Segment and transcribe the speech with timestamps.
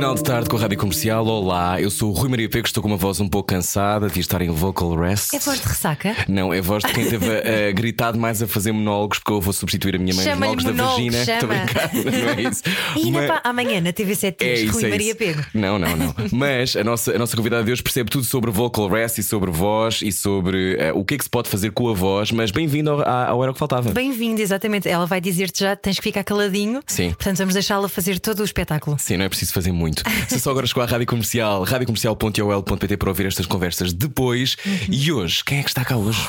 [0.00, 1.26] Final de tarde com a Rádio Comercial.
[1.26, 4.18] Olá, eu sou o Rui Maria Pego, estou com uma voz um pouco cansada de
[4.18, 5.34] estar em vocal rest.
[5.34, 6.16] É voz de ressaca?
[6.26, 9.52] Não, é voz de quem teve a, gritar demais a fazer monólogos, porque eu vou
[9.52, 11.24] substituir a minha mãe nos Chama-lhe monólogos da vagina.
[11.26, 11.34] chama.
[11.34, 12.62] Estou a brincar, não é isso.
[12.96, 15.14] E ainda Mas- pá, amanhã na TV7 É isso, Rui é Maria.
[15.14, 15.44] Pego.
[15.52, 16.14] Não, não, não.
[16.32, 19.50] Mas a nossa, a nossa convidada de hoje percebe tudo sobre vocal rest e sobre
[19.50, 22.32] voz e sobre eh, o que é que se pode fazer com a voz.
[22.32, 23.90] Mas bem-vindo ao, ao Era o que Faltava.
[23.90, 24.88] Bem-vindo, exatamente.
[24.88, 26.80] Ela vai dizer-te já tens que ficar caladinho.
[26.86, 27.08] Sim.
[27.10, 28.96] Portanto, vamos deixá-la fazer todo o espetáculo.
[28.98, 29.89] Sim, não é preciso fazer muito.
[30.28, 34.56] Se só agora chegou à Rádio Comercial, radiocomercial.ol.pt para ouvir estas conversas depois.
[34.88, 36.28] E hoje, quem é que está cá hoje?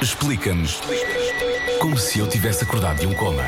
[0.00, 0.80] Explica-nos
[1.80, 3.44] como se eu tivesse acordado de um coma.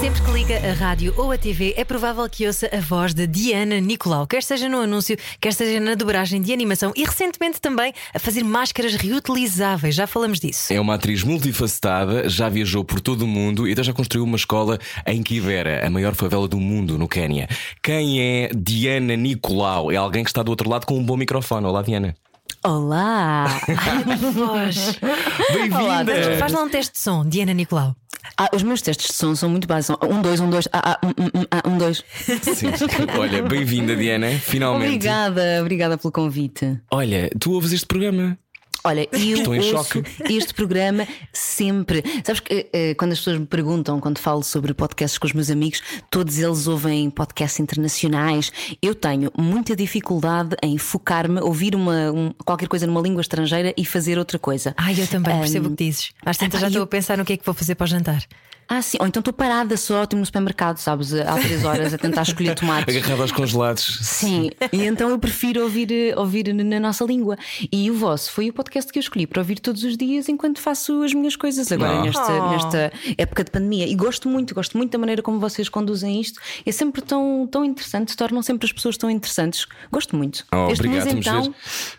[0.00, 3.26] Sempre que liga a rádio ou a TV, é provável que ouça a voz de
[3.26, 7.94] Diana Nicolau, quer seja no anúncio, quer seja na dobragem de animação e recentemente também
[8.14, 9.94] a fazer máscaras reutilizáveis.
[9.94, 10.72] Já falamos disso.
[10.72, 14.36] É uma atriz multifacetada, já viajou por todo o mundo e até já construiu uma
[14.36, 17.48] escola em Kibera, a maior favela do mundo, no Quénia.
[17.82, 19.90] Quem é Diana Nicolau?
[19.90, 21.66] É alguém que está do outro lado com um bom microfone.
[21.66, 22.14] Olá, Diana.
[22.62, 23.46] Olá!
[24.34, 24.98] Voz.
[25.00, 26.36] Olá, Bem-vinda!
[26.38, 27.94] Faz lá um teste de som, Diana Nicolau.
[28.36, 30.08] Ah, os meus testes de som são muito básicos.
[30.08, 32.04] Um, dois, um, dois, ah, ah, um, um, um, ah, um, dois.
[32.18, 32.68] Sim.
[33.18, 34.30] Olha, bem-vinda, Diana.
[34.30, 34.86] Finalmente.
[34.86, 36.80] Obrigada, obrigada pelo convite.
[36.90, 38.38] Olha, tu ouves este programa?
[38.86, 40.02] Olha, eu Estou em ouço choque.
[40.32, 42.02] este programa sempre.
[42.24, 45.50] Sabes que eh, quando as pessoas me perguntam, quando falo sobre podcasts com os meus
[45.50, 48.52] amigos, todos eles ouvem podcasts internacionais.
[48.80, 53.84] Eu tenho muita dificuldade em focar-me, ouvir uma, um- qualquer coisa numa língua estrangeira e
[53.84, 54.74] fazer outra coisa.
[54.76, 56.10] Ai, eu também Ahm, percebo o que dizes.
[56.24, 57.84] Às tantas já epá, estou eu- a pensar no que é que vou fazer para
[57.84, 58.22] o jantar.
[58.68, 58.98] Ah, sim.
[59.00, 62.54] Ou então estou parada só, estou no supermercado, sabes, há três horas a tentar escolher
[62.58, 62.96] tomates.
[62.96, 63.98] Agarrado aos congelados.
[64.02, 67.36] Sim, e então eu prefiro ouvir, ouvir na nossa língua.
[67.70, 70.60] E o vosso foi o podcast que eu escolhi para ouvir todos os dias enquanto
[70.60, 72.02] faço as minhas coisas agora, Ah.
[72.02, 72.50] nesta, Oh.
[72.50, 73.86] nesta época de pandemia.
[73.86, 76.40] E gosto muito, gosto muito da maneira como vocês conduzem isto.
[76.64, 79.66] É sempre tão, tão interessante, tornam sempre as pessoas tão interessantes.
[79.92, 80.44] Gosto muito.
[80.52, 81.04] Oh, este obrigado.
[81.04, 81.54] mês, Vamos, então, ver,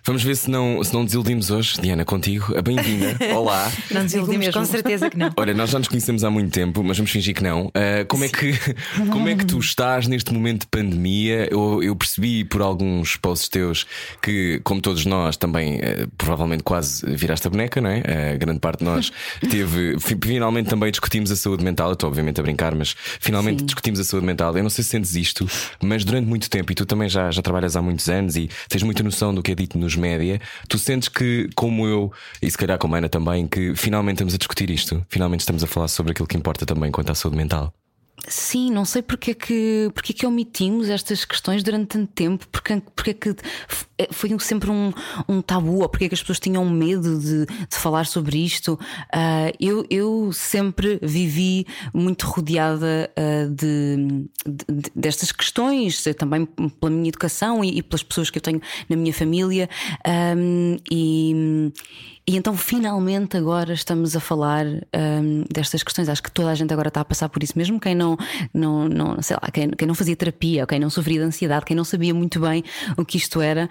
[0.06, 2.58] vamos ver se não, se não desiludimos hoje, Diana, contigo.
[2.58, 3.18] A Bem-vinda.
[3.38, 3.72] Olá.
[3.90, 5.32] Não desiludimos, com certeza que não.
[5.38, 7.72] Olha, nós já nos conhecemos há muito tempo, mas vamos fingir que não.
[7.76, 8.52] Ah, como, é que,
[9.12, 11.48] como é que tu estás neste momento de pandemia?
[11.52, 13.86] Eu, eu percebi por alguns posts teus
[14.24, 18.32] que, como todos nós, também ah, provavelmente quase viraste a boneca, não é?
[18.34, 19.12] A grande parte de nós
[19.52, 20.00] teve.
[20.00, 21.90] fi- Finalmente também discutimos a saúde mental.
[21.90, 23.66] Eu estou obviamente a brincar, mas finalmente Sim.
[23.68, 24.56] discutimos a saúde mental.
[24.58, 25.48] Eu não sei se sentes isto,
[25.84, 28.82] mas durante muito tempo, e tu também já, já trabalhas há muitos anos e tens
[28.82, 32.58] muita noção do que é dito nos média, tu sentes que, como eu, e se
[32.58, 35.88] calhar como a Ana também, que finalmente estamos a discutir isto, finalmente estamos a falar
[35.88, 37.74] sobre aquilo que importa também quanto à saúde mental.
[38.28, 42.48] Sim, não sei porque é que, porque é que omitimos estas questões durante tanto tempo,
[42.52, 43.36] porque, porque é que
[43.98, 44.92] é- foi um- sempre um,
[45.30, 48.78] um tabu, ou porque é que as pessoas tinham medo de, de falar sobre isto.
[49.14, 56.90] Ah, eu, eu sempre vivi muito rodeada ah, de, de- destas questões, eh, também pela
[56.90, 58.60] minha educação e, e pelas pessoas que eu tenho
[58.90, 59.70] na minha família.
[60.04, 61.72] Ahm, e.
[62.30, 66.10] E então, finalmente, agora estamos a falar hum, destas questões.
[66.10, 68.18] Acho que toda a gente agora está a passar por isso, mesmo quem não,
[68.54, 71.76] não, não sei lá, quem, quem não fazia terapia, quem não sofria de ansiedade, quem
[71.76, 72.66] não sabia muito bem
[72.98, 73.70] o que isto era.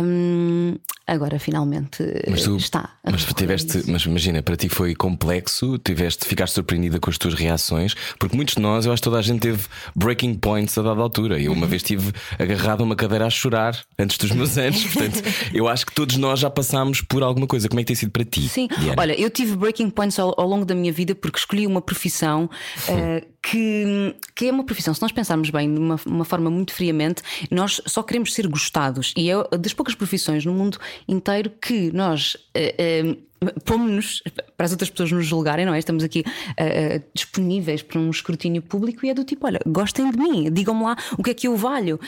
[0.00, 0.76] hum,
[1.12, 2.90] agora, finalmente, Mas tu, está.
[3.04, 3.90] mas tu tiveste, isso.
[3.90, 8.54] mas imagina, para ti foi complexo, tiveste, ficaste surpreendida com as tuas reações, porque muitos
[8.54, 9.62] de nós, eu acho que toda a gente teve
[9.94, 11.40] breaking points a dada altura.
[11.40, 11.58] Eu Uhum.
[11.58, 15.22] uma vez estive agarrado a uma cadeira a chorar antes dos meus anos, portanto,
[15.52, 17.68] eu acho que todos nós já passámos por alguma coisa.
[17.68, 18.48] Como é que tem sido para ti?
[18.48, 18.94] Sim, Diana?
[19.00, 22.48] olha, eu tive breaking points ao, ao longo da minha vida porque escolhi uma profissão
[22.88, 26.72] eh, que, que é uma profissão, se nós pensarmos bem, de uma, uma forma muito
[26.72, 29.12] friamente, nós só queremos ser gostados.
[29.16, 30.78] E é das poucas profissões no mundo
[31.08, 32.36] inteiro que nós.
[32.54, 33.16] eh, eh,
[33.64, 34.22] Pomos-nos
[34.56, 35.78] para as outras pessoas nos julgarem, não é?
[35.80, 36.22] Estamos aqui
[36.56, 40.84] eh, disponíveis para um escrutínio público e é do tipo: olha, gostem de mim, digam-me
[40.84, 41.98] lá o que é que eu valho.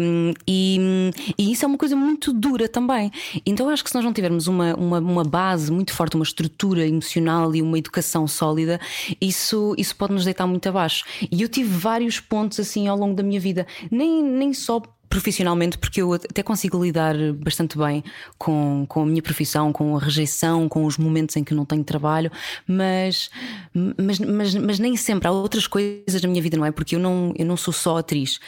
[0.00, 3.10] Um, e, e isso é uma coisa muito dura também.
[3.44, 6.86] Então acho que se nós não tivermos uma, uma, uma base muito forte, uma estrutura
[6.86, 8.80] emocional e uma educação sólida,
[9.20, 11.04] isso, isso pode nos deitar muito abaixo.
[11.32, 14.80] E eu tive vários pontos assim ao longo da minha vida, nem, nem só
[15.16, 18.04] profissionalmente, porque eu até consigo lidar bastante bem
[18.36, 21.82] com, com a minha profissão, com a rejeição, com os momentos em que não tenho
[21.82, 22.30] trabalho,
[22.68, 23.30] mas,
[23.72, 26.70] mas, mas, mas nem sempre há outras coisas na minha vida, não é?
[26.70, 28.38] Porque eu não, eu não sou só atriz.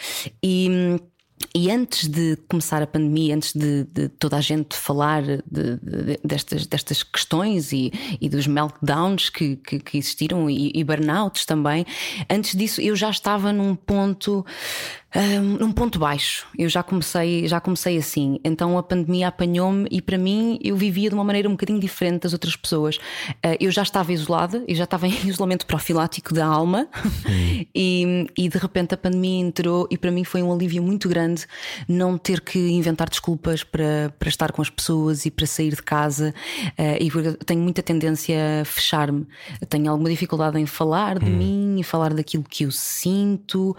[0.42, 0.68] E.
[1.54, 5.38] e antes de começar a pandemia, antes de, de toda a gente falar de,
[5.80, 11.46] de, destas, destas questões e, e dos meltdowns que, que, que existiram e, e, burnouts
[11.46, 11.86] também,
[12.28, 14.44] antes disso eu já estava num ponto.
[15.16, 18.38] Um, num ponto baixo, eu já comecei, já comecei assim.
[18.44, 22.22] Então a pandemia apanhou-me e para mim eu vivia de uma maneira um bocadinho diferente
[22.22, 22.96] das outras pessoas.
[22.96, 26.86] Uh, eu já estava isolada, eu já estava em isolamento profilático da alma
[27.74, 31.46] e, e de repente a pandemia entrou e para mim foi um alívio muito grande
[31.88, 35.82] não ter que inventar desculpas para, para estar com as pessoas e para sair de
[35.82, 36.34] casa.
[36.78, 39.26] Uh, e tenho muita tendência a fechar-me.
[39.70, 41.36] Tenho alguma dificuldade em falar de hum.
[41.36, 43.74] mim e falar daquilo que eu sinto.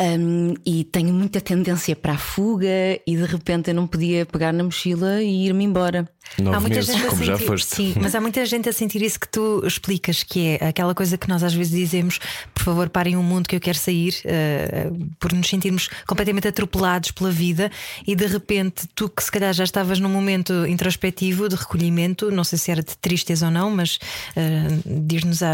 [0.00, 0.27] Um,
[0.64, 2.68] e tenho muita tendência para a fuga
[3.06, 6.08] e de repente eu não podia pegar na mochila e ir-me embora.
[6.36, 7.76] Nove há muita meses, gente como a sentir, já foste.
[7.76, 11.16] Sim, mas há muita gente a sentir isso que tu explicas, que é aquela coisa
[11.16, 12.18] que nós às vezes dizemos:
[12.54, 17.10] por favor, parem um mundo que eu quero sair, uh, por nos sentirmos completamente atropelados
[17.10, 17.70] pela vida,
[18.06, 22.44] e de repente tu que se calhar já estavas num momento introspectivo de recolhimento, não
[22.44, 25.44] sei se era de tristeza ou não, mas uh, diz-nos: uh,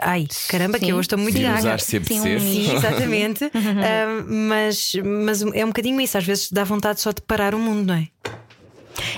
[0.00, 0.86] ai, caramba, sim.
[0.86, 1.78] que eu hoje estou muito gaga.
[1.78, 3.50] Sim, sim, exatamente.
[4.26, 7.86] mas, mas é um bocadinho isso, às vezes dá vontade só de parar o mundo,
[7.86, 8.08] não é?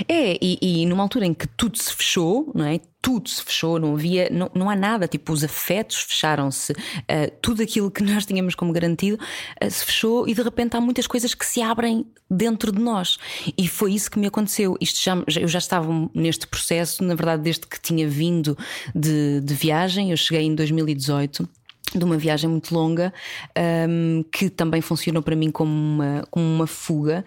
[0.08, 2.80] É, e, e numa altura em que tudo se fechou, não é?
[3.04, 7.62] tudo se fechou, não havia, não, não há nada, tipo, os afetos fecharam-se, uh, tudo
[7.62, 9.22] aquilo que nós tínhamos como garantido
[9.62, 13.18] uh, se fechou e de repente há muitas coisas que se abrem dentro de nós.
[13.58, 14.74] E foi isso que me aconteceu.
[14.80, 18.56] Isto já, eu já estava neste processo, na verdade, desde que tinha vindo
[18.94, 21.46] de, de viagem, eu cheguei em 2018
[21.94, 23.12] de uma viagem muito longa
[23.88, 27.24] um, que também funcionou para mim como uma, como uma fuga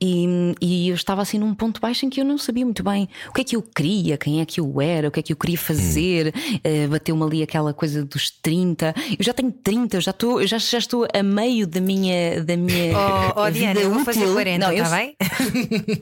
[0.00, 0.26] e,
[0.60, 3.32] e, eu estava assim num ponto baixo em que eu não sabia muito bem o
[3.32, 5.36] que é que eu queria, quem é que eu era, o que é que eu
[5.36, 6.34] queria fazer.
[6.36, 6.84] Hum.
[6.84, 8.94] Uh, Bateu-me ali aquela coisa dos 30.
[9.18, 12.42] Eu já tenho 30, eu já estou, eu já, já estou a meio da minha
[12.42, 14.96] da minha Oh, oh Diana, eu vou fazer 40, não, está eu...
[14.96, 15.16] bem?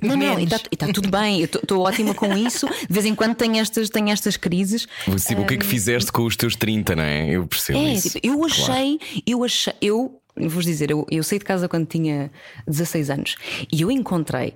[0.02, 2.66] Não, não, e está tá tudo bem, eu estou ótima com isso.
[2.66, 4.86] De vez em quando tenho estas, tenho estas crises.
[5.26, 5.44] Tipo, um...
[5.44, 7.30] o que é que fizeste com os teus 30, não é?
[7.30, 8.03] Eu percebo é, isso.
[8.22, 9.22] Eu achei, claro.
[9.26, 12.30] eu achei, eu vou dizer, eu, eu saí de casa quando tinha
[12.66, 13.36] 16 anos
[13.70, 14.54] e eu encontrei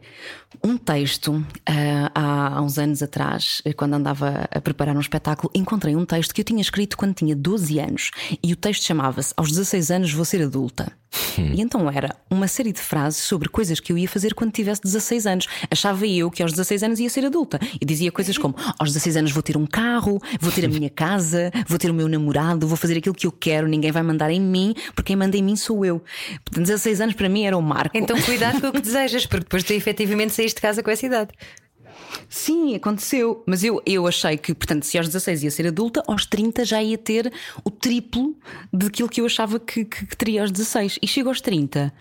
[0.64, 1.44] um texto uh,
[2.14, 6.40] há, há, uns anos atrás, quando andava a preparar um espetáculo, encontrei um texto que
[6.40, 8.10] eu tinha escrito quando tinha 12 anos
[8.42, 10.92] e o texto chamava-se Aos 16 anos vou ser adulta.
[11.38, 11.52] Hum.
[11.54, 14.82] E então era uma série de frases sobre coisas que eu ia fazer quando tivesse
[14.82, 15.46] 16 anos.
[15.70, 17.58] Achava eu que aos 16 anos ia ser adulta.
[17.80, 20.90] E dizia coisas como: aos 16 anos vou ter um carro, vou ter a minha
[20.90, 24.30] casa, vou ter o meu namorado, vou fazer aquilo que eu quero, ninguém vai mandar
[24.30, 26.02] em mim, porque quem manda em mim sou eu.
[26.44, 27.96] Portanto, 16 anos para mim era o marco.
[27.96, 31.06] Então cuidado com o que desejas, porque depois tu efetivamente saíste de casa com essa
[31.06, 31.30] idade.
[32.28, 33.42] Sim, aconteceu.
[33.46, 36.82] Mas eu, eu achei que, portanto, se aos 16 ia ser adulta, aos 30 já
[36.82, 37.32] ia ter
[37.64, 38.36] o triplo
[38.72, 40.98] daquilo que eu achava que, que, que teria aos 16.
[41.02, 41.92] E chego aos 30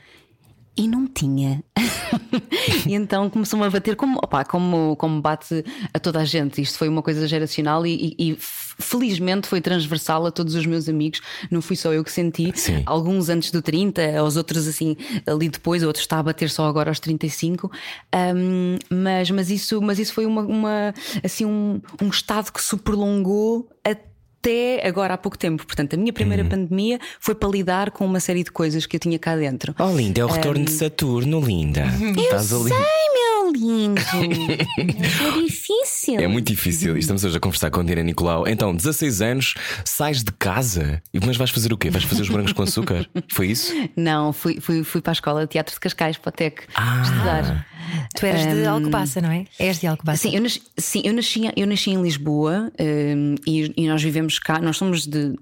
[0.77, 1.63] e não tinha.
[2.85, 6.62] e então começou-me a bater como, opa, como, como bate a toda a gente.
[6.62, 10.88] Isto foi uma coisa geracional e, e, e, felizmente foi transversal a todos os meus
[10.88, 11.21] amigos.
[11.50, 12.51] Não fui só eu que senti.
[12.56, 12.83] Sim.
[12.85, 14.95] Alguns antes do 30, os outros assim
[15.25, 17.71] ali depois, outros está a bater só agora aos 35.
[18.15, 22.77] Um, mas, mas, isso, mas isso foi uma, uma assim, um, um estado que se
[22.77, 24.17] prolongou até
[24.47, 25.65] até agora há pouco tempo.
[25.65, 26.49] Portanto, a minha primeira hum.
[26.49, 29.75] pandemia foi para lidar com uma série de coisas que eu tinha cá dentro.
[29.77, 30.65] Oh, linda, é o retorno um...
[30.65, 31.85] de Saturno, linda.
[32.01, 32.69] Eu Estás ali.
[32.69, 34.01] sei, meu lindo.
[34.79, 36.19] é difícil.
[36.19, 36.97] É muito difícil.
[36.97, 38.47] Estamos hoje a conversar com a Diana Nicolau.
[38.47, 41.89] Então, 16 anos, sais de casa, mas vais fazer o quê?
[41.89, 43.07] Vais fazer os brancos com açúcar?
[43.30, 43.73] Foi isso?
[43.95, 47.01] Não, fui, fui, fui para a escola de teatro de Cascais, para o TEC, ah.
[47.04, 47.68] estudar.
[48.16, 49.45] Tu eras um, de Alcobaça, não é?
[49.59, 50.23] És de Alcobaça.
[50.23, 54.36] Sim, eu nasci, sim, eu nasci, eu nasci em Lisboa um, e, e, nós vivemos
[54.39, 55.33] cá, nós somos de,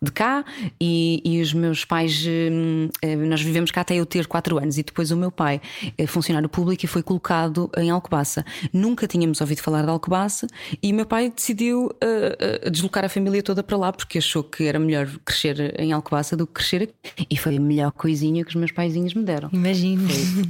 [0.00, 0.44] de cá
[0.80, 2.88] e, e os meus pais, um,
[3.28, 5.60] nós vivemos cá até eu ter 4 anos e depois o meu pai
[5.96, 8.44] é funcionário público e foi colocado em Alcobaça.
[8.72, 10.46] Nunca tínhamos ouvido falar de Alcobaça
[10.82, 14.42] e o meu pai decidiu uh, uh, deslocar a família toda para lá porque achou
[14.42, 17.26] que era melhor crescer em Alcobaça do que crescer aqui.
[17.30, 19.48] E foi a melhor coisinha que os meus paizinhos me deram.
[19.52, 20.08] Imagino.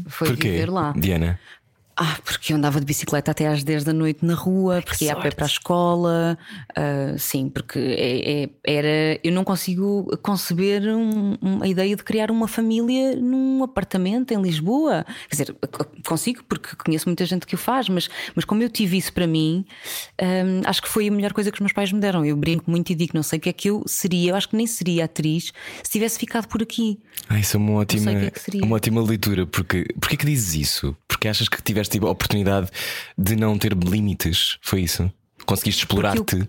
[0.08, 0.92] Foi, foi viver lá.
[0.96, 1.38] Diana?
[1.96, 5.12] Ah, porque eu andava de bicicleta até às 10 da noite na rua, porque ia
[5.12, 6.36] a pé para a escola.
[6.70, 9.20] Uh, sim, porque é, é, era.
[9.22, 15.06] Eu não consigo conceber um, uma ideia de criar uma família num apartamento em Lisboa.
[15.28, 15.56] Quer dizer,
[16.06, 19.26] consigo, porque conheço muita gente que o faz, mas, mas como eu tive isso para
[19.26, 19.64] mim,
[20.20, 22.24] um, acho que foi a melhor coisa que os meus pais me deram.
[22.24, 24.48] Eu brinco muito e digo, não sei o que é que eu seria, eu acho
[24.48, 26.98] que nem seria atriz se tivesse ficado por aqui.
[27.28, 28.32] Ah, isso é uma ótima, é
[28.62, 30.96] uma ótima leitura, porque porquê que dizes isso?
[31.06, 32.70] Porque achas que tiveste tiveste a oportunidade
[33.16, 34.58] de não ter limites?
[34.60, 35.10] Foi isso?
[35.46, 36.48] Conseguiste explorar-te?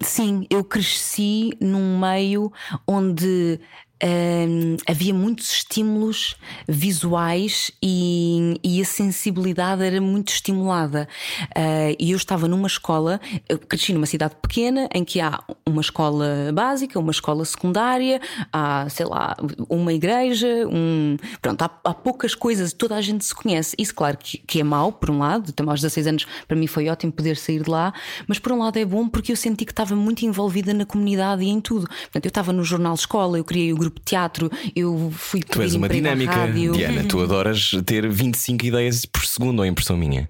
[0.00, 2.52] Sim, eu cresci num meio
[2.86, 3.60] onde
[4.02, 6.36] hum, havia muitos estímulos
[6.68, 11.08] visuais e, e a sensibilidade era muito estimulada.
[11.56, 13.20] Uh, e eu estava numa escola,
[13.68, 18.20] cresci numa cidade pequena em que há uma escola básica, uma escola secundária,
[18.52, 19.36] há, sei lá,
[19.68, 21.16] uma igreja, um.
[21.40, 23.74] Pronto, há, há poucas coisas, toda a gente se conhece.
[23.78, 26.66] Isso, claro, que, que é mau, por um lado, também aos 16 anos, para mim
[26.66, 27.92] foi ótimo poder sair de lá,
[28.26, 31.42] mas por um lado é bom porque eu senti que estava muito envolvida na comunidade
[31.42, 31.86] e em tudo.
[31.88, 35.62] Portanto, eu estava no jornal escola, eu criei o grupo de teatro, eu fui Tu
[35.62, 37.04] és uma dinâmica, Diana.
[37.04, 40.28] Tu adoras ter 25 ideias por segundo, ou impressão minha.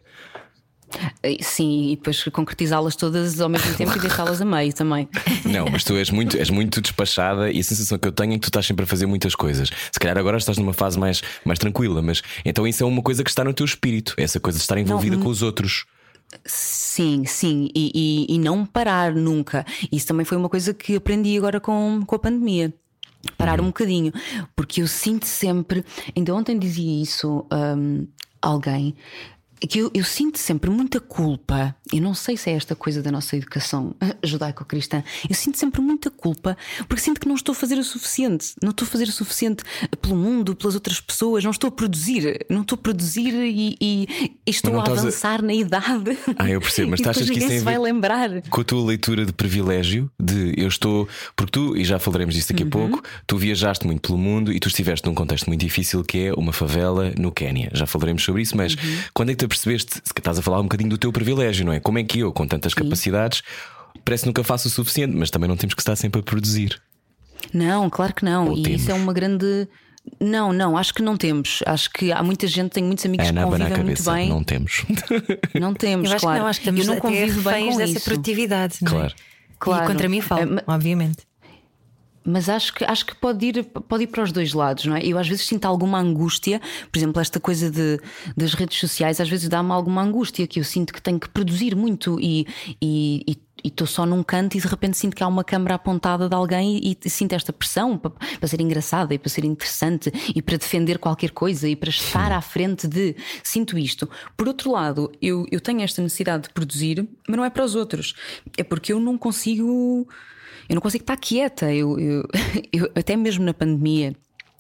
[1.41, 5.09] Sim, e depois concretizá-las todas ao mesmo tempo e deixá-las a meio também.
[5.45, 8.35] Não, mas tu és muito, és muito despachada e a sensação que eu tenho é
[8.35, 9.71] que tu estás sempre a fazer muitas coisas.
[9.91, 13.25] Se calhar agora estás numa fase mais, mais tranquila, mas então isso é uma coisa
[13.25, 15.87] que está no teu espírito, essa coisa de estar envolvida não, com os outros.
[16.45, 19.67] Sim, sim, e, e, e, não parar nunca.
[19.91, 22.73] Isso também foi uma coisa que aprendi agora com, com a pandemia.
[23.37, 23.67] Parar uhum.
[23.67, 24.13] um bocadinho,
[24.57, 25.85] porque eu sinto sempre,
[26.17, 28.07] ainda ontem dizia isso um,
[28.41, 28.97] alguém,
[29.67, 33.11] que eu, eu, sinto sempre muita culpa, e não sei se é esta coisa da
[33.11, 36.57] nossa educação judaico-cristã, eu sinto sempre muita culpa
[36.89, 39.63] porque sinto que não estou a fazer o suficiente, não estou a fazer o suficiente
[40.01, 44.09] pelo mundo, pelas outras pessoas, não estou a produzir, não estou a produzir e, e,
[44.47, 45.43] e estou a avançar a...
[45.43, 46.17] na idade.
[46.37, 48.43] Ah, eu percebo, mas tu achas que isso tem a ver lembrar.
[48.43, 50.11] com a tua leitura de privilégio?
[50.21, 52.69] De eu estou, porque tu, e já falaremos disso daqui uhum.
[52.69, 56.27] a pouco, tu viajaste muito pelo mundo e tu estiveste num contexto muito difícil que
[56.27, 57.71] é uma favela no Quénia.
[57.73, 58.99] Já falaremos sobre isso, mas uhum.
[59.15, 61.73] quando é que te percebeste, se estás a falar um bocadinho do teu privilégio, não
[61.73, 61.81] é?
[61.81, 62.83] Como é que eu, com tantas Sim.
[62.83, 63.43] capacidades,
[64.05, 66.81] parece que nunca faço o suficiente, mas também não temos que estar sempre a produzir.
[67.53, 68.49] Não, claro que não.
[68.49, 68.81] Ou e temos.
[68.81, 69.69] isso é uma grande.
[70.21, 71.61] Não, não, acho que não temos.
[71.65, 74.29] Acho que há muita gente, tenho muitos amigos é, que convivem muito bem.
[74.29, 74.85] Não temos.
[75.55, 76.39] Não temos, eu acho claro.
[76.39, 78.05] Que não, acho que eu não convivo bem com dessa isso.
[78.05, 78.79] produtividade.
[78.83, 78.95] Não é?
[78.95, 79.15] Claro.
[79.59, 79.85] claro.
[79.85, 81.19] E contra mim falo, é, obviamente.
[82.25, 85.05] Mas acho que, acho que pode, ir, pode ir para os dois lados, não é?
[85.05, 86.61] Eu às vezes sinto alguma angústia,
[86.91, 87.99] por exemplo, esta coisa de,
[88.37, 91.75] das redes sociais, às vezes dá-me alguma angústia que eu sinto que tenho que produzir
[91.75, 92.47] muito e,
[92.81, 95.77] e, e e estou só num canto e de repente sinto que há uma câmara
[95.77, 99.45] apontada de alguém e, e sinto esta pressão para, para, ser engraçada e para ser
[99.45, 103.15] interessante e para defender qualquer coisa e para estar à frente de.
[103.43, 104.09] Sinto isto.
[104.37, 107.75] Por outro lado, eu, eu tenho esta necessidade de produzir, mas não é para os
[107.75, 108.15] outros.
[108.57, 110.09] É porque eu não consigo
[110.73, 111.73] eu não consigo estar quieta.
[111.73, 112.29] Eu, eu,
[112.73, 114.17] eu, até mesmo na pandemia,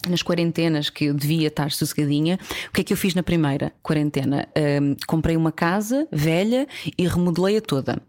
[0.08, 2.38] nas quarentenas que eu devia estar sossegadinha,
[2.68, 4.46] o que é que eu fiz na primeira quarentena?
[4.56, 6.66] Um, comprei uma casa velha
[6.98, 8.00] e remodelei-a toda.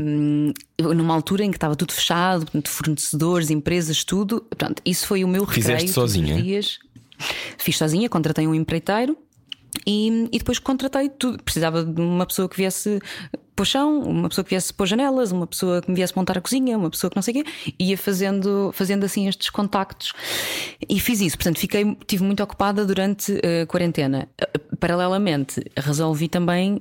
[0.00, 0.52] Um,
[0.94, 4.44] numa altura em que estava tudo fechado, fornecedores, empresas, tudo.
[4.56, 5.66] Pronto, isso foi o meu recreio.
[5.66, 6.40] Fizeste sozinha?
[6.40, 6.78] Dias.
[7.58, 9.16] Fiz sozinha, contratei um empreiteiro.
[9.86, 11.42] E, e, depois contratei tudo.
[11.42, 12.98] Precisava de uma pessoa que viesse
[13.60, 16.40] pôr chão, uma pessoa que viesse pôr janelas, uma pessoa que me viesse montar a
[16.40, 20.14] cozinha, uma pessoa que não sei o quê, ia fazendo, fazendo assim estes contactos.
[20.88, 24.26] E fiz isso, portanto, fiquei, estive muito ocupada durante a uh, quarentena.
[24.40, 26.80] Uh, paralelamente, resolvi também uh,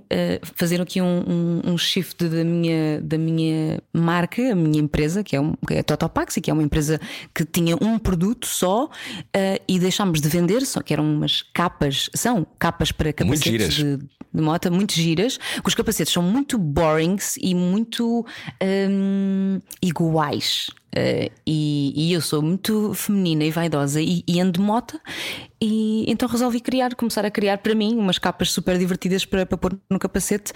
[0.55, 5.35] fazer aqui um, um, um, shift da minha, da minha marca, a minha empresa, que
[5.35, 6.97] é, um, que é a Totopaxi, que é uma empresa
[7.35, 8.89] que tinha um produto só
[9.67, 14.41] e deixámos de vender, só que eram umas capas, são capas para capacetes de, de
[14.41, 18.25] moto, muito giras, que os capacetes são muito borings e muito
[18.61, 20.69] um, iguais.
[20.89, 24.99] Uh, e, e, eu sou muito feminina e vaidosa e, e ando de moto
[25.61, 29.55] e então resolvi criar, começar a criar para mim umas capas super divertidas para, para
[29.55, 30.51] pôr no capacete,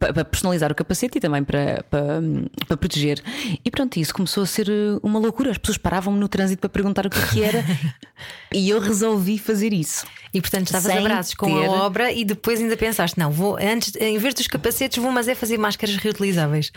[0.00, 2.20] para personalizar o capacete e também para, para,
[2.66, 3.22] para proteger.
[3.64, 5.50] E pronto, isso começou a ser uh, uma loucura.
[5.50, 7.64] As pessoas paravam-me no trânsito para perguntar o que, é que era
[8.52, 10.06] e eu resolvi fazer isso.
[10.36, 11.64] E portanto estavas a braços com ter...
[11.64, 15.28] a obra e depois ainda pensaste: não, vou antes, em vez dos capacetes, vou, mas
[15.28, 16.70] é fazer máscaras reutilizáveis.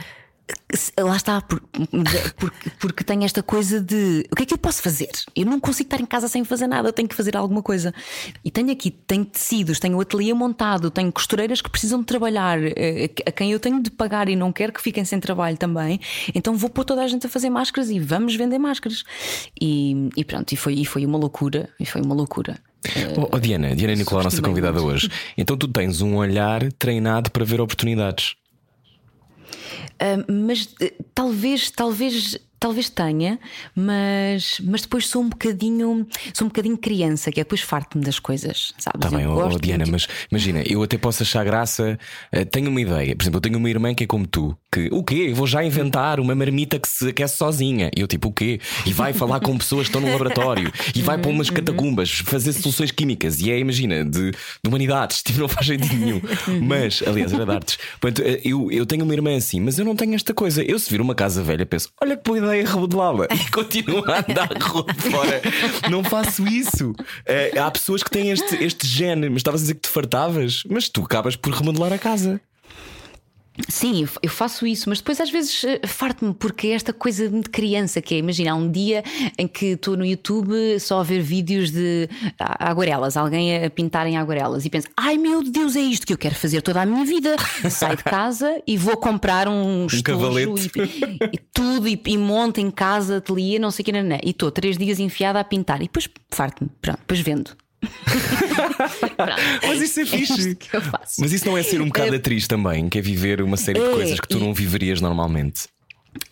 [0.97, 1.67] Lá está, porque,
[2.79, 5.09] porque tem esta coisa de o que é que eu posso fazer?
[5.35, 7.93] Eu não consigo estar em casa sem fazer nada, eu tenho que fazer alguma coisa.
[8.45, 12.57] E tenho aqui, tenho tecidos, tenho o ateliê montado, tenho costureiras que precisam de trabalhar,
[12.63, 15.99] eh, a quem eu tenho de pagar e não quero que fiquem sem trabalho também.
[16.33, 19.03] Então vou pôr toda a gente a fazer máscaras e vamos vender máscaras.
[19.61, 21.69] E, e pronto, e foi, e foi uma loucura.
[21.79, 22.57] E foi uma loucura.
[23.17, 25.09] Oh, oh Diana, Diana Nicolau, nossa convidada hoje.
[25.37, 28.35] Então tu tens um olhar treinado para ver oportunidades.
[30.01, 33.37] Uh, mas uh, talvez, talvez, talvez tenha,
[33.75, 38.17] mas, mas depois sou um bocadinho, sou um bocadinho criança, que é depois farto-me das
[38.17, 38.99] coisas, sabes?
[39.01, 41.99] Tá bem, oh, oh, Diana, mas imagina, eu até posso achar graça,
[42.33, 44.87] uh, tenho uma ideia, por exemplo, eu tenho uma irmã que é como tu, Que
[44.91, 45.33] o quê?
[45.33, 47.89] Vou já inventar uma marmita que se aquece sozinha.
[47.95, 48.59] E eu, tipo, o quê?
[48.85, 52.53] E vai falar com pessoas que estão no laboratório e vai para umas catacumbas fazer
[52.53, 53.39] soluções químicas.
[53.39, 55.23] E é, imagina, de, de humanidades.
[55.29, 56.21] Tipo, não faz sentido nenhum.
[56.63, 57.77] Mas, aliás, era de artes.
[57.99, 60.63] Portanto, eh, eu, eu tenho uma irmã assim, mas eu não tenho esta coisa.
[60.63, 63.27] Eu, se vir uma casa velha, penso, olha que boa ideia remodelá-la.
[63.31, 65.41] E continuo a andar de fora.
[65.89, 66.95] Não faço isso.
[67.25, 70.63] Eh, há pessoas que têm este, este gene, mas estavas a dizer que te fartavas,
[70.69, 72.41] mas tu acabas por remodelar a casa.
[73.67, 77.41] Sim, eu- faço isso, mas depois às vezes eh, farto-me porque é esta coisa de
[77.49, 79.03] criança que é, imagina, há um dia
[79.37, 84.17] em que estou no YouTube só a ver vídeos de aguarelas, alguém a pintar em
[84.17, 87.05] aguarelas e penso, ai meu Deus, é isto que eu quero fazer toda a minha
[87.05, 87.35] vida.
[87.69, 90.47] Saio de casa e vou comprar um, cavalete.
[90.79, 94.17] e, e tudo e, e monto em casa, ateliê, não sei o que, nanã.
[94.23, 97.51] e estou três dias enfiada a pintar e depois farto-me, pronto, depois vendo.
[99.67, 100.55] Mas isso é fixe.
[100.55, 101.15] que eu faço.
[101.21, 103.85] Mas isso não é ser um bocado atriz também, que é viver uma série de
[103.85, 105.67] É, coisas que tu e- não viverias normalmente.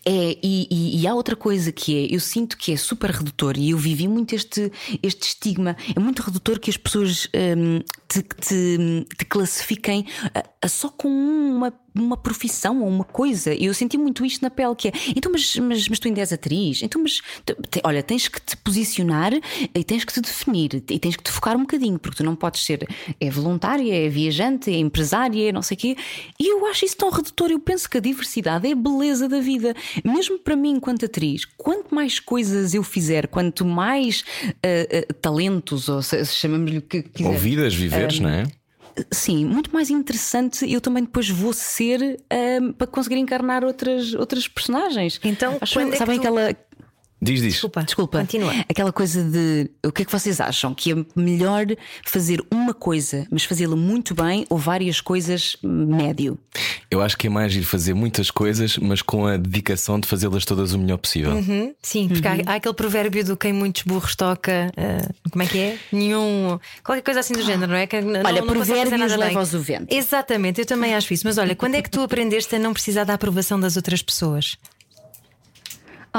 [0.04, 3.56] É, e, e- e há outra coisa que é, eu sinto que é super redutor
[3.56, 5.76] e eu vivi muito este, este estigma.
[5.94, 7.78] É muito redutor que as pessoas hum,
[8.08, 13.54] te, te, te classifiquem a- a só com uma, uma profissão ou uma coisa.
[13.54, 16.20] E eu senti muito isto na pele: que é, então, mas, mas, mas tu ainda
[16.20, 19.32] és atriz, então, mas te- te- olha, tens que te posicionar
[19.74, 22.34] e tens que te definir e tens que te focar um bocadinho, porque tu não
[22.36, 22.86] podes ser
[23.20, 25.96] é voluntária, é viajante, é empresária, é não sei o quê.
[26.38, 27.50] E eu acho isso tão redutor.
[27.50, 29.74] Eu penso que a diversidade é a beleza da vida.
[30.04, 34.52] Mesmo para mim, enquanto atriz, quanto mais coisas eu fizer, quanto mais ah,
[35.10, 37.30] ah, talentos, ou se, chamamos-lhe que quiser.
[37.30, 38.44] Ouvidas, viveres, não é?
[39.10, 44.46] Sim, muito mais interessante eu também depois vou ser ah, para conseguir encarnar outras, outras
[44.48, 45.20] personagens.
[45.24, 46.54] Então, Acho, é que sabem tu- aquela.
[47.20, 47.52] Diz, diz.
[47.54, 47.82] Desculpa.
[47.82, 48.52] Desculpa, Continua.
[48.68, 50.72] aquela coisa de o que é que vocês acham?
[50.74, 51.66] Que é melhor
[52.04, 56.38] fazer uma coisa, mas fazê-la muito bem, ou várias coisas médio?
[56.90, 60.44] Eu acho que é mais ir fazer muitas coisas, mas com a dedicação de fazê-las
[60.44, 61.32] todas o melhor possível.
[61.32, 64.72] Uhum, Sim, porque há, há aquele provérbio do quem muitos burros toca.
[64.76, 65.78] ah, como é que é?
[65.92, 66.58] Nenhum.
[66.84, 67.86] Qualquer coisa assim do género, não é?
[67.86, 69.16] Que não- Olha, não provérbios bem.
[69.18, 69.92] leva-os o vento.
[69.92, 71.26] Exatamente, eu também acho isso.
[71.26, 74.56] Mas olha, quando é que tu aprendeste a não precisar da aprovação das outras pessoas?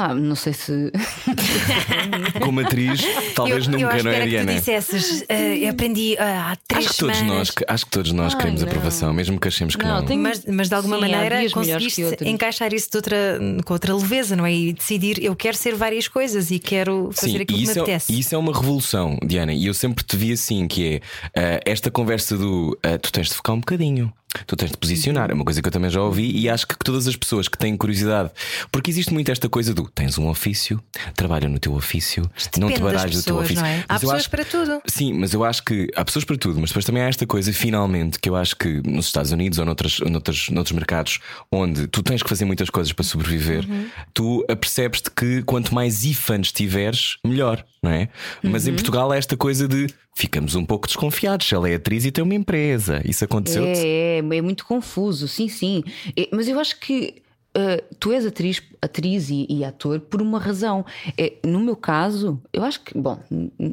[0.02, 0.72] Ah, não sei se.
[2.42, 3.00] Como atriz,
[3.34, 4.54] talvez eu, eu nunca, acho não que é, que Diana?
[4.54, 7.36] dissesses, ah, eu aprendi ah, há três Acho que, todos semanas.
[7.48, 8.68] nós, acho que todos nós Ai, queremos não.
[8.68, 10.04] aprovação, mesmo que achemos que Não, não.
[10.04, 13.94] tenho- Mas, mas de alguma Sim, maneira que conseguiste encaixar isso de outra, com outra
[13.94, 14.52] leveza, não é?
[14.54, 17.78] E decidir, eu quero ser várias coisas e quero fazer Sim, aquilo que me isso,
[17.78, 18.12] é, apetece.
[18.12, 19.52] e isso é uma revolução, Diana.
[19.52, 21.00] E eu sempre te vi assim: que
[21.34, 24.12] é ah, esta conversa do ah, tu tens de focar um bocadinho.
[24.46, 26.76] Tu tens de posicionar, é uma coisa que eu também já ouvi e acho que
[26.78, 28.30] todas as pessoas que têm curiosidade,
[28.70, 30.80] porque existe muito esta coisa do tens um ofício,
[31.16, 33.64] trabalha no teu ofício, não te baralhes do teu ofício.
[33.64, 33.80] é?
[33.88, 34.80] Há Mas pessoas acho- para tudo.
[34.86, 37.52] Sim, mas eu acho que há pessoas para tudo, mas depois também há esta coisa,
[37.52, 41.18] finalmente, que eu acho que nos Estados Unidos ou noutras, noutras, noutros mercados
[41.52, 43.86] onde tu tens que fazer muitas coisas para sobreviver, Uhum.
[44.14, 48.08] tu apercebes-te que quanto mais IFANs tiveres, melhor, não é?
[48.42, 48.70] Mas Uhum.
[48.72, 49.88] em Portugal há esta coisa de
[50.20, 51.48] ficamos um pouco desconfiados.
[51.48, 53.80] Se ela é atriz e tem uma empresa, isso aconteceu-te.
[53.80, 55.82] É, é, é muito confuso, sim, sim.
[56.14, 57.22] É, mas eu acho que
[57.56, 60.84] uh, tu és atriz, atriz e, e ator por uma razão.
[61.16, 63.18] É, no meu caso, eu acho que, bom,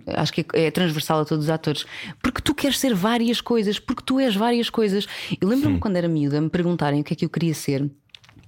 [0.07, 1.85] acho que é transversal a todos os atores,
[2.21, 5.05] porque tu queres ser várias coisas, porque tu és várias coisas.
[5.41, 7.89] Eu lembro-me quando era miúda me perguntarem o que é que eu queria ser.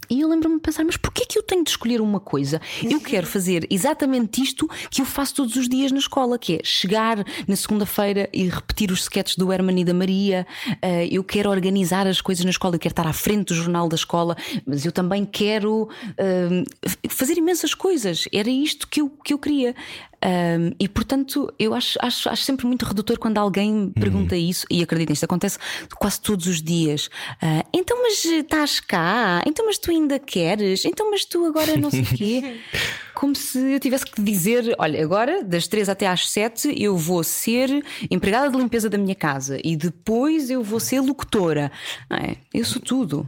[0.10, 2.60] E eu lembro-me de pensar, mas porquê que eu tenho de escolher uma coisa?
[2.84, 6.60] Eu quero fazer exatamente isto que eu faço todos os dias na escola, que é
[6.63, 10.48] chegar na segunda-feira e repetir os sketches do Herman e da Maria.
[10.82, 13.88] Ah, eu quero organizar as coisas na escola, eu quero estar à frente do jornal
[13.88, 16.63] da escola, mas eu também quero ah,
[17.10, 18.26] fazer imensas coisas.
[18.34, 19.76] Era isto que eu, que eu queria.
[20.21, 24.65] Ah, e portanto, eu acho, acho, acho sempre muito redutor quando alguém me pergunta isso,
[24.69, 25.58] e acreditem, isto acontece
[25.95, 27.10] quase todos os dias.
[27.41, 29.41] Ah, então, mas estás cá?
[29.45, 30.86] Então, mas tu ainda queres?
[30.86, 32.60] Então, mas tu agora não sei o quê?
[33.15, 37.23] Como se eu tivesse que dizer: olha, agora das três até às sete eu vou
[37.23, 41.71] ser empregada de limpeza da minha casa e depois eu vou ser locutora.
[42.10, 42.38] É?
[42.53, 43.27] Eu sou tudo.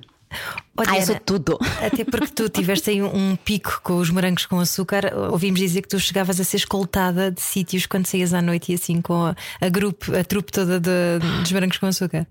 [0.78, 1.60] Ó, Ah, eu sou tudo.
[1.86, 5.12] Até porque tu tiveste aí um, um pico com os morangos com açúcar.
[5.32, 8.76] Ouvimos dizer que tu chegavas a ser escoltada de sítios quando saías à noite e
[8.76, 12.26] assim com a, a, grupo, a trupe toda de- dos morangos com açúcar.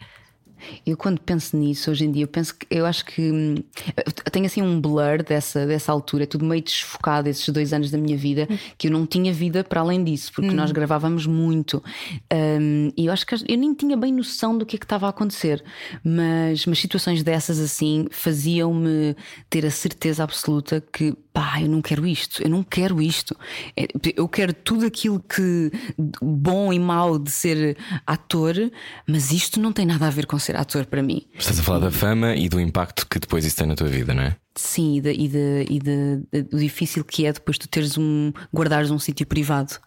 [0.86, 3.54] Eu quando penso nisso hoje em dia, eu penso que eu acho que hum,
[3.96, 7.90] eu tenho assim um blur dessa, dessa altura, é tudo meio desfocado esses dois anos
[7.90, 11.82] da minha vida, que eu não tinha vida para além disso, porque nós gravávamos muito.
[12.32, 15.06] Hum, e eu acho que eu nem tinha bem noção do que é que estava
[15.06, 15.62] a acontecer,
[16.04, 19.16] mas, mas situações dessas assim faziam-me
[19.48, 23.36] ter a certeza absoluta que pá, eu não quero isto, eu não quero isto.
[23.76, 25.70] É, Eu quero tudo aquilo que
[26.20, 28.54] bom e mau de ser ator,
[29.06, 31.26] mas isto não tem nada a ver com ser ator para mim.
[31.38, 34.12] Estás a falar da fama e do impacto que depois isso tem na tua vida,
[34.14, 34.36] não é?
[34.56, 38.32] Sim, e, de, e, de, e de- do difícil que é depois tu teres um.
[38.54, 39.78] guardares um sítio privado.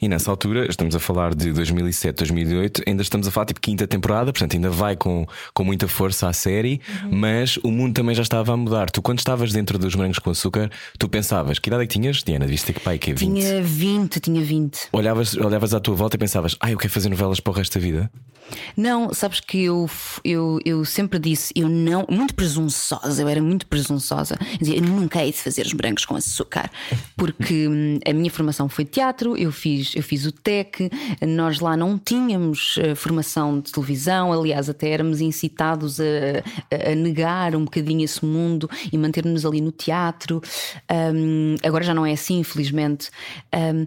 [0.00, 3.86] E nessa altura, estamos a falar de 2007, 2008, ainda estamos a falar tipo quinta
[3.86, 8.22] temporada, portanto ainda vai com, com muita força à série, mas o mundo também já
[8.22, 8.90] estava a mudar.
[8.90, 12.22] Tu, quando estavas dentro dos morangos com açúcar, tu pensavas, que idade é que tinhas,
[12.22, 12.44] Diana?
[12.44, 13.40] Devias ter que pai, que é 20.
[13.40, 14.88] Tinha 20, tinha 20.
[14.92, 17.78] Olhavas, olhavas à tua volta e pensavas, ah, eu quero fazer novelas para o resto
[17.78, 18.10] da vida.
[18.76, 19.88] Não, sabes que eu,
[20.24, 24.36] eu, eu sempre disse, eu não, muito presunçosa, eu era muito presunçosa.
[24.58, 26.70] Dizia, eu nunca hei de fazer os brancos com açúcar,
[27.16, 30.90] porque hum, a minha formação foi teatro, eu fiz, eu fiz o TEC,
[31.26, 36.04] nós lá não tínhamos eh, formação de televisão, aliás, até éramos incitados a,
[36.90, 40.40] a- negar um bocadinho esse mundo e manter-nos ali no teatro.
[41.14, 43.10] Hum, agora já não é assim, infelizmente.
[43.54, 43.84] Hum,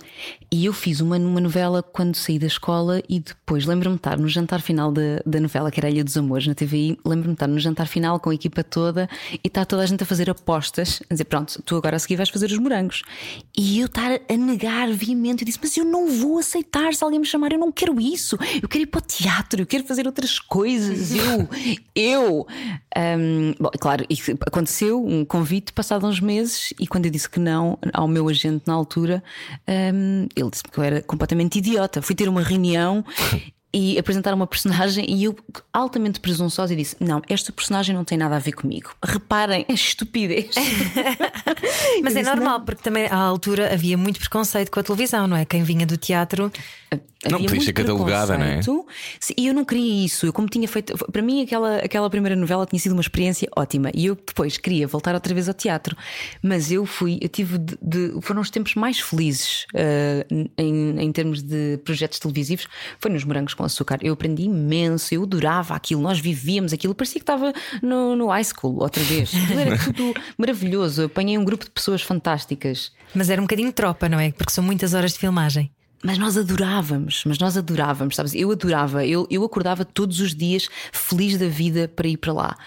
[0.51, 4.17] e eu fiz uma, uma novela quando saí da escola e depois lembro-me de estar
[4.17, 6.97] no jantar final da, da novela, que era a Ilha dos Amores, na TVI.
[7.05, 9.09] Lembro-me de estar no jantar final com a equipa toda
[9.43, 12.15] e está toda a gente a fazer apostas, a dizer: Pronto, tu agora a seguir
[12.15, 13.03] vais fazer os morangos.
[13.57, 17.19] E eu estar a negar veemente, eu disse: Mas eu não vou aceitar se alguém
[17.19, 20.05] me chamar, eu não quero isso, eu quero ir para o teatro, eu quero fazer
[20.05, 21.13] outras coisas.
[21.13, 21.49] Eu,
[21.95, 22.47] eu.
[22.97, 27.39] Hum, bom, claro, e aconteceu um convite passado uns meses e quando eu disse que
[27.39, 29.23] não ao meu agente na altura,
[29.67, 32.01] hum, ele disse-me que eu era completamente idiota.
[32.01, 33.03] Fui ter uma reunião.
[33.77, 35.35] E apresentar uma personagem e eu
[35.73, 38.95] altamente presunçosa e disse: Não, esta personagem não tem nada a ver comigo.
[39.03, 40.55] Reparem, a estupidez.
[42.01, 45.27] Mas Eu é disse, normal, porque também à altura havia muito preconceito com a televisão,
[45.27, 45.43] não é?
[45.43, 46.49] Quem vinha do teatro.
[47.29, 48.59] Não, podias ser catalogada, não é?
[49.35, 50.27] E eu não queria isso.
[50.27, 50.95] Eu, como tinha feito.
[51.11, 53.89] Para mim, aquela, aquela primeira novela tinha sido uma experiência ótima.
[53.93, 55.97] E eu depois queria voltar outra vez ao teatro.
[56.41, 57.17] Mas eu fui.
[57.19, 57.57] Eu tive.
[57.57, 60.25] De, de- foram os tempos mais felizes eh,
[60.57, 62.67] em, em termos de projetos televisivos.
[62.99, 63.99] Foi nos Morangos com Açúcar.
[64.01, 65.13] Eu aprendi imenso.
[65.13, 66.01] Eu adorava aquilo.
[66.01, 66.95] Nós vivíamos aquilo.
[66.95, 69.33] Parecia que estava no, no high school outra vez.
[69.33, 71.01] Aquilo Era tudo maravilhoso.
[71.01, 72.91] Eu apanhei um grupo de pessoas fantásticas.
[73.13, 74.31] Mas era um bocadinho tropa, não é?
[74.31, 75.71] Porque são muitas horas de filmagem.
[76.03, 78.35] Mas nós adorávamos, mas nós adorávamos, sabes?
[78.35, 82.57] Eu adorava, eu, eu acordava todos os dias feliz da vida para ir para lá.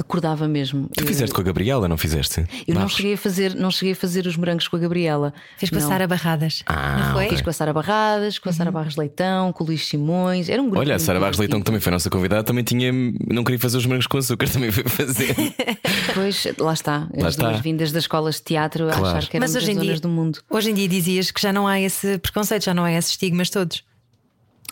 [0.00, 0.88] Acordava mesmo.
[0.94, 2.44] Tu eu, fizeste com a Gabriela, não fizeste?
[2.66, 5.32] eu não cheguei a fazer, não cheguei a fazer os morangos com a Gabriela.
[5.58, 5.80] Fez com a.
[5.80, 6.62] Sara Barradas.
[6.66, 7.28] Ah, não foi?
[7.28, 10.48] Fiz com a Sara Barradas, com a Sara Barras Leitão, com o Luís Simões.
[10.48, 10.80] Era um grupo.
[10.80, 12.90] Olha, a Sara Barros Leitão, que também foi a nossa convidada, também tinha.
[12.92, 15.34] Não queria fazer os morangos com açúcar, também foi fazer.
[16.14, 17.08] Pois, lá está.
[17.16, 17.48] Lá As está.
[17.50, 19.18] duas vindas das escolas de teatro a Claro.
[19.18, 20.38] achar que Mas éramos hoje as em, zonas dia, do mundo.
[20.50, 23.48] hoje em dia dizias que já não há esse preconceito, já não há esses estigmas
[23.50, 23.84] todos.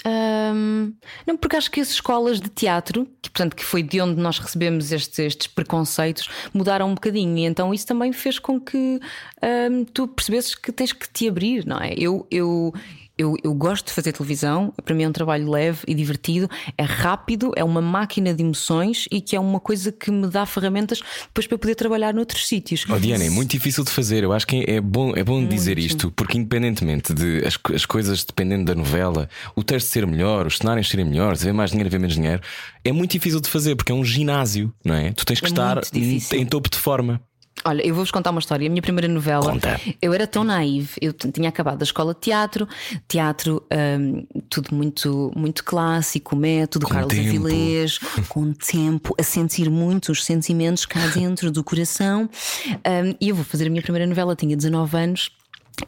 [0.06, 0.94] Hum,
[1.26, 4.38] não, porque acho que as escolas de teatro, que, portanto, que foi de onde nós
[4.38, 7.38] recebemos estes, estes preconceitos, mudaram um bocadinho.
[7.38, 9.00] E então isso também fez com que
[9.42, 11.94] hum, tu percebesses que tens que te abrir, não é?
[11.96, 12.26] Eu.
[12.30, 12.72] eu
[13.18, 16.84] eu, eu gosto de fazer televisão, para mim é um trabalho leve e divertido, é
[16.84, 21.00] rápido, é uma máquina de emoções e que é uma coisa que me dá ferramentas
[21.24, 22.84] depois para eu poder trabalhar noutros sítios.
[22.88, 24.22] Oh, Diana, é muito difícil de fazer.
[24.22, 28.24] Eu acho que é bom, é bom dizer isto, porque independentemente de as, as coisas
[28.24, 31.98] dependendo da novela, o texto ser melhor, os cenários serem melhores, haver mais dinheiro, haver
[31.98, 32.40] menos dinheiro,
[32.84, 35.12] é muito difícil de fazer, porque é um ginásio, não é?
[35.12, 37.20] Tu tens que É estar muito em topo de forma.
[37.68, 38.66] Olha, eu vou-vos contar uma história.
[38.66, 39.78] A minha primeira novela, Conta.
[40.00, 40.88] eu era tão naive.
[41.02, 42.66] Eu tinha acabado a escola de teatro,
[43.06, 47.28] teatro, hum, tudo muito, muito clássico, método, Com Carlos tempo.
[47.28, 52.30] Avilés, com tempo, a sentir muito os sentimentos cá dentro do coração.
[52.66, 55.30] Hum, e eu vou fazer a minha primeira novela, tinha 19 anos.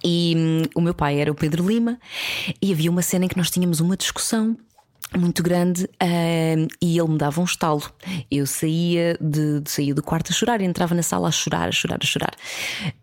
[0.05, 1.99] E hum, o meu pai era o Pedro Lima,
[2.61, 4.55] e havia uma cena em que nós tínhamos uma discussão
[5.17, 7.83] muito grande hum, e ele me dava um estalo.
[8.31, 11.69] Eu saía, de, de- saía do quarto a chorar e entrava na sala a chorar,
[11.69, 12.33] a chorar, a chorar.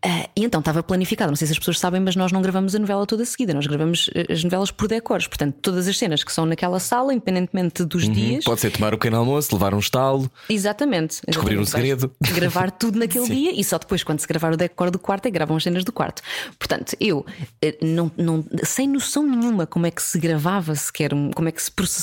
[0.04, 1.32] Ah, e então estava planificado.
[1.32, 3.68] Não sei se as pessoas sabem, mas nós não gravamos a novela toda seguida, nós
[3.68, 5.28] gravamos eh, as novelas por decores.
[5.28, 8.44] Portanto, todas as cenas que são naquela sala, independentemente dos dias.
[8.46, 10.32] Pode ser tomar o pequeno almoço, levar um estalo.
[10.50, 11.20] Exatamente.
[11.28, 12.12] Descobrir um segredo.
[12.34, 15.30] Gravar tudo naquele dia e só depois, quando se gravar o decor do quarto, é
[15.30, 16.22] que gravam as cenas do quarto.
[16.58, 17.26] Portanto, eu,
[17.62, 21.52] eh, não, não, sem noção nenhuma como é que se gravava sequer, um- como é
[21.52, 21.97] que se processava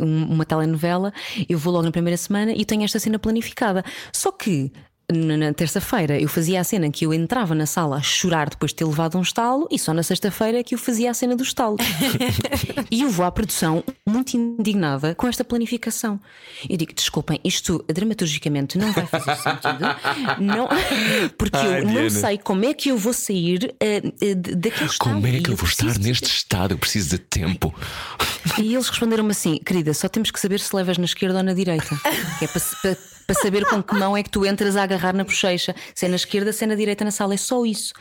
[0.00, 1.12] um, uma telenovela,
[1.48, 3.84] eu vou logo na primeira semana e tenho esta cena planificada.
[4.12, 4.72] Só que.
[5.12, 8.76] Na terça-feira eu fazia a cena que eu entrava na sala a chorar depois de
[8.76, 11.76] ter levado um estalo, e só na sexta-feira que eu fazia a cena do estalo.
[12.90, 16.20] e eu vou à produção muito indignada com esta planificação.
[16.68, 19.84] Eu digo: desculpem, isto dramaturgicamente não vai fazer sentido,
[20.40, 20.68] não,
[21.38, 22.10] porque Ai, eu não Diana.
[22.10, 24.98] sei como é que eu vou sair eh, de- daquele estado.
[25.14, 26.74] Como é que eu vou estar preciso- neste estado?
[26.74, 27.74] Eu preciso de tempo.
[28.58, 31.52] E eles responderam-me assim: querida, só temos que saber se levas na esquerda ou na
[31.54, 31.96] direita.
[32.38, 32.96] Que é para, para-
[33.30, 35.74] para saber com que mão é que tu entras a agarrar agarrar na bochecha.
[35.94, 37.94] Se é esquerda, se é direita na sala, é só isso.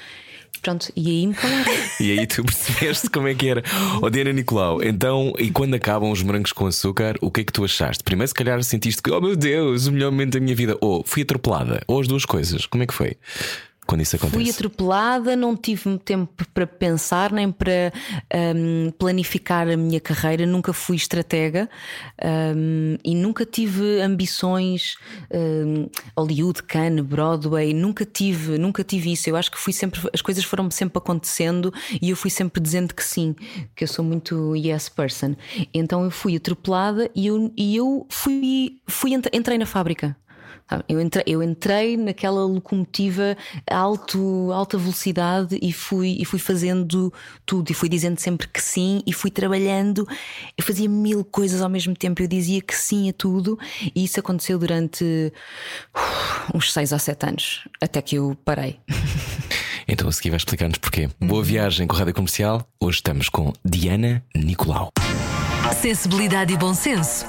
[0.62, 1.36] Pronto, e aí me.
[2.02, 3.64] E aí tu percebeste como é que era.
[4.02, 7.54] Oh, Diana Nicolau, então, e quando acabam os morangos com açúcar, o que é que
[7.54, 8.04] tu achaste?
[8.04, 10.78] Primeiro, se calhar sentiste que, oh meu Deus, o melhor momento da minha vida.
[10.82, 12.66] Ou fui atropelada, ou as duas coisas.
[12.66, 13.16] Como é que foi?
[13.90, 14.44] Quando isso acontece?
[14.44, 17.92] Fui atropelada, não tive tempo para pensar nem para
[18.56, 21.68] um, planificar a minha carreira, nunca fui estratega
[22.56, 24.96] um, e nunca tive ambições
[25.34, 29.28] um, Hollywood, Cannes, Broadway, nunca tive, nunca tive isso.
[29.28, 32.94] Eu acho que fui sempre, as coisas foram sempre acontecendo e eu fui sempre dizendo
[32.94, 33.36] que sim,
[33.76, 35.36] que eu sou muito yes person.
[35.74, 40.16] Então eu fui atropelada e eu, e eu fui, fui entrei na fábrica.
[40.88, 43.36] Eu entrei, eu entrei naquela locomotiva
[43.70, 47.12] a alto, alta velocidade e fui, e fui fazendo
[47.46, 50.08] tudo, e fui dizendo sempre que sim, e fui trabalhando.
[50.58, 53.58] Eu fazia mil coisas ao mesmo tempo, eu dizia que sim a tudo,
[53.96, 58.80] e isso aconteceu durante uh, uns seis ou sete anos, até que eu parei.
[59.92, 61.10] Então a seguir vai explicar-nos porquê.
[61.20, 62.64] Boa viagem com a Rádio Comercial.
[62.80, 64.90] Hoje estamos com Diana Nicolau.
[65.82, 67.26] Sensibilidade e bom senso.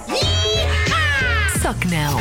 [1.61, 2.19] Só que não.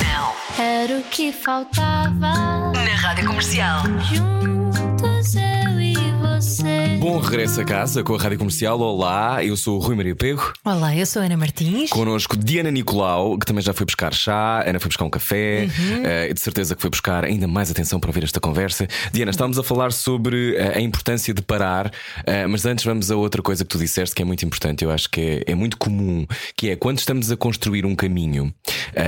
[0.58, 2.74] Era o que faltava.
[2.74, 3.84] Na Rádio Comercial.
[4.12, 6.09] Juntos eu e
[6.42, 6.64] você.
[7.00, 8.80] Bom regresso a casa com a Rádio Comercial.
[8.80, 10.54] Olá, eu sou o Rui Maria Pego.
[10.64, 11.90] Olá, eu sou a Ana Martins.
[11.90, 16.04] Connosco Diana Nicolau, que também já foi buscar chá, Ana foi buscar um café, Uhum.
[16.30, 18.88] e de certeza que foi buscar ainda mais atenção para ouvir esta conversa.
[19.12, 21.92] Diana, estávamos a falar sobre eh, a importância de parar,
[22.26, 24.92] eh, mas antes vamos a outra coisa que tu disseste que é muito importante, eu
[24.92, 26.26] acho que é, é muito comum,
[26.56, 28.54] que é quando estamos a construir um caminho,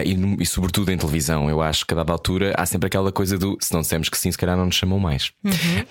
[0.06, 3.38] e, e sobretudo em televisão, eu acho que a dada altura há sempre aquela coisa
[3.38, 5.32] do se não dissemos que sim, se calhar não nos chamam mais.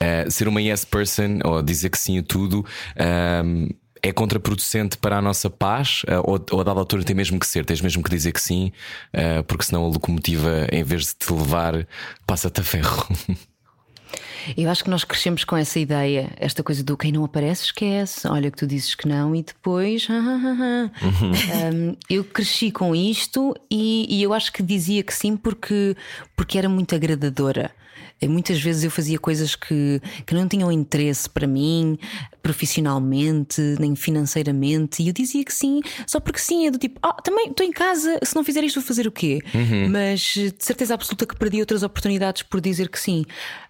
[0.01, 2.65] Eh, ser uma yes person ou dizer que sim a tudo.
[2.97, 3.69] ehm,
[4.03, 7.47] é contraproducente para a nossa paz, eh, ou, ou a dada altura tem mesmo que
[7.47, 8.73] ser, tens mesmo que dizer que sim,
[9.13, 11.87] eh, porque senão a locomotiva, em vez de te levar,
[12.27, 13.07] passa-te a ferro.
[14.57, 18.27] Eu acho que nós crescemos com essa ideia, esta coisa do quem não aparece, esquece.
[18.27, 20.09] Olha que tu dizes que não e depois.
[21.73, 25.97] Um, eu cresci com isto e, e eu acho que dizia que sim porque,
[26.35, 27.71] porque era muito agradadora.
[28.23, 31.99] E Muitas vezes eu fazia coisas que, que não tinham interesse para mim,
[32.43, 37.15] profissionalmente, nem financeiramente, e eu dizia que sim, só porque sim, é do tipo, ah,
[37.23, 39.41] também estou em casa, se não fizer isto, vou fazer o quê?
[39.91, 43.25] Mas eh, de certeza absoluta que perdi outras oportunidades por dizer que sim.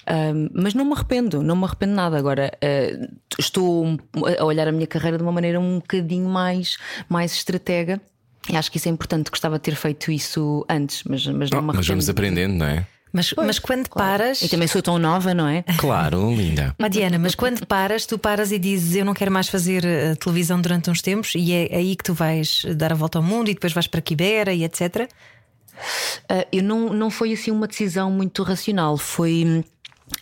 [0.06, 2.18] Ahm, mas não me arrependo, não me arrependo nada.
[2.18, 3.08] Agora eh,
[3.38, 3.98] estou
[4.38, 6.76] a olhar a minha carreira de uma maneira um bocadinho mais,
[7.08, 8.00] mais estratega.
[8.48, 9.30] E acho que isso é importante.
[9.30, 11.86] Gostava de ter feito isso antes, mas, mas não me Mas arrependo.
[11.86, 12.86] vamos aprendendo, não é?
[13.12, 14.42] Mas, mas quando paras.
[14.42, 15.62] E também sou tão nova, não é?
[15.78, 16.74] Claro, linda.
[16.80, 20.14] Ó, Diana, mas quando paras, tu paras e dizes eu não quero mais fazer eh,
[20.14, 23.50] televisão durante uns tempos e é aí que tu vais dar a volta ao mundo
[23.50, 25.08] e depois vais para Quibera e etc.
[26.28, 28.96] Ah, eu não, não foi assim uma decisão muito racional.
[28.96, 29.64] Foi.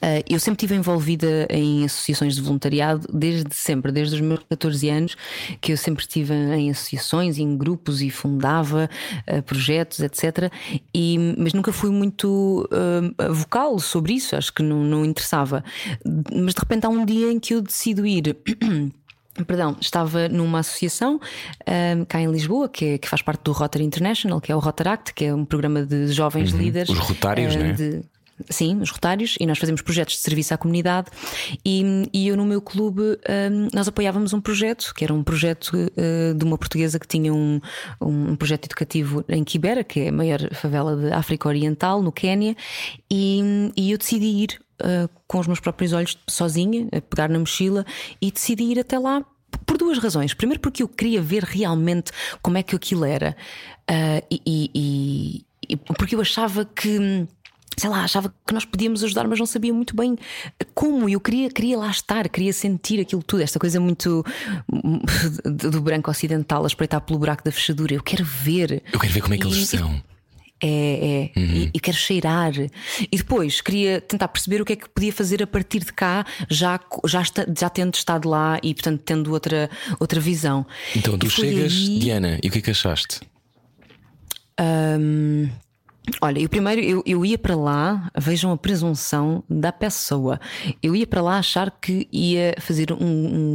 [0.03, 4.89] Ah, eu sempre estive envolvida em associações de voluntariado desde sempre, desde os meus 14
[4.89, 5.17] anos,
[5.61, 8.89] que eu sempre estive em associações, em grupos e fundava
[9.27, 10.51] ah, projetos, etc.
[10.95, 15.63] E, mas nunca fui muito ah, vocal sobre isso, acho que não, não interessava.
[16.33, 18.37] Mas de repente há um dia em que eu decido ir.
[19.47, 21.21] Perdão, estava numa associação
[21.65, 24.59] ahm, cá em Lisboa, que, é- que faz parte do Rotary International, que é o
[24.59, 26.89] Rotaract, que é um programa de jovens líderes.
[26.89, 27.73] Os rotários, ah, né?
[27.73, 28.03] de-
[28.49, 31.09] Sim, os rotários, e nós fazemos projetos de serviço à comunidade.
[31.65, 35.73] E, e eu, no meu clube, ahm, nós apoiávamos um projeto, que era um projeto
[35.77, 37.61] ah, de uma portuguesa que tinha um,
[38.01, 42.57] um projeto educativo em Kibera, que é a maior favela de África Oriental, no Quénia,
[43.11, 47.39] e, e eu decidi ir ah, com os meus próprios olhos, sozinha, a pegar na
[47.39, 47.85] mochila,
[48.21, 49.25] e decidi ir até lá
[49.67, 50.33] por duas razões.
[50.35, 53.37] Primeiro, porque eu queria ver realmente como é que aquilo era,
[53.91, 57.27] Ah, e, e- e- e porque eu achava que.
[57.79, 60.17] Sei lá, achava que nós podíamos ajudar, mas não sabia muito bem
[60.75, 61.09] como.
[61.09, 64.25] Eu queria, queria lá estar, queria sentir aquilo tudo, esta coisa muito
[64.73, 65.01] hum,
[65.45, 67.95] do branco ocidental a espreitar pelo buraco da fechadura.
[67.95, 68.83] Eu quero ver.
[68.93, 70.03] Eu quero ver como é que eles e- são.
[70.61, 71.39] é, é.
[71.41, 72.53] E, e quero cheirar.
[72.57, 76.27] E depois queria tentar perceber o que é que podia fazer a partir de cá,
[76.51, 80.67] já, já, está- já tendo estado lá e, portanto, tendo outra, outra visão.
[80.97, 83.21] Então tu chegas, aí- Diana, e o que é que achaste?
[84.61, 85.49] Hum,
[86.21, 90.41] olha, eu primeiro eu, eu ia para lá, vejam a presunção da pessoa.
[90.83, 92.97] Eu ia para lá achar que ia fazer um,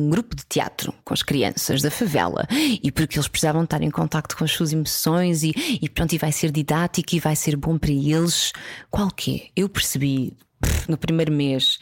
[0.05, 2.47] um grupo de teatro com as crianças da favela
[2.81, 6.17] e porque eles precisavam estar em contacto com as suas emoções e, e pronto, e
[6.17, 8.51] vai ser didático e vai ser bom para eles.
[8.89, 9.61] Qual que é?
[9.61, 11.79] Eu percebi pff, no primeiro mês.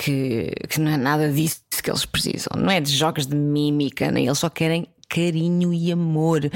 [0.00, 4.12] Que, que não é nada disso que eles precisam, não é de jogos de mímica,
[4.12, 6.50] nem eles só querem carinho e amor.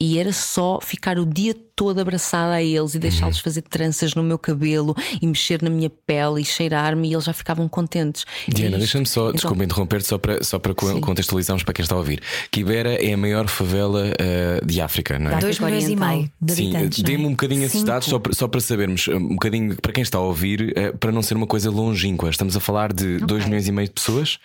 [0.00, 4.22] E era só ficar o dia toda abraçada a eles e deixá-los fazer tranças no
[4.22, 8.24] meu cabelo e mexer na minha pele e cheirar-me e eles já ficavam contentes.
[8.48, 11.00] Diana, E deixa-me só, então- desculpa interromper-te, só para, só para Sim.
[11.00, 12.22] contextualizarmos para quem está a ouvir.
[12.50, 15.38] Kibera é a maior favela eh, de África, não é?
[15.38, 16.88] 2 África milhões e meio de Sim, não é?
[16.88, 17.86] dê-me um bocadinho esses Cinco.
[17.86, 21.12] dados só para, só para sabermos, um bocadinho para quem está a ouvir, eh, para
[21.12, 22.30] não ser uma coisa longínqua.
[22.30, 24.38] Estamos a falar de 2 milhões e meio de pessoas,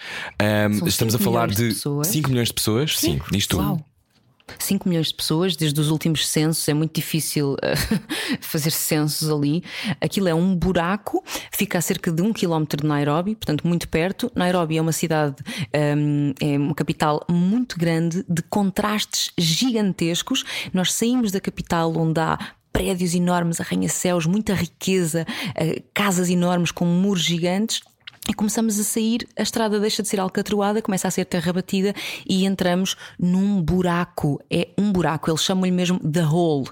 [0.78, 2.08] São estamos a cinco falar de de pessoas.
[2.08, 3.58] 5 milhões de pessoas, sim, diz tu.
[3.58, 3.80] Uau.
[4.60, 7.76] 5 milhões de pessoas, desde os últimos censos, é muito difícil eh,
[8.42, 9.64] fazer censos ali.
[10.00, 14.32] Aquilo é um buraco, fica a cerca de um quilómetro de Nairobi, portanto, muito perto.
[14.36, 15.36] Nairobi é uma cidade,
[15.74, 20.44] ehm, é uma capital muito grande, de contrastes gigantescos.
[20.74, 22.38] Nós saímos da capital onde há.
[22.74, 27.82] Prédios enormes, arranha-céus, muita riqueza, eh, casas enormes com muros gigantes
[28.32, 31.94] e começamos a sair, a estrada deixa de ser alcatroada, começa a ser terra batida
[32.26, 34.41] e entramos num buraco.
[34.50, 36.70] É um buraco, eles chamam-lhe mesmo The Hole.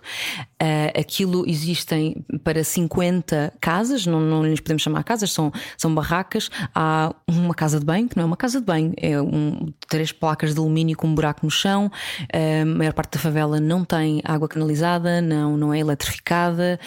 [0.57, 6.49] Ah, aquilo existem para 50 casas, não, não lhes podemos chamar casas, são, são barracas.
[6.73, 10.13] Há uma casa de banho, que não é uma casa de banho, é um, três
[10.13, 11.91] placas de alumínio com um buraco no chão.
[12.33, 16.79] Ah, a maior parte da favela não tem água canalizada, não, não é eletrificada.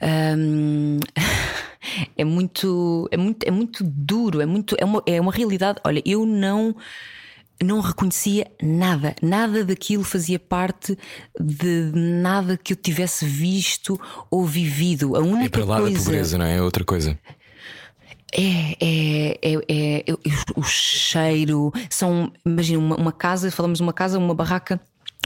[0.00, 1.00] Ahm,
[2.16, 5.80] é muito, é muito, é muito duro, é muito, é uma, é uma realidade.
[5.84, 6.74] Olha, eu não
[7.62, 10.96] não reconhecia nada, nada daquilo fazia parte
[11.40, 13.98] de nada que eu tivesse visto
[14.30, 15.16] ou vivido.
[15.16, 16.56] A única É para lá coisa da pobreza, não é?
[16.56, 17.18] É outra coisa.
[18.32, 20.16] é, é, é, é- é-
[20.54, 21.72] o cheiro.
[21.88, 24.78] São, imagina, uma, uma casa, falamos de uma casa, uma barraca.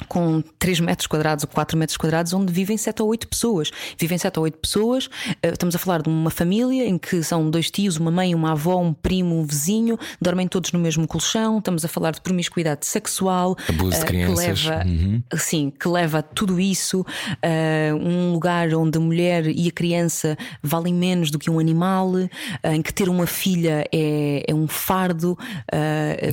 [0.09, 3.71] Com 3 metros quadrados ou 4 metros quadrados, onde vivem 7 ou 8 pessoas.
[3.99, 5.09] Vivem 7 ou 8 pessoas,
[5.43, 8.53] eh, estamos a falar de uma família em que são dois tios, uma mãe, uma
[8.53, 11.59] avó, um primo, um vizinho, dormem todos no mesmo colchão.
[11.59, 14.61] Estamos a falar de promiscuidade sexual, Abuso de eh, crianças.
[14.63, 15.23] que leva, Uhum.
[15.37, 17.05] sim, que leva a tudo isso,
[17.43, 22.13] eh, um lugar onde a mulher e a criança valem menos do que um animal,
[22.65, 25.37] em que ter uma filha é, é um fardo.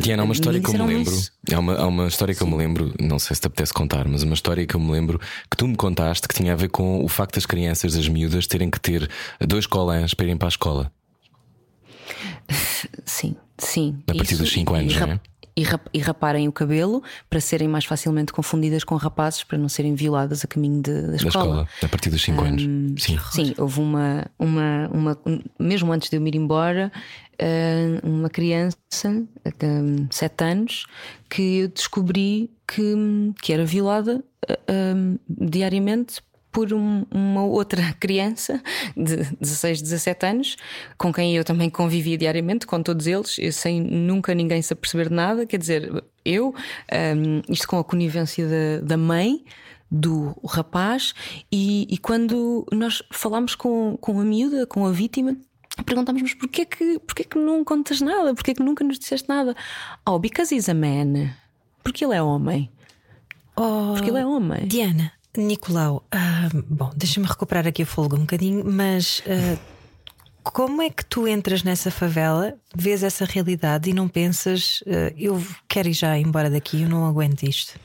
[0.01, 1.13] Diana, há uma história que eu me lembro.
[1.53, 4.21] Há uma, há uma história que eu me lembro, não sei se apetece contar, mas
[4.21, 7.03] uma história que eu me lembro que tu me contaste que tinha a ver com
[7.03, 10.49] o facto das crianças, das miúdas, terem que ter dois colãs para irem para a
[10.49, 10.91] escola.
[13.03, 13.97] Sim, sim.
[14.07, 15.19] A partir Isso, dos cinco e- anos, não é?
[15.57, 19.67] E rap- e raparem o cabelo para serem mais facilmente confundidas com rapazes, para não
[19.67, 21.29] serem violadas a caminho de- da Da escola.
[21.63, 22.61] escola, a partir dos 5 anos.
[23.03, 23.17] Sim.
[23.31, 25.17] Sim, houve uma, uma, uma.
[25.59, 26.91] Mesmo antes de eu me ir embora,
[27.39, 28.77] eh, uma criança,
[29.43, 30.85] de 7 anos,
[31.29, 32.93] que eu descobri que,
[33.41, 34.93] que era violada eh,
[35.27, 36.21] diariamente
[36.57, 38.59] por um- uma outra criança
[38.95, 40.55] de 16, 17 anos,
[40.97, 45.13] com quem eu também convivia diariamente, com todos eles, sem nunca ninguém se aperceber de
[45.13, 45.45] nada.
[45.45, 46.55] Quer dizer, eu,
[47.15, 49.45] hum, isto com a conivência da, da mãe
[49.91, 51.13] do rapaz,
[51.51, 55.37] e, e quando nós falámos com, com a miúda, com a vítima.
[55.85, 58.33] Perguntámos, mas porquê que, porquê que não contas nada?
[58.33, 59.55] Porquê que nunca nos disseste nada?
[60.09, 61.29] Oh, because he's a man.
[61.83, 62.71] Porque ele é homem.
[63.55, 64.67] Oh, Porque ele é homem.
[64.67, 69.57] Diana, Nicolau, ah, bom, deixa-me recuperar aqui o fogo um bocadinho, mas ah,
[70.43, 75.41] como é que tu entras nessa favela, vês essa realidade e não pensas, ah, eu
[75.67, 77.79] quero ir já embora daqui, eu não aguento isto?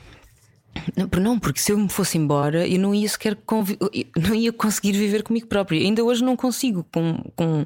[0.97, 3.37] Não, por- não, porque se eu me fosse embora, eu não ia sequer
[4.17, 5.79] não ia conseguir viver comigo próprio.
[5.79, 7.65] Ainda hoje não consigo com, com,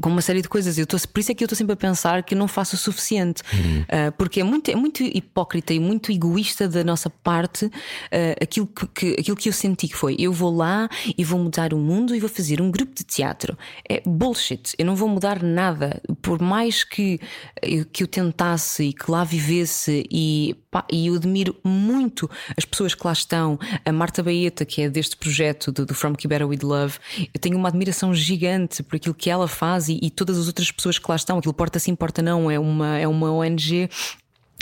[0.00, 0.78] com uma série de coisas.
[0.78, 2.78] Eu tô, por isso é que eu estou sempre a pensar que não faço o
[2.78, 3.42] suficiente.
[3.88, 7.70] Ah, porque é muito, é muito hipócrita e muito egoísta da nossa parte
[8.10, 11.38] ah, aquilo, que, que- aquilo que eu senti que foi: eu vou lá e vou
[11.38, 13.56] mudar o mundo e vou fazer um grupo de teatro.
[13.88, 14.74] É bullshit.
[14.78, 16.00] Eu não vou mudar nada.
[16.22, 17.20] Por mais que
[17.62, 22.64] eu, que eu tentasse e que lá vivesse, e, pá, e eu admiro muito as
[22.64, 23.58] pessoas que lá estão.
[23.84, 27.56] A Marta Baeta, que é deste projeto do, do From Kibera with Love, eu tenho
[27.56, 31.08] uma admiração gigante por aquilo que ela faz e, e todas as outras pessoas que
[31.08, 31.38] lá estão.
[31.38, 33.88] Aquilo Porta Sim, Porta Não é uma, é uma ONG.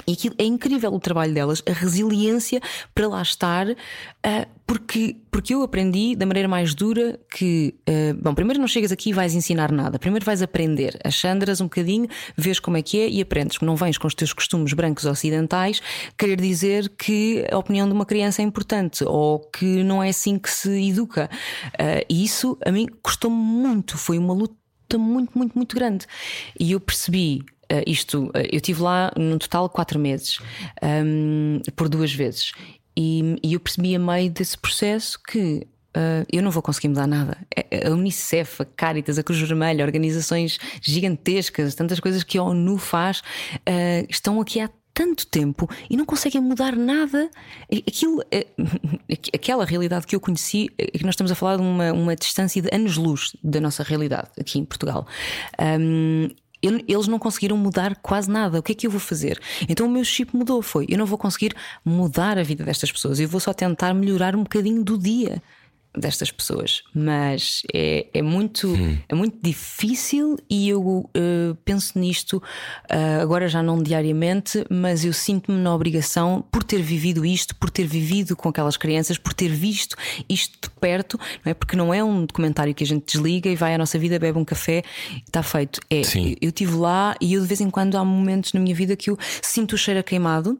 [0.06, 2.60] E aquilo é incrível o trabalho delas, a resiliência
[2.94, 3.66] para lá estar,
[4.22, 8.92] ah, porque, porque eu aprendi da maneira mais dura que, ah, bom, primeiro não chegas
[8.92, 13.00] aqui e vais ensinar nada, primeiro vais aprender, achandras um bocadinho, vês como é que
[13.00, 13.58] é e aprendes.
[13.60, 15.80] Não vens com os teus costumes brancos ocidentais
[16.16, 20.38] querer dizer que a opinião de uma criança é importante ou que não é assim
[20.38, 21.28] que se educa.
[21.76, 26.06] Ah, e isso a mim custou muito, foi uma luta muito, muito, muito grande.
[26.58, 27.42] E eu percebi.
[27.72, 30.38] uh, isto, uh, eu estive lá no total quatro meses,
[30.82, 32.52] um, por duas vezes,
[32.96, 37.06] e, e eu percebi a meio desse processo que uh, eu não vou conseguir mudar
[37.06, 37.36] nada.
[37.54, 42.78] A a Unicef, a Caritas, a Cruz Vermelha, organizações gigantescas, tantas coisas que a ONU
[42.78, 43.22] faz,
[44.08, 47.30] estão aqui há tanto tempo e não conseguem mudar nada.
[47.86, 48.46] Aquilo, é,
[49.34, 52.62] aquela realidade que eu conheci, é que nós estamos a falar de uma, uma distância
[52.62, 55.06] de anos-luz da nossa realidade aqui em Portugal.
[55.78, 56.30] Um,
[56.62, 58.58] eles não conseguiram mudar quase nada.
[58.58, 59.38] O que é que eu vou fazer?
[59.68, 60.62] Então o meu chip mudou.
[60.62, 64.34] Foi: eu não vou conseguir mudar a vida destas pessoas, eu vou só tentar melhorar
[64.34, 65.42] um bocadinho do dia
[65.96, 68.98] destas pessoas, mas é, é muito, hum.
[69.08, 75.12] é muito difícil e eu uh, penso nisto uh, agora já não diariamente, mas eu
[75.12, 79.48] sinto-me na obrigação por ter vivido isto, por ter vivido com aquelas crianças, por ter
[79.48, 79.96] visto
[80.28, 81.54] isto de perto, não é?
[81.54, 84.38] Porque não é um documentário que a gente desliga e vai à nossa vida, bebe
[84.38, 84.82] um café
[85.26, 85.80] está feito.
[85.88, 86.36] É, Sim.
[86.40, 89.10] eu estive lá e eu de vez em quando há momentos na minha vida que
[89.10, 90.58] eu sinto o cheiro a queimado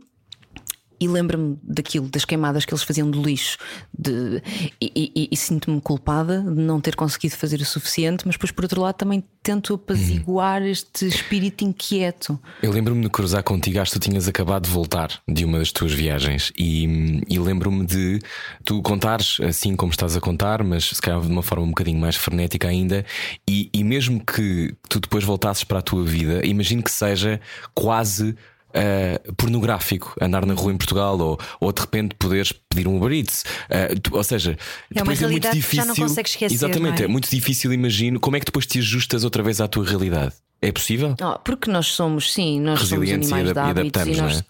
[0.99, 3.59] e lembro-me daquilo, das queimadas que eles faziam do lixo,
[3.97, 4.43] de,
[4.81, 8.65] e, e, e sinto-me culpada de não ter conseguido fazer o suficiente, mas depois, por
[8.65, 10.69] outro lado, também tento apaziguar uhum.
[10.69, 12.39] este espírito inquieto.
[12.63, 15.71] Eu lembro-me de cruzar contigo, acho que tu tinhas acabado de voltar de uma das
[15.71, 18.19] tuas viagens, e, e lembro-me de
[18.65, 22.01] tu contares assim como estás a contar, mas se calhar de uma forma um bocadinho
[22.01, 23.05] mais frenética ainda,
[23.47, 27.41] e mesmo que tu depois voltasses para a tua vida, imagino que seja
[27.75, 28.37] quase
[28.77, 33.13] uh, pornográfico andar na rua em Portugal ou, ou de repente poderes pedir um Uber
[33.13, 33.45] Eats.
[33.71, 34.57] Uh, ou seja,
[34.95, 35.77] é uma é muito difícil.
[35.77, 37.05] já não consegues esquecer, exatamente, é?
[37.07, 37.09] é?
[37.09, 38.21] muito difícil, imagino.
[38.21, 40.35] Como é que depois te ajustas outra vez à tua realidade?
[40.61, 41.15] É possível?
[41.21, 44.45] Oh, porque nós somos, sim, nós somos animais de hábitos e nós.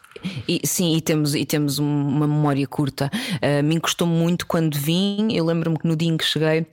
[0.49, 3.11] E, sim, e temos, e temos uma memória curta.
[3.35, 5.29] Uh, me encostou muito quando vim.
[5.33, 6.67] Eu lembro-me que no dia em que cheguei,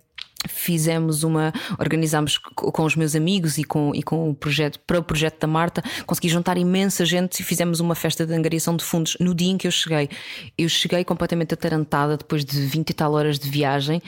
[0.48, 5.04] fizemos uma organizámos com os meus amigos e com, e com o projeto para o
[5.04, 9.18] projeto da Marta consegui juntar imensa gente e fizemos uma festa de angariação de fundos
[9.20, 10.10] no dia em que eu cheguei.
[10.58, 14.02] Eu cheguei completamente atarantada depois de 20 e tal horas de viagem.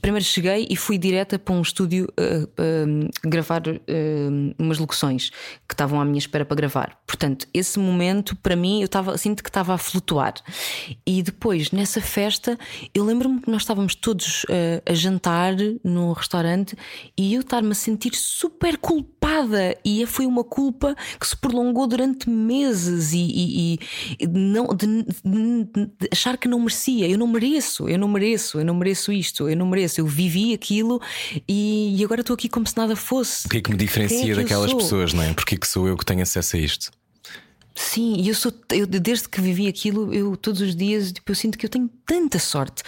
[0.00, 5.30] Primeiro cheguei e fui direta para um estúdio uh, uh, gravar uh, umas locuções
[5.68, 6.98] que estavam à minha espera para gravar.
[7.06, 10.34] Portanto esse momento para mim eu estava sinto que estava a flutuar.
[11.06, 12.58] E depois nessa festa
[12.94, 14.44] eu lembro-me que nós estávamos todos
[14.84, 16.76] a jantar no restaurante
[17.16, 19.76] e eu estar-me a sentir super culpada.
[19.84, 23.78] E foi uma culpa que se prolongou durante meses e, e,
[24.20, 27.08] e não, de, de, de, achar que não merecia.
[27.08, 30.00] Eu não mereço, eu não mereço, eu não mereço isto, eu não mereço.
[30.00, 31.00] Eu vivi aquilo
[31.48, 33.46] e, e agora estou aqui como se nada fosse.
[33.46, 35.32] O que é que me diferencia é que daquelas pessoas, não é?
[35.34, 36.90] Porque que sou eu que tenho acesso a isto?
[37.76, 41.34] Sim, e eu sou eu, desde que vivi aquilo, eu todos os dias tipo, eu
[41.34, 42.82] sinto que eu tenho tanta sorte,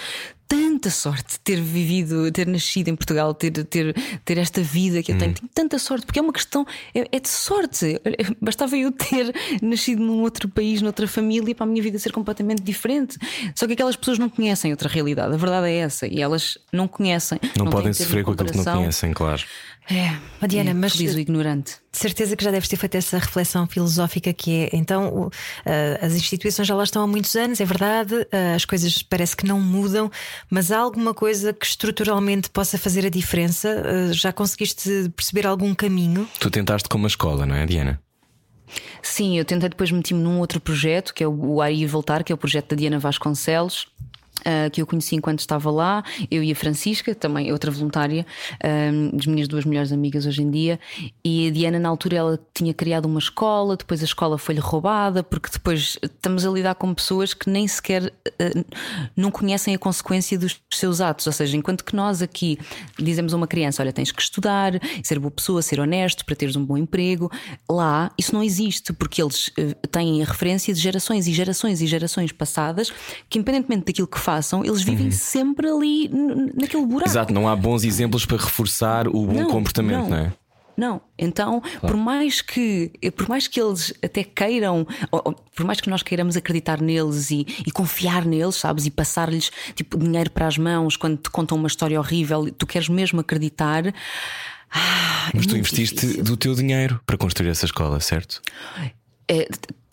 [0.49, 3.95] tanta sorte ter vivido, ter nascido em Portugal, ter, ter,
[4.25, 5.33] ter esta vida que eu tenho.
[5.33, 5.35] Hum.
[5.35, 8.01] Tenho tanta sorte, porque é uma questão, é, é, de sorte.
[8.41, 12.63] Bastava eu ter nascido num outro país, noutra família, para a minha vida ser completamente
[12.63, 13.19] diferente.
[13.55, 15.35] Só que aquelas pessoas não conhecem outra realidade.
[15.35, 16.07] A verdade é essa.
[16.07, 17.39] E elas não conhecem.
[17.57, 19.43] Não, não podem sofrer com aquilo que não conhecem, claro.
[19.91, 21.77] É, Diana, é, mas feliz o ignorante.
[21.91, 25.31] De certeza que já deves ter feito essa reflexão filosófica que é então
[26.01, 28.15] as instituições já lá estão há muitos anos, é verdade,
[28.55, 30.11] as coisas parece que não mudam,
[30.51, 34.13] mas há alguma coisa que estruturalmente possa fazer a diferença?
[34.13, 36.29] Já conseguiste perceber algum caminho?
[36.39, 38.01] Tu tentaste com uma escola, não é, Diana?
[39.03, 42.31] Sim, eu tentei depois meti-me num outro projeto que é o Ar e Voltar, que
[42.31, 43.89] é o projeto da Diana Vasconcelos
[44.41, 48.25] Uh, que eu conheci enquanto estava lá, eu e a Francisca, também outra voluntária,
[48.55, 50.79] uh, das minhas duas melhores amigas hoje em dia.
[51.25, 55.23] E a Diana, na altura, ela tinha criado uma escola, depois a escola foi-lhe roubada,
[55.23, 58.65] porque depois estamos a lidar com pessoas que nem sequer uh,
[59.17, 61.27] não conhecem a consequência dos seus atos.
[61.27, 62.59] Ou seja, enquanto que nós aqui
[62.99, 64.73] dizemos a uma criança: olha, tens que estudar,
[65.03, 67.31] ser boa pessoa, ser honesto para teres um bom emprego,
[67.69, 69.51] lá isso não existe, porque eles
[69.91, 72.93] têm a referência de gerações e gerações e gerações passadas
[73.29, 75.13] que, independentemente daquilo que façam, eles vivem uhum.
[75.13, 76.11] sempre ali
[76.55, 77.09] naquele buraco.
[77.09, 80.11] Exato, não há bons exemplos para reforçar o bom não, comportamento, não.
[80.11, 80.33] não é?
[80.77, 81.81] Não, então, claro.
[81.81, 86.37] por mais que por mais que eles até queiram, ou, por mais que nós queiramos
[86.37, 91.17] acreditar neles e, e confiar neles, sabes, e passar-lhes tipo dinheiro para as mãos quando
[91.17, 93.93] te contam uma história horrível, tu queres mesmo acreditar.
[94.71, 96.23] Ah, Mas é tu investiste difícil.
[96.23, 98.41] do teu dinheiro para construir essa escola, certo?
[99.27, 99.49] É,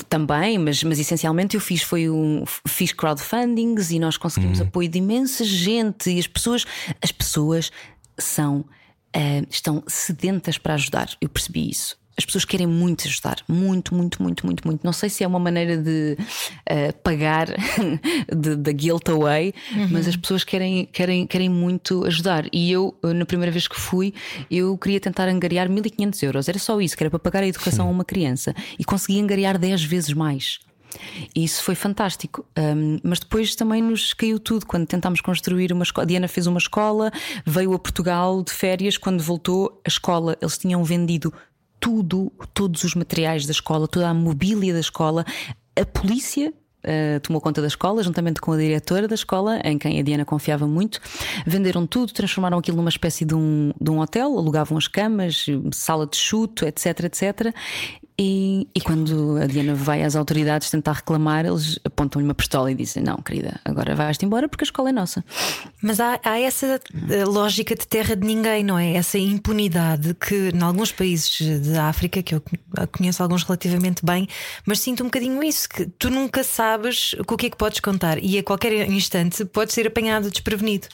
[0.10, 4.68] também, mas, mas essencialmente eu fiz foi um fiz crowdfundings e nós conseguimos uhum.
[4.68, 6.66] apoio de imensa gente e as pessoas
[7.02, 7.72] as pessoas
[8.18, 8.60] são
[9.16, 11.10] uh, estão sedentas para ajudar.
[11.20, 14.84] Eu percebi isso as pessoas querem muito ajudar, muito, muito, muito, muito, muito.
[14.84, 17.48] Não sei se é uma maneira de uh, pagar
[18.58, 19.90] da guilt away, uhum.
[19.92, 22.46] mas as pessoas querem, querem, querem muito ajudar.
[22.54, 24.14] E eu, na primeira vez que fui,
[24.50, 26.48] eu queria tentar angariar 1500 euros.
[26.48, 28.56] Era só isso, que era para pagar a educação a uma criança.
[28.80, 30.60] E consegui angariar 10 vezes mais.
[31.36, 32.46] E isso foi fantástico.
[32.58, 36.08] Um, mas depois também nos caiu tudo quando tentámos construir uma escola.
[36.08, 37.12] Diana fez uma escola,
[37.46, 38.98] veio a Portugal de férias.
[38.98, 41.34] Quando voltou, a escola, eles tinham vendido
[41.86, 45.24] tudo, todos os materiais da escola, toda a mobília da escola
[45.80, 46.52] a polícia
[46.86, 50.24] Uh, tomou conta da escola, juntamente com a diretora da escola, em quem a Diana
[50.24, 51.02] confiava muito.
[51.44, 56.06] Venderam tudo, transformaram aquilo numa espécie de um, de um hotel, alugavam as camas, sala
[56.06, 57.56] de chuto, etc, etc.
[58.18, 62.76] E, e, quando a Diana vai às autoridades tentar reclamar, eles apontam-lhe uma pistola e
[62.76, 65.22] dizem: Não, querida, agora vais-te embora porque a escola é nossa.
[65.82, 68.94] Mas há, há, essa eh, lógica de terra de ninguém, não é?
[68.94, 72.42] Essa impunidade que, em alguns países de África, que eu
[72.90, 74.30] conheço alguns relativamente bem,
[74.66, 77.82] mas sinto um bocadinho isso: que tu nunca sabes com o que é que podes
[77.82, 80.88] contar e a qualquer instante podes ser apanhado desprevenido.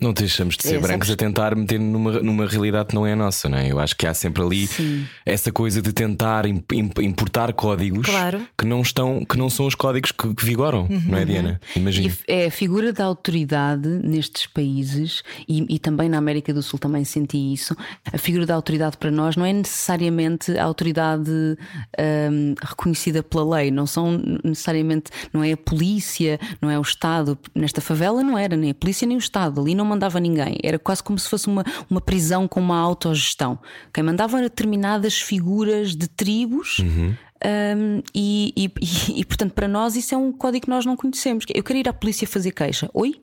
[0.00, 3.12] Não deixamos de ser é, brancos a tentar meter numa, numa realidade que não é
[3.12, 3.70] a nossa, não é?
[3.70, 5.06] Eu acho que há sempre ali Sim.
[5.26, 8.40] essa coisa de tentar importar códigos claro.
[8.56, 11.02] que não estão, que não são os códigos que, que vigoram, uhum.
[11.06, 11.60] não é, Diana?
[11.76, 12.14] Imagina.
[12.26, 17.04] É a figura da autoridade nestes países e, e, também na América do Sul também
[17.04, 17.76] senti isso.
[18.10, 23.70] A figura da autoridade para nós não é necessariamente a autoridade um, reconhecida pela lei,
[23.70, 27.38] não são necessariamente, não é a polícia, não é o Estado.
[27.54, 29.60] Nesta favela não era nem a polícia nem o Estado.
[29.60, 33.58] Ali não mandava ninguém, era quase como se fosse uma, uma prisão com uma autogestão.
[33.92, 36.78] Quem mandava era determinadas figuras de tribos.
[36.78, 37.14] Uhum.
[37.42, 40.96] Um, e, e, e, e, portanto, para nós, isso é um código que nós não
[40.96, 41.44] conhecemos.
[41.54, 42.90] Eu quero ir à polícia fazer queixa.
[42.92, 43.14] Oi?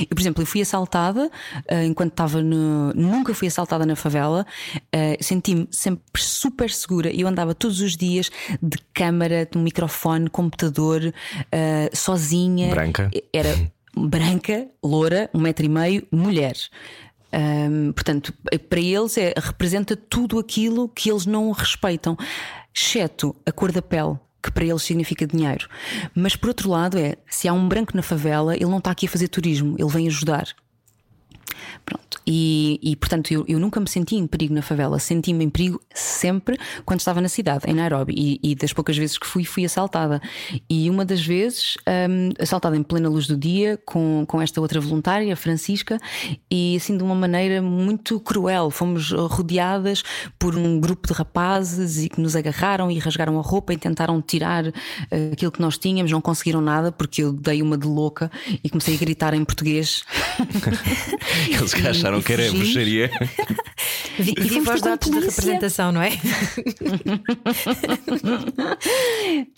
[0.00, 2.92] E, por exemplo, eu fui assaltada uh, enquanto estava no.
[2.94, 4.46] Nunca fui assaltada na favela,
[4.76, 7.10] uh, senti-me sempre super segura.
[7.14, 12.70] Eu andava todos os dias de câmara, de um microfone, computador, uh, sozinha.
[12.70, 13.10] Branca.
[13.32, 13.54] Era
[13.96, 16.56] branca, loura, um metro e meio, mulher.
[17.32, 18.32] Um, portanto,
[18.68, 22.16] para eles é, representa tudo aquilo que eles não respeitam,
[22.74, 24.18] exceto a cor da pele.
[24.42, 25.68] Que para eles significa dinheiro.
[26.14, 29.06] Mas por outro lado, é se há um branco na favela, ele não está aqui
[29.06, 30.46] a fazer turismo, ele vem ajudar.
[32.26, 35.80] E, e portanto, eu, eu, nunca me senti em perigo na favela, senti-me em perigo
[35.94, 38.14] sempre quando estava na cidade, em Nairobi.
[38.16, 40.20] E, e das poucas vezes que fui, fui assaltada.
[40.68, 41.76] E uma das vezes,
[42.10, 45.98] um, assaltada em plena luz do dia, com, com esta outra voluntária, Francisca,
[46.50, 48.70] e assim de uma maneira muito cruel.
[48.70, 50.02] Fomos rodeadas
[50.36, 54.20] por um grupo de rapazes e que nos agarraram e rasgaram a roupa e tentaram
[54.20, 54.72] tirar uh,
[55.32, 56.10] aquilo que nós tínhamos.
[56.10, 58.30] Não conseguiram nada porque eu dei uma de louca
[58.64, 60.02] e comecei a gritar em português.
[61.48, 63.10] Eles que acharam que era bruxaria.
[64.18, 66.10] Vi, e viva os dados de representação, não é?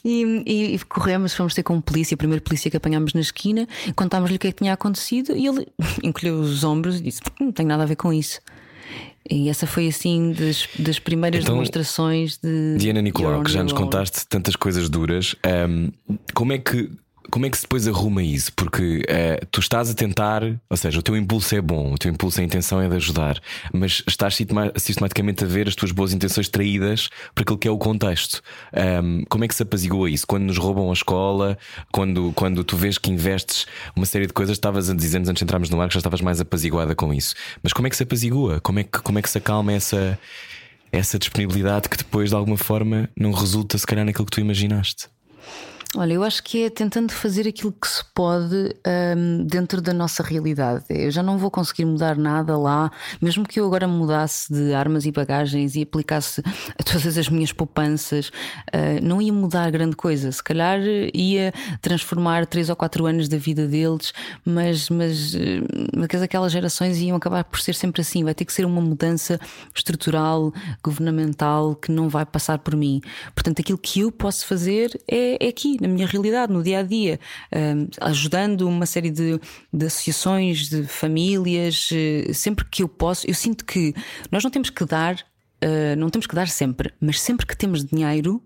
[0.04, 3.20] e, e, e, corremos, fomos ter com um polícia, o primeiro polícia que apanhámos na
[3.20, 5.68] esquina, contámos-lhe o que é que tinha acontecido e ele
[6.02, 8.40] encolheu os ombros e disse: Não tem nada a ver com isso.
[9.30, 12.76] E essa foi assim das, das primeiras então, demonstrações de.
[12.78, 15.36] Diana Nicolau, que já nos contaste tantas coisas duras,
[15.68, 15.90] um,
[16.34, 16.90] como é que
[17.30, 18.52] como é que se depois arruma isso?
[18.54, 22.10] Porque uh, tu estás a tentar, ou seja, o teu impulso é bom, o teu
[22.10, 23.40] impulso, a intenção é de ajudar,
[23.72, 24.36] mas estás
[24.76, 28.42] sistematicamente a ver as tuas boas intenções traídas por aquilo que é o contexto.
[29.02, 30.26] Um, como é que se apazigua isso?
[30.26, 31.58] Quando nos roubam a escola,
[31.92, 35.44] quando, quando tu vês que investes uma série de coisas, estavas a dizer-nos antes de
[35.44, 37.34] entrarmos no ar que já estavas mais apaziguada com isso.
[37.62, 38.60] Mas como é que se apazigua?
[38.60, 40.18] Como é que, como é que se acalma essa,
[40.90, 45.08] essa disponibilidade que depois de alguma forma não resulta, se calhar, naquilo que tu imaginaste?
[45.96, 48.76] Olha, eu acho que é tentando fazer aquilo que se pode
[49.16, 50.84] um, dentro da nossa realidade.
[50.90, 55.06] Eu já não vou conseguir mudar nada lá, mesmo que eu agora mudasse de armas
[55.06, 56.42] e bagagens e aplicasse
[56.78, 60.30] a todas as minhas poupanças, uh, não ia mudar grande coisa.
[60.30, 60.78] Se calhar
[61.14, 64.12] ia transformar três ou quatro anos da vida deles,
[64.44, 65.34] mas, mas,
[65.96, 68.22] mas aquelas gerações iam acabar por ser sempre assim.
[68.24, 69.40] Vai ter que ser uma mudança
[69.74, 70.52] estrutural,
[70.84, 73.00] governamental, que não vai passar por mim.
[73.34, 76.82] Portanto, aquilo que eu posso fazer é, é aqui na minha realidade, no dia a
[76.82, 77.18] dia,
[78.00, 79.40] ajudando uma série de,
[79.72, 83.26] de associações, de famílias, eh, sempre que eu posso.
[83.28, 83.94] Eu sinto que
[84.30, 85.16] nós não temos que dar,
[85.60, 88.42] eh, não temos que dar sempre, mas sempre que temos dinheiro.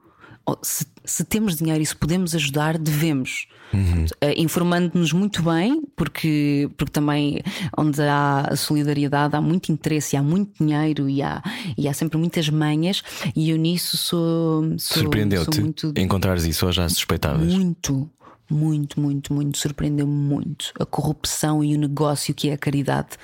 [0.63, 3.47] Se, se, temos dinheiro e se podemos ajudar, devemos.
[3.73, 4.05] Uhum.
[4.05, 7.41] Uh, Informando-nos muito bem, porque, porque também
[7.77, 11.43] onde há solidariedade há muito interesse, há muito dinheiro e há,
[11.77, 13.03] e há sempre muitas manhas,
[13.35, 14.65] e eu nisso sou.
[14.79, 15.93] sou Surpreendeu-te muito...
[15.97, 17.53] encontrares isso ou já suspeitavas?
[17.53, 18.11] Muito.
[18.51, 20.73] Muito, muito, muito, surpreendeu-me muito.
[20.79, 23.17] A corrupção e o negócio que é a caridade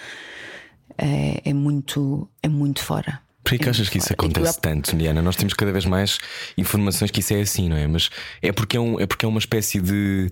[0.96, 3.20] é, é muito, é muito fora.
[3.48, 5.22] Por que achas que isso acontece tanto, Diana?
[5.22, 6.18] Nós temos cada vez mais
[6.56, 7.86] informações que isso é assim, não é?
[7.86, 8.10] Mas
[8.42, 10.28] é porque é, um, é, porque é uma espécie de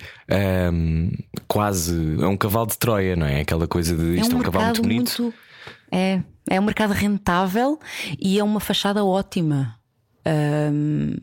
[0.72, 1.10] um,
[1.48, 3.40] quase é um cavalo de Troia, não é?
[3.40, 5.22] Aquela coisa de isto é um, é um cavalo muito bonito.
[5.22, 5.34] Muito,
[5.90, 7.80] é, é um mercado rentável
[8.20, 9.78] e é uma fachada ótima.
[10.26, 11.16] Um,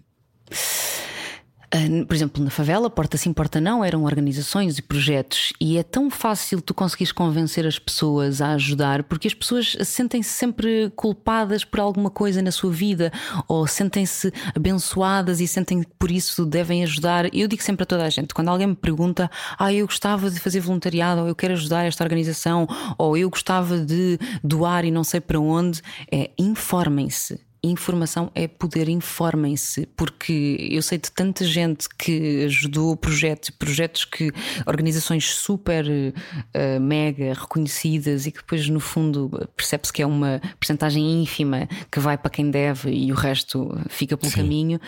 [2.08, 6.10] por exemplo, na favela, Porta Sim, Porta Não, eram organizações e projetos, e é tão
[6.10, 11.80] fácil tu conseguires convencer as pessoas a ajudar, porque as pessoas sentem-se sempre culpadas por
[11.80, 13.12] alguma coisa na sua vida,
[13.48, 17.34] ou sentem-se abençoadas e sentem que por isso devem ajudar.
[17.34, 20.40] Eu digo sempre a toda a gente: quando alguém me pergunta, ah, eu gostava de
[20.40, 22.68] fazer voluntariado, ou eu quero ajudar esta organização,
[22.98, 28.90] ou eu gostava de doar e não sei para onde, é informem-se informação é poder,
[28.90, 34.32] informem-se, porque eu sei de tanta gente que ajudou projetos, projetos que
[34.66, 41.22] organizações super uh, mega reconhecidas e que depois no fundo percebe-se que é uma percentagem
[41.22, 44.38] ínfima que vai para quem deve e o resto fica pelo Sim.
[44.38, 44.80] caminho.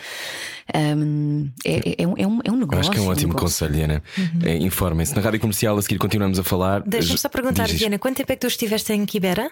[0.75, 2.79] Um, é, é, um, é, um, é um negócio.
[2.79, 4.03] acho que é um ótimo um conselho, Diana.
[4.17, 4.39] Uhum.
[4.43, 5.15] É, informem-se.
[5.15, 6.81] Na rádio comercial a seguir continuamos a falar.
[6.81, 9.49] Deixa-me só perguntar, Diana, quanto tempo é que tu estiveste em Quibera?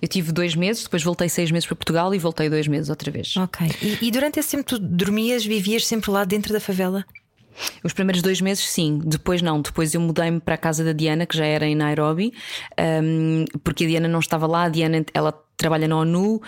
[0.00, 3.10] Eu tive dois meses, depois voltei seis meses para Portugal e voltei dois meses outra
[3.10, 3.36] vez.
[3.36, 3.66] Ok.
[3.82, 7.04] E, e durante esse tempo tu dormias, vivias sempre lá dentro da favela?
[7.84, 9.00] Os primeiros dois meses, sim.
[9.04, 9.60] Depois, não.
[9.60, 12.32] Depois eu mudei-me para a casa da Diana, que já era em Nairobi,
[13.02, 14.64] um, porque a Diana não estava lá.
[14.64, 16.40] A Diana, ela trabalha na ONU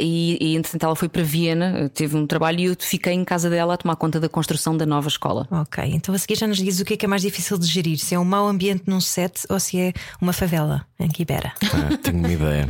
[0.00, 3.50] e, e entretanto ela foi para Viena, teve um trabalho e eu fiquei em casa
[3.50, 5.46] dela a tomar conta da construção da nova escola.
[5.50, 7.66] Ok, então a seguir já nos diz o que é que é mais difícil de
[7.66, 11.52] gerir: se é um mau ambiente num set ou se é uma favela em Quibera.
[11.64, 12.68] Ah, tenho uma ideia.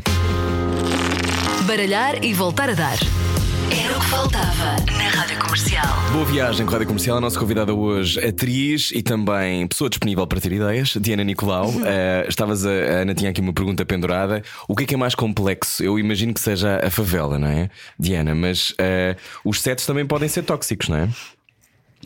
[1.67, 2.99] Baralhar e voltar a dar.
[3.85, 5.85] Era o que faltava na Rádio Comercial.
[6.13, 7.17] Boa viagem com a Rádio Comercial.
[7.17, 11.69] A nossa convidada hoje, atriz e também pessoa disponível para ter ideias, Diana Nicolau.
[11.69, 11.83] uh,
[12.29, 14.41] estavas a, a Ana tinha aqui uma pergunta pendurada.
[14.69, 15.83] O que é que é mais complexo?
[15.83, 18.37] Eu imagino que seja a favela, não é, Diana?
[18.37, 21.09] Mas uh, os sets também podem ser tóxicos, não é?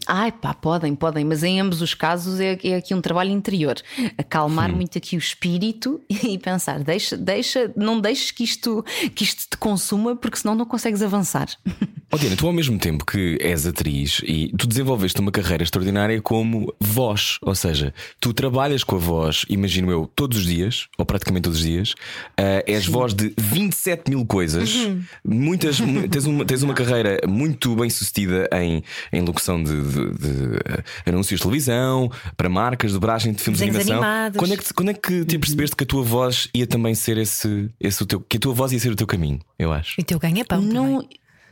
[0.06, 3.76] Ai pá, podem, podem, mas em ambos os casos é, é aqui um trabalho interior.
[4.18, 4.76] Acalmar hum.
[4.76, 8.84] muito aqui o espírito e pensar, deixa, deixa, não deixes que isto,
[9.14, 11.48] que isto te consuma, porque senão não consegues avançar.
[12.12, 16.22] Oh, Diana, tu ao mesmo tempo que és atriz e tu desenvolveste uma carreira extraordinária
[16.22, 21.04] como voz, ou seja, tu trabalhas com a voz, imagino eu, todos os dias, ou
[21.04, 21.90] praticamente todos os dias,
[22.38, 22.92] uh, és Sim.
[22.92, 25.02] voz de 27 mil coisas, uhum.
[25.24, 25.78] muitas,
[26.08, 30.84] tens, uma, tens uma carreira muito bem sucedida em, em locução de, de, de uh,
[31.06, 33.92] anúncios de televisão, para marcas, dobragem de filmes de animação.
[33.94, 34.38] Animados.
[34.38, 37.18] Quando é que, quando é que te percebeste que a tua voz ia também ser
[37.18, 40.00] esse, esse o teu, que a tua voz ia ser o teu caminho, eu acho?
[40.00, 40.60] E o teu ganha-pão.
[40.60, 41.00] Não.
[41.00, 41.08] Também.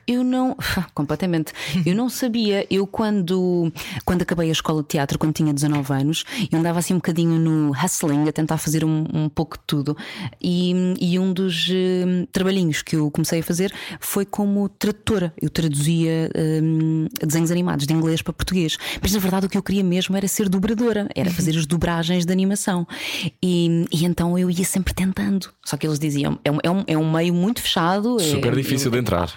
[0.06, 0.56] Eu não,
[0.94, 1.52] completamente.
[1.84, 2.66] Eu não sabia.
[2.70, 3.72] Eu, quando,
[4.04, 7.38] quando acabei a escola de teatro, quando tinha 19 anos, eu andava assim um bocadinho
[7.38, 9.96] no hustling, a tentar fazer um, um pouco de tudo.
[10.42, 15.32] E, e um dos uh, trabalhinhos que eu comecei a fazer foi como tradutora.
[15.40, 16.30] Eu traduzia
[16.62, 18.76] um, desenhos animados de inglês para português.
[19.00, 21.34] Mas na verdade o que eu queria mesmo era ser dobradora, era uhum.
[21.34, 22.86] fazer as dobragens de animação.
[23.42, 25.50] E, e então eu ia sempre tentando.
[25.64, 28.20] Só que eles diziam: é um, é um, é um meio muito fechado.
[28.20, 29.32] Super é, difícil de entrar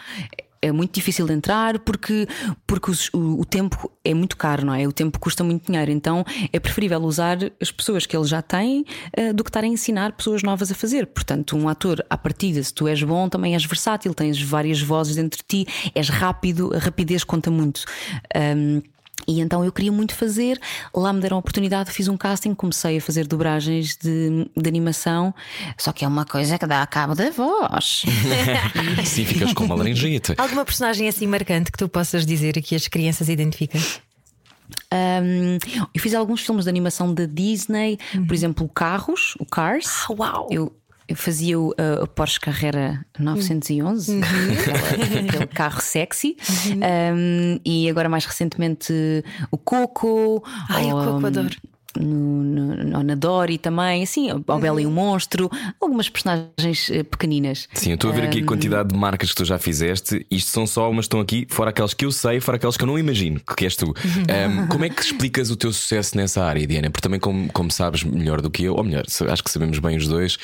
[0.62, 2.28] é muito difícil de entrar porque,
[2.66, 4.88] porque o, o, tempo é muito caro, não é?
[4.88, 8.86] O tempo custa muito dinheiro, então é preferível usar as pessoas que ele já tem
[9.18, 11.08] uh, do que estar a ensinar pessoas novas a fazer.
[11.08, 15.16] Portanto, um ator, à partida, se tu és bom, também és versátil, tens várias vozes
[15.16, 17.84] dentro de ti, és rápido, a rapidez conta muito.
[18.36, 18.82] Um,
[19.26, 20.59] e então eu queria muito fazer,
[20.93, 25.34] lá me deram a oportunidade, fiz um casting, comecei a fazer dobragens de, de animação,
[25.78, 28.03] só que é uma coisa que dá a cabo da voz.
[29.05, 30.34] Sim, ficas com uma laringite.
[30.38, 33.82] Alguma personagem assim marcante que tu possas dizer que as crianças identificam?
[34.93, 35.57] Um,
[35.93, 38.28] eu fiz alguns filmes de animação da Disney, uhum.
[38.28, 40.05] por exemplo, o Carros, o Cars.
[40.09, 40.47] Ah, uau!
[40.51, 40.74] Eu,
[41.08, 44.22] eu fazia o, uh, o Porsche Carrera 911, uhum.
[44.22, 46.36] aquele, aquele carro sexy,
[46.68, 47.16] uhum.
[47.16, 48.93] um, e agora mais recentemente
[49.49, 50.43] o Coco.
[50.70, 51.55] Ai, o Coco adoro
[51.96, 54.60] no, no, na Dory também, assim, o uhum.
[54.60, 57.68] Bela e o Monstro, algumas personagens eh, pequeninas.
[57.74, 60.26] Sim, eu estou a ver aqui a quantidade de marcas que tu já fizeste.
[60.30, 62.88] Isto são só umas estão aqui, fora aquelas que eu sei, fora aquelas que eu
[62.88, 63.88] não imagino, que és tu.
[63.88, 66.90] Um, como é que explicas o teu sucesso nessa área, Diana?
[66.90, 69.98] Porque também, como, como sabes melhor do que eu, ou melhor, acho que sabemos bem
[69.98, 70.38] os dois,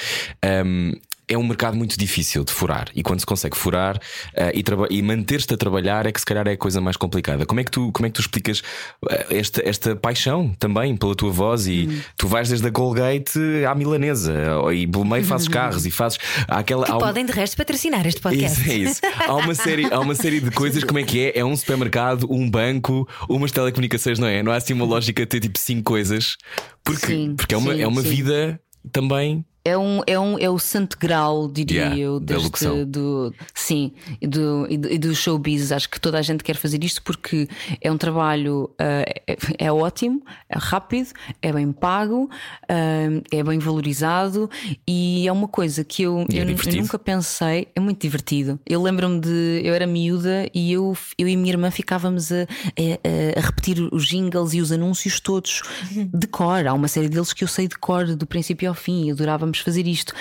[0.66, 0.94] um,
[1.28, 2.88] é um mercado muito difícil de furar.
[2.94, 6.48] E quando se consegue furar uh, e, e manter-te a trabalhar, é que se calhar
[6.48, 7.46] é a coisa mais complicada.
[7.46, 11.16] Como é que tu, como é que tu explicas uh, esta, esta paixão também pela
[11.16, 11.68] tua voz?
[11.68, 12.02] E hum.
[12.18, 14.34] tu vais desde a Colgate à milanesa,
[14.74, 16.86] e pelo meio fazes carros e fazes aquela.
[16.86, 18.62] Que podem de resto patrocinar este podcast.
[18.62, 19.02] Isso, é isso.
[19.28, 21.40] há, uma série, há uma série de coisas, como é que é?
[21.40, 24.44] É um supermercado, um banco, umas telecomunicações, não é?
[24.44, 26.38] Não há assim uma lógica de ter tipo cinco coisas.
[26.84, 28.60] Porque, sim, porque é uma, sim, é uma vida
[28.92, 33.94] também É, um, é, um, é o santo grau, diria Yeah, eu, deste, do, sim,
[34.22, 35.72] e do, e do, e do showbiz.
[35.72, 37.48] Acho que toda a gente quer fazer isto porque
[37.82, 41.08] é um trabalho, ah, é, é ótimo, é rápido,
[41.42, 42.30] é bem pago,
[42.68, 44.50] ah, é bem valorizado
[44.86, 46.46] e é uma coisa que eu, é eu, eu
[46.82, 47.68] nunca pensei.
[47.74, 48.60] É muito divertido.
[48.66, 49.62] Eu lembro-me de.
[49.64, 53.80] Eu era miúda e eu, eu e a minha irmã ficávamos a, a- a repetir
[53.94, 55.62] os jingles e os anúncios todos
[56.14, 56.68] de cor.
[56.68, 59.14] Há uma série deles que eu sei de cor, do princípio ao fim, e
[59.54, 60.14] adorávamos fazer isto.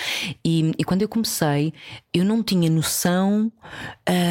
[0.45, 1.72] E, e quando eu comecei,
[2.12, 3.51] eu não tinha noção.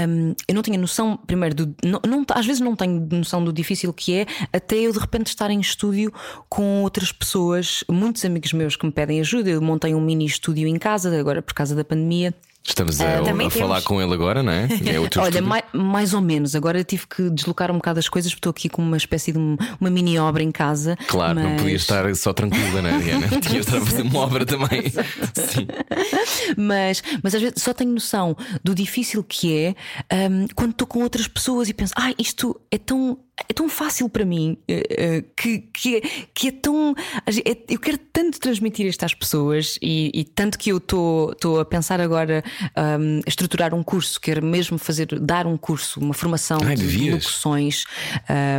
[0.08, 3.52] hum, eu não tinha noção, primeiro, do, não, não- às vezes não tenho noção do
[3.52, 6.14] difícil que é, até eu de repente estar em estúdio
[6.48, 9.50] com outras pessoas, muitos amigos meus que me pedem ajuda.
[9.50, 12.34] Eu montei um mini estúdio em casa, agora por causa da pandemia.
[12.64, 14.68] Estamos a, também a falar com ele agora, não é?
[14.86, 15.44] É Olha, estúdio.
[15.44, 16.56] mai- mais, ou menos.
[16.56, 19.38] Agora tive que deslocar um bocado as coisas, porque estou aqui com uma espécie de
[19.40, 20.96] um- uma mini obra em casa.
[21.08, 23.28] Claro, não mas- podias estar só tranquila, não é, Diana?
[23.42, 24.84] Tinhas de estar a fazer uma obra também.
[25.34, 25.68] Sim.
[26.58, 29.76] Mas, mas às vezes só tenho noção do difícil que
[30.10, 33.18] é hum, quando estou com outras pessoas e penso, ah, isto é tão.
[33.50, 36.02] É tão fácil para mim eh, eh, que, que, é,
[36.34, 36.96] que é tão.
[37.28, 41.66] é- eu quero tanto transmitir isto às pessoas e, e tanto que eu estou a
[41.66, 42.44] pensar agora
[42.76, 47.14] a estruturar um curso, quero mesmo fazer, dar um curso, uma formação Ai, de devias.
[47.16, 47.84] locuções,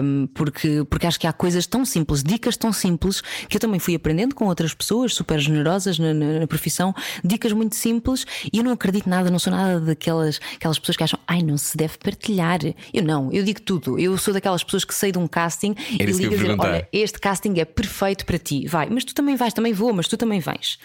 [0.02, 3.78] hum, porque, porque acho que há coisas tão simples, dicas tão simples, que eu também
[3.80, 8.58] fui aprendendo com outras pessoas super generosas na, na- na profissão, dicas muito simples, e
[8.58, 11.76] eu não acredito nada, não sou nada daquelas aquelas pessoas que acham, ai, não se
[11.76, 12.60] deve partilhar.
[12.92, 13.98] Eu não, eu digo tudo.
[13.98, 16.68] Eu sou daquelas pessoas que sei de um casting Era e que ia dizer, perguntar.
[16.68, 20.08] olha, este casting é perfeito para ti, vai, mas tu também vais, também vou, mas
[20.08, 20.78] tu também vais.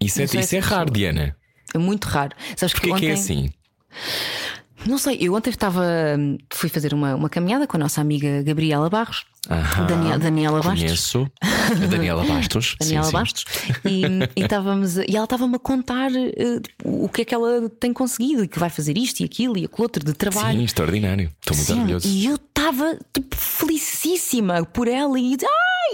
[0.00, 0.90] Isso é, sou isso é raro.
[0.90, 1.36] Diana.
[1.74, 2.34] É muito raro.
[2.56, 3.10] Sabes Porquê que que ontem...
[3.10, 3.50] é assim?
[4.86, 5.82] Não sei, eu ontem estava.
[6.18, 9.24] hum, Fui fazer uma, uma caminhada com a nossa amiga Gabriela Barros.
[9.48, 10.80] Daniela, Daniela Bastos.
[10.82, 12.76] Conheço a Daniela Bastos.
[12.80, 13.12] Daniela sim, sim.
[13.12, 13.44] Bastos.
[13.84, 14.02] E,
[14.36, 18.44] e, estávamos, e ela estava-me a contar eh, o que é que ela tem conseguido
[18.44, 20.58] e que vai fazer isto e aquilo e aquilo outro de trabalho.
[20.58, 21.30] Sim, extraordinário.
[21.40, 22.08] Estou muito Sim, orgulhoso.
[22.08, 25.36] e eu estava tipo, felicíssima por ela e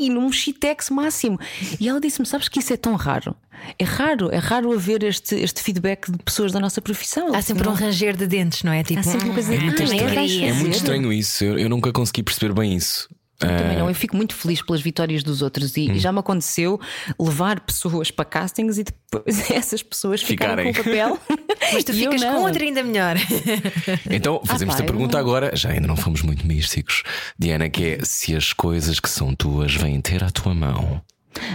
[0.01, 1.39] ai, num shitex máximo.
[1.79, 3.35] E ela disse-me: Sabes que isso é tão raro?
[3.79, 7.33] É raro, é raro haver este, este feedback de pessoas da nossa profissão.
[7.33, 8.83] Há sempre um ranger de dentes, não é?
[8.83, 11.13] Tipo, Há sempre uma coisa de, "Hum, "Ah, tens é, vais fazer." É muito estranho
[11.13, 11.45] isso.
[11.45, 13.09] Eu, eu nunca consegui perceber bem isso.
[13.45, 16.13] Eu também Ah, não, eu fico muito feliz pelas vitórias dos outros e, e já
[16.13, 16.81] me aconteceu
[17.19, 20.73] levar pessoas para castings e depois essas pessoas ficarem Ficarem.
[20.73, 21.37] com o papel.
[21.73, 23.17] Mas tu ficas com outra ainda melhor.
[24.11, 27.03] Então fazemos Ah, pá, a pergunta agora, já ainda não fomos muito místicos,
[27.39, 31.01] Diana, que é se as coisas que são tuas vêm ter à tua mão.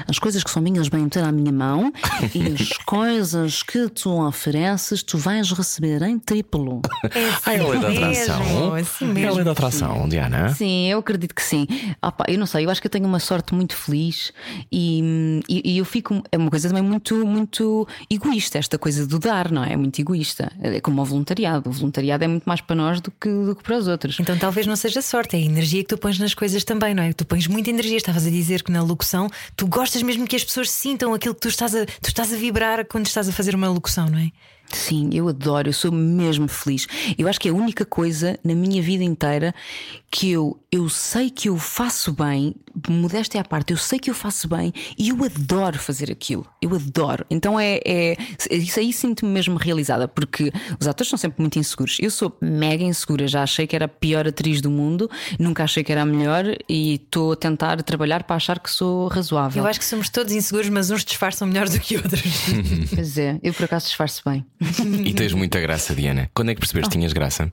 [0.08, 1.92] As coisas que são minhas vêm ter à minha mão
[2.34, 6.82] e as coisas que tu ofereces tu vais receber em triplo.
[7.46, 8.74] Ah, é a lei da atração.
[8.74, 10.54] assim É a lei da atração, Diana.
[10.54, 11.68] Sim, eu acredito que sim.
[12.02, 14.32] Ah, pá, eu não sei, eu acho que eu tenho uma sorte muito feliz
[14.72, 16.22] e, e, e eu fico.
[16.32, 19.74] É uma coisa também muito, muito egoísta, esta coisa do dar, não é?
[19.74, 20.52] É muito egoísta.
[20.62, 21.70] É como o voluntariado.
[21.70, 24.20] O voluntariado é muito mais para nós do que, do que para os outros.
[24.20, 27.04] Então talvez não seja sorte, é a energia que tu pões nas coisas também, não
[27.04, 27.14] é?
[27.14, 27.98] Tu pões muita energia.
[27.98, 31.42] Estavas a dizer que na locução tu gostas mesmo que as pessoas sintam aquilo que
[31.42, 34.32] tu estás a, tu estás a vibrar quando estás a fazer uma locução, não é?
[34.72, 36.88] Sim, eu adoro, eu sou mesmo feliz.
[37.18, 39.54] Eu acho que é a única coisa na minha vida inteira
[40.12, 42.56] que eu, eu sei que eu faço bem,
[42.88, 46.46] modéstia à parte, eu sei que eu faço bem e eu adoro fazer aquilo.
[46.62, 47.26] Eu adoro.
[47.30, 48.18] Então é, é
[48.50, 51.98] isso aí sinto-me mesmo realizada, porque os atores são sempre muito inseguros.
[52.00, 55.10] Eu sou mega insegura, já achei que era a pior atriz do mundo,
[55.40, 59.08] nunca achei que era a melhor e estou a tentar trabalhar para achar que sou
[59.08, 59.64] razoável.
[59.64, 62.22] Eu acho que somos todos inseguros, mas uns disfarçam melhor do que outros.
[62.94, 64.46] Pois é, eu por acaso disfarço bem.
[65.06, 66.30] E tens muita graça, Diana.
[66.34, 67.52] Quando é que percebeste que tinhas graça?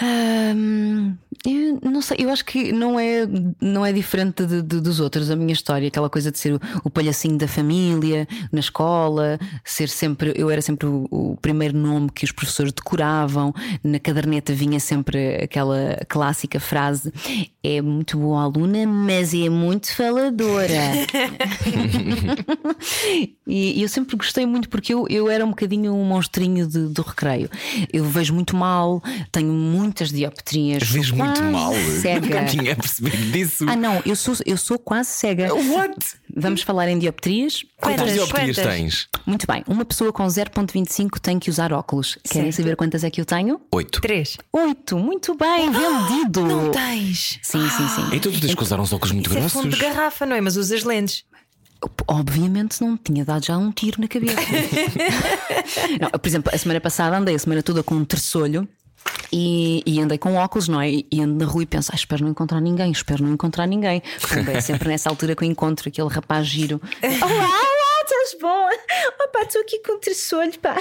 [0.00, 3.26] Hum, eu não sei, eu acho que não é,
[3.60, 6.60] não é diferente de- de- dos outros a minha história, aquela coisa de ser o,
[6.84, 12.10] o palhacinho da família, na escola, ser sempre, eu era sempre o, o primeiro nome
[12.12, 17.12] que os professores decoravam, na caderneta vinha sempre aquela clássica frase:
[17.62, 20.68] é muito boa aluna, mas é muito faladora.
[23.46, 26.88] e, e eu sempre gostei muito porque eu, eu era um bocadinho um monstrinho de-
[26.88, 27.48] do recreio.
[27.92, 29.52] Eu vejo muito mal, tenho
[29.88, 30.82] muitas dioptrias.
[30.88, 31.72] Vês muito quase mal.
[32.00, 32.20] Cega.
[32.20, 33.64] Nunca tinha percebido disso.
[33.68, 35.52] Ah, não, eu sou, eu sou quase cega.
[35.54, 35.96] What?
[36.36, 37.64] Vamos falar em dioptrias?
[37.80, 38.14] Quantas Quantas?
[38.14, 38.74] dioptrias Quantas?
[38.74, 39.08] tens?
[39.26, 42.16] Muito bem, uma pessoa com 0,25 tem que usar óculos.
[42.30, 42.62] Querem Certo.
[42.64, 43.60] saber quantas é que eu tenho?
[43.72, 44.00] Oito.
[44.00, 44.36] Três.
[44.52, 46.42] Oito, muito bem, vendido.
[46.46, 47.38] Não tens.
[47.42, 48.08] Sim, sim, sim.
[48.12, 49.78] Então tu tens que usar uns óculos muito Isso é fundo grossos.
[49.78, 50.40] de garrafa, não é?
[50.40, 51.24] Mas usas lentes.
[52.08, 54.34] Obviamente não me tinha dado já um tiro na cabeça.
[56.00, 58.68] Não, por exemplo, a semana passada andei a semana toda com um terçolho.
[59.32, 60.90] E, e andei com óculos, não é?
[60.90, 64.02] E ando na rua e penso, ah, espero não encontrar ninguém, espero não encontrar ninguém.
[64.20, 66.80] Porque é sempre nessa altura que eu encontro aquele rapaz giro.
[67.02, 67.77] Olá,
[68.08, 68.68] estás bom?
[69.32, 70.76] Pá, estou aqui com tressolho, pá.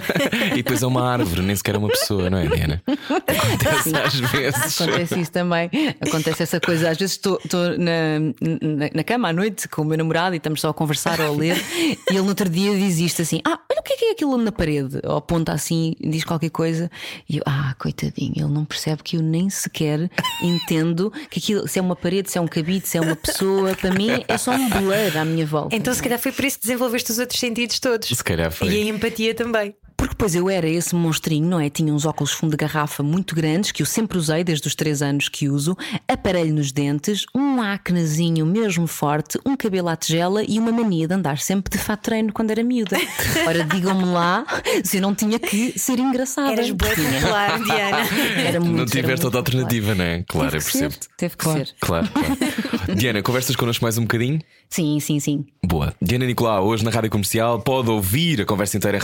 [0.52, 2.82] e depois é uma árvore, nem sequer é uma pessoa, não é, Diana?
[2.86, 4.80] Acontece às vezes.
[4.80, 5.70] Acontece isso também.
[6.00, 6.90] Acontece essa coisa.
[6.90, 10.38] Às vezes estou estou na, na, na cama à noite com o meu namorado e
[10.38, 11.56] estamos só a conversar ou a ler.
[11.78, 14.10] E ele no outro dia diz isto assim: Ah, olha o que é que é
[14.12, 15.00] aquilo na parede.
[15.04, 16.90] Ou aponta assim, diz qualquer coisa.
[17.28, 20.10] E eu, ah, coitadinho, ele não percebe que eu nem sequer
[20.42, 23.74] entendo que aquilo, se é uma parede, se é um cabide, se é uma pessoa.
[23.74, 25.74] Para mim é só um blur à minha volta.
[25.74, 28.08] Então, se calhar foi por isso que desenvolveste os outros sentidos todos.
[28.08, 28.68] Se calhar foi.
[28.68, 29.74] E a empatia também.
[30.00, 31.68] Porque depois eu era esse monstrinho, não é?
[31.68, 35.02] Tinha uns óculos fundo de garrafa muito grandes, que eu sempre usei desde os 3
[35.02, 35.76] anos que uso,
[36.08, 41.12] aparelho nos dentes, um acnezinho mesmo forte, um cabelo à tigela e uma mania de
[41.12, 42.96] andar sempre de fato treino quando era miúda.
[43.46, 44.46] Ora, digam-me lá
[44.82, 46.52] se eu não tinha que ser engraçada.
[46.52, 47.20] Eras boa Tinha.
[47.20, 47.98] popular, Diana.
[48.46, 50.24] Era muito, Não era tiveste muito outra alternativa, não é?
[50.26, 50.94] Claro, eu Teve percebo.
[51.18, 51.74] Teve que Claro, ser.
[51.78, 52.36] claro, claro.
[52.96, 54.40] Diana, conversas connosco mais um bocadinho?
[54.70, 55.44] Sim, sim, sim.
[55.62, 55.92] Boa.
[56.00, 59.00] Diana Nicolau, hoje na Rádio Comercial, pode ouvir a conversa inteira em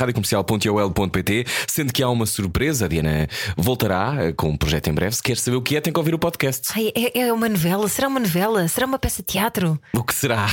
[0.87, 2.87] radiocomercial.ol.pt, sendo que há uma surpresa.
[2.87, 5.17] A Diana voltará eh, com um projeto em breve.
[5.17, 6.69] Se quer saber o que é, tem que ouvir o podcast.
[6.75, 7.89] Ai, é, é uma novela?
[7.89, 8.67] Será uma novela?
[8.69, 9.79] Será uma peça de teatro?
[9.93, 10.47] O que será?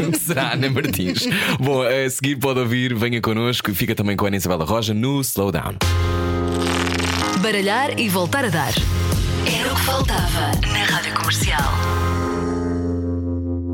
[0.00, 1.26] o que será, Ana Martins?
[1.60, 4.94] Bom, a seguir pode ouvir, venha connosco e fica também com a Ana Isabela Roja
[4.94, 5.76] no Slowdown.
[7.40, 8.72] Baralhar e voltar a dar.
[9.46, 11.72] Era o que faltava na Rádio Comercial.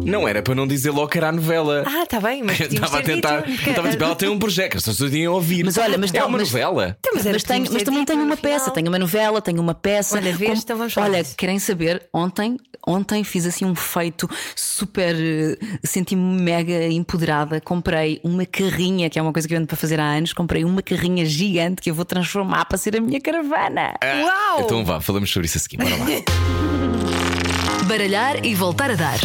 [0.05, 1.85] Não era para não dizer logo que era a novela.
[1.87, 3.43] Ah, está bem, mas Estava a tentar.
[3.43, 3.69] dito.
[3.71, 5.65] Estava tipo, ela tem um projeto, as pessoas iam ouvir.
[5.65, 6.97] Mas olha, mas é não, uma mas- novela.
[6.99, 9.61] Então, mas era Mas, tenho, mas também tenho no uma peça, tenho uma novela, tenho
[9.61, 10.17] uma peça.
[10.17, 10.61] Olha, vês?
[10.63, 12.03] Então vamos falar Olha, querem saber?
[12.13, 15.15] Ontem, ontem fiz assim um feito super.
[15.17, 17.61] eh, Senti-me mega empoderada.
[17.61, 20.33] Comprei uma carrinha, que é uma coisa que eu ando para fazer há anos.
[20.33, 23.95] Comprei uma carrinha gigante que eu vou transformar para ser a minha caravana.
[24.03, 24.61] Uau!
[24.65, 25.77] Então vá, falamos sobre isso a seguir.
[25.79, 26.07] Bora lá.
[27.87, 29.19] Baralhar e voltar a dar.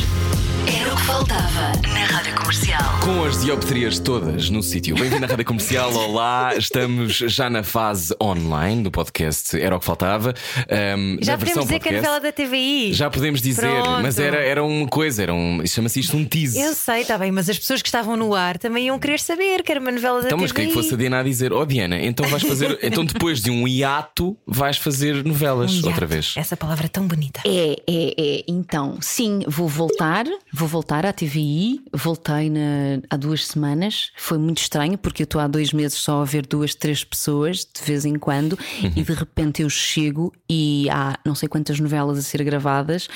[0.67, 2.99] Era o que faltava na Rádio Comercial.
[3.03, 4.95] Com as dioptrias todas no sítio.
[4.95, 5.93] Bem-vindo à Rádio Comercial.
[5.93, 10.33] Olá, estamos já na fase online do podcast Era o que Faltava.
[10.69, 12.05] Ahm, Já na versão podemos dizer que é a podcast.
[12.05, 12.93] novela da TVI.
[12.93, 14.01] Já podemos dizer, Pronto.
[14.01, 16.59] mas era, era uma coisa, era um, chama-se isto um tease.
[16.59, 19.63] Eu sei, está bem, mas as pessoas que estavam no ar também iam querer saber
[19.63, 20.65] que era uma novela da Então, mas TVI.
[20.65, 23.67] quem fosse a Diana a dizer, oh Diana, então vais fazer, então depois de um
[23.67, 26.07] hiato, vais fazer novelas Um outra hiato.
[26.07, 26.33] vez.
[26.35, 27.41] Essa palavra é tão bonita.
[27.45, 28.43] É, é, é.
[28.47, 30.25] Então, sim, vou voltar,
[30.57, 31.81] vou voltar à TVI.
[31.93, 34.11] Voltei na- há duas semanas.
[34.17, 37.59] Foi muito estranho porque eu estou há dois meses só a ver duas, três pessoas
[37.59, 38.57] de vez em quando
[38.95, 43.07] e de repente eu chego e há não sei quantas novelas a ser gravadas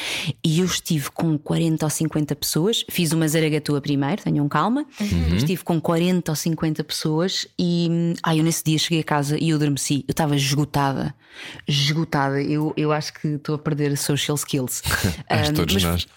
[0.43, 2.85] e eu estive com 40 ou 50 pessoas.
[2.89, 4.85] Fiz uma Zaragatua primeiro, tenham calma.
[5.35, 9.49] Estive com 40 ou 50 pessoas e ai, eu nesse dia cheguei a casa e
[9.49, 10.05] eu adormeci.
[10.07, 11.13] Eu estava esgotada.
[11.67, 12.41] Esgotada.
[12.41, 14.81] Eu, eu acho que estou a perder social skills.
[15.29, 16.07] Acho Um, todos mas- nós.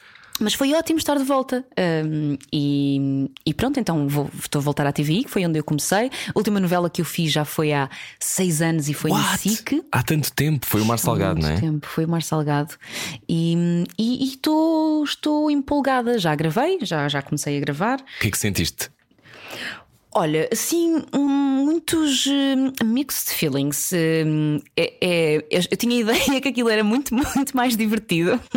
[0.41, 1.65] Mas foi ótimo estar de volta.
[2.07, 5.65] Um, e, e pronto, então vou, estou a voltar à TVI, que foi onde eu
[5.65, 6.07] comecei.
[6.29, 9.39] A última novela que eu fiz já foi há seis anos e foi What?
[9.49, 9.83] SIC.
[9.93, 11.61] Há tanto tempo, foi o Mar Salgado, não é?
[11.61, 12.75] tempo, foi o Mar Salgado.
[13.29, 16.19] E e- e estou estou empolgada.
[16.19, 18.01] Já gravei, já, já comecei a gravar.
[18.01, 18.91] O que é que sentiste?
[20.17, 23.91] Olha, assim, hum, muitos hum, mixed feelings.
[23.93, 28.41] Hum, é- é- eu, tinha a ideia que aquilo era muito, muito mais divertido.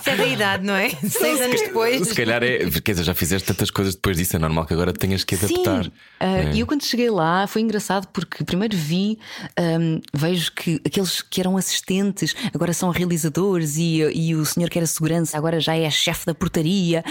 [0.00, 0.90] Isso é da idade, não é?
[0.90, 2.08] Seis anos depois.
[2.08, 2.58] Se calhar é.
[2.80, 5.84] Quer dizer, já fizeste tantas coisas depois disso, é normal que agora tenhas que adaptar.
[5.84, 5.92] Sim.
[6.20, 9.18] Ah, E eu quando cheguei lá foi engraçado porque primeiro vi,
[9.56, 14.78] ahm, vejo que aqueles que eram assistentes agora são realizadores e, e o senhor que
[14.78, 17.04] era segurança agora já é chefe da portaria.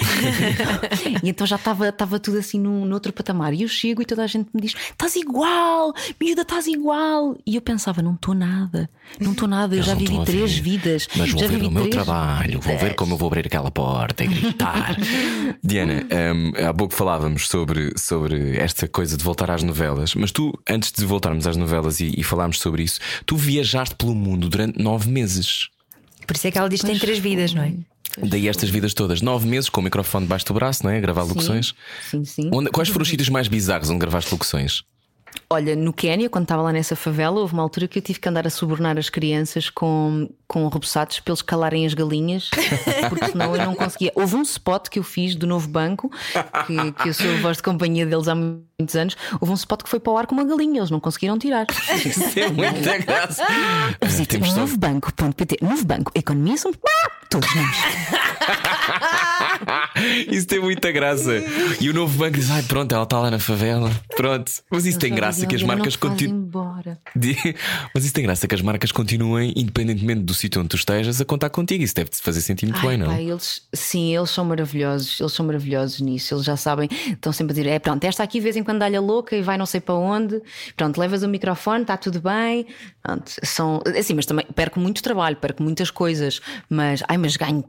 [1.23, 3.53] e então já estava estava tudo assim num, num outro patamar.
[3.53, 7.37] E eu chego e toda a gente me diz: estás igual, miúda, estás igual.
[7.45, 11.07] E eu pensava: não estou nada, não estou nada, eu Eles já vivi três vidas.
[11.15, 13.71] Mas vão já ver o meu três trabalho, vão ver como eu vou abrir aquela
[13.71, 14.97] porta e gritar.
[15.63, 16.05] Diana,
[16.35, 20.91] hum, há pouco falávamos sobre, sobre esta coisa de voltar às novelas, mas tu, antes
[20.91, 25.09] de voltarmos às novelas e, e falarmos sobre isso, tu viajaste pelo mundo durante nove
[25.09, 25.69] meses.
[26.25, 27.73] Por isso é que ela diz que tem três vidas, não é?
[28.17, 30.97] Daí estas vidas todas, nove meses com o microfone debaixo do braço, não é?
[30.97, 31.73] A gravar locuções.
[32.09, 32.49] Sim, sim.
[32.53, 34.83] Onde- quais foram os sítios mais bizarros onde gravaste locuções?
[35.49, 38.29] Olha, no Quénia, quando estava lá nessa favela, houve uma altura que eu tive que
[38.29, 42.49] andar a subornar as crianças com, com reboçados para eles calarem as galinhas,
[43.09, 44.11] porque senão eu não conseguia.
[44.15, 46.11] Houve um spot que eu fiz do novo banco,
[46.67, 49.17] que, que eu sou a voz de companhia deles há muitos anos.
[49.41, 51.65] Houve um spot que foi para o ar com uma galinha, eles não conseguiram tirar.
[52.05, 53.43] Isso é muita graça.
[54.03, 55.57] Visite novobanco.pt.
[55.61, 56.71] Novo Banco, economia são
[57.33, 57.77] todos nós.
[60.29, 61.31] Isso tem muita graça.
[61.79, 63.91] E o novo banco diz: ai, pronto, ela está lá na favela.
[64.15, 64.51] Pronto.
[64.69, 66.43] Mas isso tem Eles só graça que as "Diana, marcas não continuem.
[67.93, 71.25] Mas isso tem graça que as marcas continuem, independentemente do sítio onde tu estejas, a
[71.25, 71.83] contar contigo.
[71.83, 73.07] Isso deve-te fazer sentir muito Ai, bem, não?
[73.07, 77.53] pá, eles, sim, eles são maravilhosos, eles são maravilhosos nisso, eles já sabem, estão sempre
[77.53, 79.57] a dizer: é pronto, esta aqui de vez em quando dá-lhe a louca e vai
[79.57, 80.41] não sei para onde,
[80.75, 82.65] pronto, levas o microfone, está tudo bem.
[83.01, 87.63] Pronto, são assim, mas também perco muito trabalho, perco muitas coisas, mas ai, mas ganho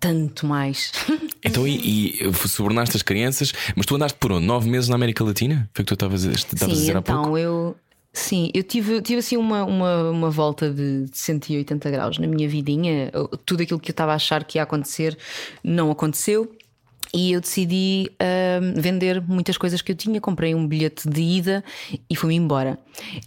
[0.00, 0.92] tanto mais.
[1.44, 4.44] Então, e, e subornaste as crianças, mas tu andaste por onde?
[4.44, 5.70] Nove meses na América Latina?
[5.72, 7.38] Foi o que tu estavas a, dizer há então pouco?
[7.38, 7.76] eu.
[8.12, 12.48] Sim, eu tive, tive assim uma, uma, uma volta de de 180 graus na minha
[12.48, 13.12] vidinha.
[13.44, 15.16] Tudo aquilo que eu estava a achar que ia acontecer
[15.62, 16.50] não aconteceu.
[17.16, 20.20] E eu decidi ahm, vender muitas coisas que eu tinha.
[20.20, 21.64] Comprei um bilhete de ida
[22.10, 22.78] e fui-me embora.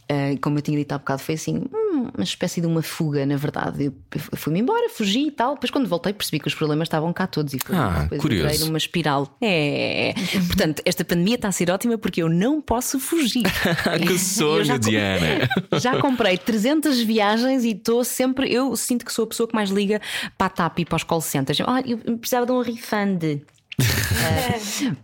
[0.07, 3.25] Ah, como eu tinha dito há bocado, foi assim, hum, uma espécie de uma fuga,
[3.25, 3.85] na verdade.
[3.85, 3.93] Eu
[4.37, 5.55] fui-me embora, fugi e tal.
[5.55, 7.53] Depois, quando voltei, percebi que os problemas estavam cá todos.
[7.53, 8.65] E foi, Ah, curioso.
[8.65, 9.35] numa espiral.
[9.41, 10.13] É.
[10.47, 13.43] Portanto, esta pandemia está a ser ótima porque eu não posso fugir.
[14.05, 15.49] que sonho, já Diana!
[15.81, 18.51] Já comprei 300 viagens e estou sempre.
[18.53, 20.01] Eu sinto que sou a pessoa que mais liga
[20.37, 21.59] para a TAP e para os call centers.
[21.61, 23.41] Ah, eu precisava de um refund.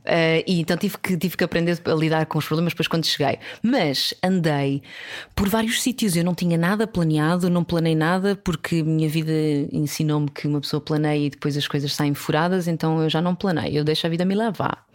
[0.06, 3.06] Ah, e então tive que, tive que aprender a lidar com os problemas depois quando
[3.06, 3.40] cheguei.
[3.62, 4.82] Mas andei
[5.36, 6.16] por vários sítios.
[6.16, 9.32] Eu não tinha nada planeado, não planei nada porque a minha vida
[9.72, 12.68] ensinou-me que uma pessoa planeia e depois as coisas saem furadas.
[12.68, 14.86] Então eu já não planei, eu deixo a vida me levar.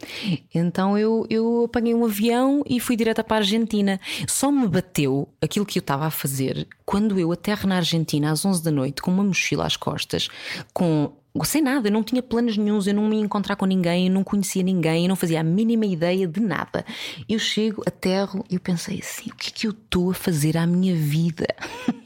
[0.53, 3.99] Então eu, eu apanhei um avião e fui direto para a Argentina.
[4.27, 8.43] Só me bateu aquilo que eu estava a fazer quando eu aterro na Argentina às
[8.43, 10.27] 11 da noite com uma mochila às costas,
[10.73, 11.13] com
[11.43, 14.13] sem nada, eu não tinha planos nenhums, eu não me ia encontrar com ninguém, eu
[14.13, 16.85] não conhecia ninguém, eu não fazia a mínima ideia de nada.
[17.27, 20.57] Eu chego, aterro e eu pensei assim: o que é que eu estou a fazer
[20.57, 21.47] à minha vida?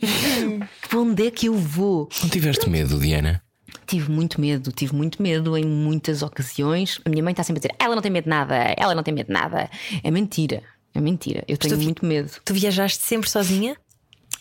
[0.89, 2.09] Para onde é que eu vou?
[2.21, 3.41] Não tiveste medo, Diana?
[3.87, 6.99] Tive muito medo, tive muito medo em muitas ocasiões.
[7.05, 9.03] A minha mãe está sempre a dizer: ela não tem medo de nada, ela não
[9.03, 9.69] tem medo de nada.
[10.03, 10.63] É mentira,
[10.93, 11.43] é mentira.
[11.47, 12.31] Eu tenho tu- muito medo.
[12.43, 13.75] Tu viajaste sempre sozinha?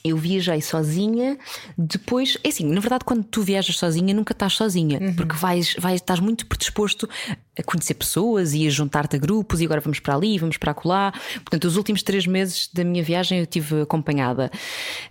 [0.04, 1.38] Eu viajei sozinha,
[1.78, 5.94] depois, é assim, na verdade, quando tu viajas sozinha, nunca estás sozinha, porque vais, vais,
[5.94, 7.08] estás muito predisposto
[7.58, 10.72] a conhecer pessoas e a juntar-te a grupos, e agora vamos para ali, vamos para
[10.72, 11.10] acolá.
[11.36, 14.50] Portanto, os últimos três meses da minha viagem eu tive acompanhada.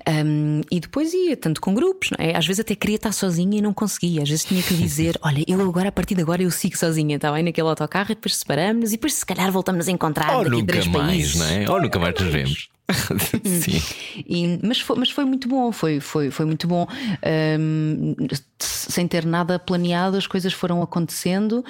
[0.08, 2.38] Um, e depois ia, tanto com grupos, é?
[2.38, 5.44] às vezes até queria estar sozinha e não conseguia, às vezes tinha que dizer: Olha,
[5.48, 7.41] eu agora, a partir de agora, eu sigo sozinha, está bem?
[7.41, 10.66] Naquele autocarro, e depois separamos, e depois, se calhar, voltamos a encontrar Ou daqui nunca
[10.68, 11.36] três mais, países.
[11.36, 11.70] não é?
[11.70, 12.73] Ou nunca mais nos vemos.
[13.46, 13.82] Sim.
[14.28, 16.86] E- mas, foi, mas foi muito bom, foi, foi, foi muito bom.
[17.24, 18.14] Ahm,
[18.60, 21.64] sem ter nada planeado, as coisas foram acontecendo.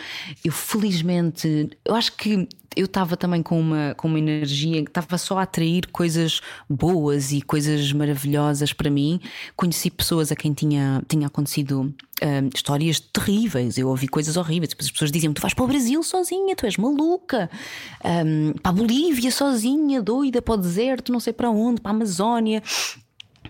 [0.43, 5.17] Eu felizmente, eu acho que eu estava também com uma, com uma energia que estava
[5.17, 9.19] só a atrair coisas boas e coisas maravilhosas para mim.
[9.55, 13.78] Conheci pessoas a quem tinha, tinha acontecido ahm, histórias terríveis.
[13.78, 14.76] Eu ouvi coisas horríveis.
[14.80, 17.49] As pessoas diziam: Tu vais para o Brasil sozinha, tu és maluca,
[18.03, 21.95] Ahm, para a Bolívia sozinha, doida para o deserto, não sei para onde, para a
[21.95, 22.61] Amazónia.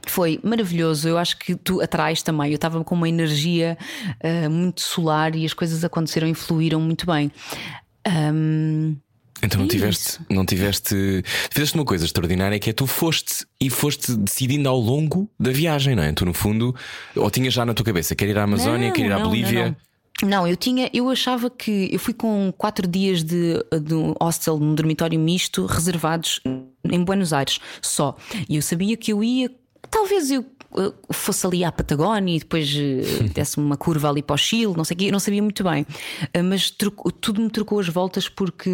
[0.06, 1.08] Foi maravilhoso.
[1.08, 2.52] Eu acho que tu atrás também.
[2.52, 3.78] Eu estava com uma energia
[4.22, 7.32] ah, muito solar e as coisas aconteceram e fluíram muito bem.
[8.06, 8.96] Ahm,
[9.44, 11.24] Então não É tiveste, não tiveste.
[11.52, 15.96] Fizeste uma coisa extraordinária que é tu foste e foste decidindo ao longo da viagem,
[15.96, 16.12] não é?
[16.14, 16.74] Tu, no fundo,
[17.16, 19.26] ou tinhas já na tua cabeça, quer ir à Amazónia, Não, quer ir à não,
[19.30, 19.76] Bolívia.
[20.22, 20.48] Não, não.
[20.48, 24.74] Eu tinha, eu achava que eu fui com quatro dias de, de um hostel num
[24.76, 26.40] dormitório misto reservados
[26.84, 28.16] em Buenos Aires só.
[28.48, 29.52] E eu sabia que eu ia,
[29.90, 30.46] talvez eu
[30.78, 34.74] eh, fosse ali à Patagónia e depois eh, desse uma curva ali para o Chile,
[34.76, 35.86] não sei o quê, eu não sabia muito bem.
[36.34, 38.72] Eh, Mas tudo me trocou as voltas porque.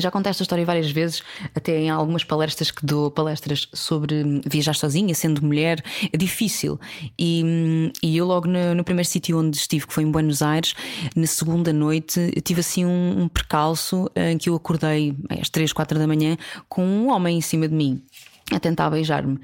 [0.00, 1.22] Já contei esta história várias vezes,
[1.54, 5.82] até em algumas palestras que dou, palestras sobre hum, viajar sozinha, sendo mulher,
[6.12, 6.80] é difícil.
[7.18, 10.42] E, hum, e eu, logo no, no primeiro sítio onde estive, que foi em Buenos
[10.42, 10.74] Aires,
[11.14, 15.98] na segunda noite, tive assim um, um percalço em que eu acordei às 3, 4
[15.98, 16.36] da manhã
[16.68, 18.02] com um homem em cima de mim.
[18.50, 19.38] A tentar beijar-me.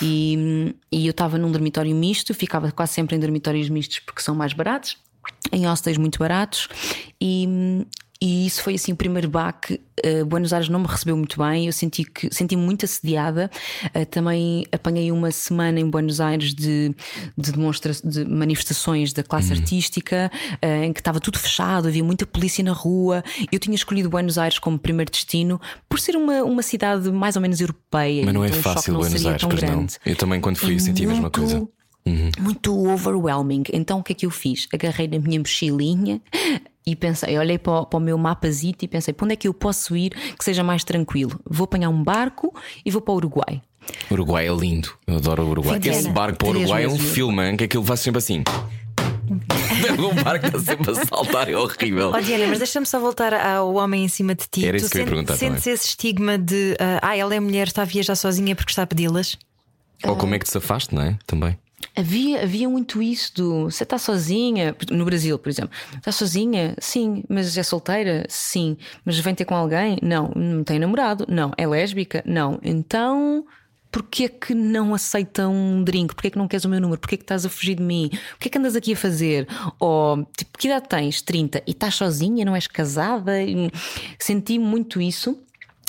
[0.00, 4.22] E, hum, e eu estava num dormitório misto, ficava quase sempre em dormitórios mistos porque
[4.22, 4.96] são mais baratos,
[5.52, 6.68] em hostels muito baratos.
[7.20, 7.84] E,
[8.20, 9.80] e isso foi assim o primeiro baque.
[10.04, 11.66] Uh, Buenos Aires não me recebeu muito bem.
[11.66, 13.50] Eu senti que senti muito assediada.
[13.94, 16.94] Uh, também apanhei uma semana em Buenos Aires de,
[17.36, 20.30] de, demonstra de manifestações da classe artística,
[20.64, 23.22] uh, em que estava tudo fechado, havia muita polícia na rua.
[23.50, 27.42] Eu tinha escolhido Buenos Aires como primeiro destino por ser uma, uma cidade mais ou
[27.42, 28.24] menos europeia.
[28.24, 29.68] Mas não é então choque fácil não Buenos Aires, pois não.
[29.68, 29.98] grande.
[30.06, 31.66] Eu também, quando fui, É senti a mesma coisa.
[32.38, 33.64] Muito overwhelming.
[33.72, 34.68] Então o que é que eu fiz?
[34.72, 36.20] Agarrei na minha mochilinha
[36.86, 39.48] e pensei, olhei para o, para o meu mapazito e pensei, para onde é que
[39.48, 41.40] eu posso ir que seja mais tranquilo?
[41.48, 42.54] Vou apanhar um barco
[42.84, 43.62] e vou para o Uruguai.
[44.10, 44.90] O Uruguai é lindo.
[45.06, 45.80] Eu adoro o Uruguai.
[45.82, 48.42] Esse barco para o Uruguai é um filme, hein, que aquilo vai sempre assim.
[49.98, 52.10] o barco está sempre a saltar, é horrível.
[52.14, 54.64] Ó Diana, mas deixa-me só voltar ao homem em cima de ti.
[54.66, 57.34] Era tu isso que eu ia sentes- perguntar sentes esse estigma de ah, ah, ela
[57.34, 59.38] é mulher, está a viajar sozinha porque está a pedi-las?
[60.04, 61.18] Ou como é que te safaste, não é?
[61.26, 61.58] Também.
[61.96, 66.74] Havia, havia muito isso do você está sozinha, no Brasil, por exemplo, está sozinha?
[66.80, 68.26] Sim, mas é solteira?
[68.28, 69.98] Sim, mas vem ter com alguém?
[70.02, 71.24] Não, não tem namorado?
[71.28, 72.22] Não, é lésbica?
[72.26, 73.44] Não, então
[73.94, 76.16] porquê que não aceita um drink?
[76.16, 77.00] Porquê que não queres o meu número?
[77.00, 78.10] Porquê que estás a fugir de mim?
[78.34, 79.46] O que é andas aqui a fazer?
[79.78, 81.22] Ou tipo, que idade tens?
[81.22, 83.34] 30 e estás sozinha, não és casada?
[84.18, 85.38] Senti muito isso.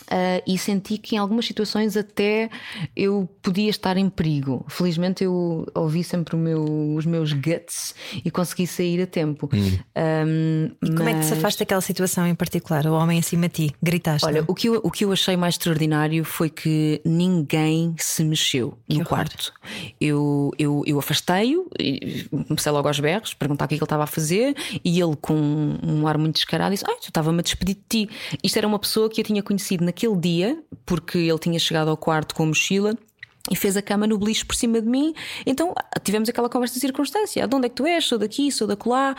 [0.06, 2.50] Uh, e senti que em algumas situações até
[2.96, 4.64] eu podia estar em perigo.
[4.70, 9.50] Felizmente eu ouvi sempre o meu- os meus guts e consegui sair a tempo.
[9.96, 12.86] Um, E como é que te mas- safaste daquela situação em particular?
[12.86, 14.26] O homem em cima de ti, gritaste.
[14.28, 14.46] Olha, não?
[14.48, 18.96] o que, eu, o que eu achei mais extraordinário foi que ninguém se mexeu no
[18.98, 19.08] horror.
[19.08, 19.54] quarto.
[20.00, 23.86] Eu, eu, eu afastei-o, e comecei logo aos berros, perguntar o que é que ele
[23.86, 25.34] estava a fazer, e ele, com
[25.84, 28.10] um ar muito descarado, disse: Ai, tu estava-me a despedir de ti.
[28.44, 31.98] Isto era uma pessoa que eu tinha conhecido naquele dia, porque ele tinha chegado ao
[31.98, 32.98] quarto com a mochila.
[33.52, 35.14] E fez a cama no beliche por cima de mim.
[35.46, 35.72] Então
[36.04, 38.04] tivemos aquela conversa de circunstância: "Ah, de onde é que tu és?
[38.04, 39.16] Sou daqui, sou da colá.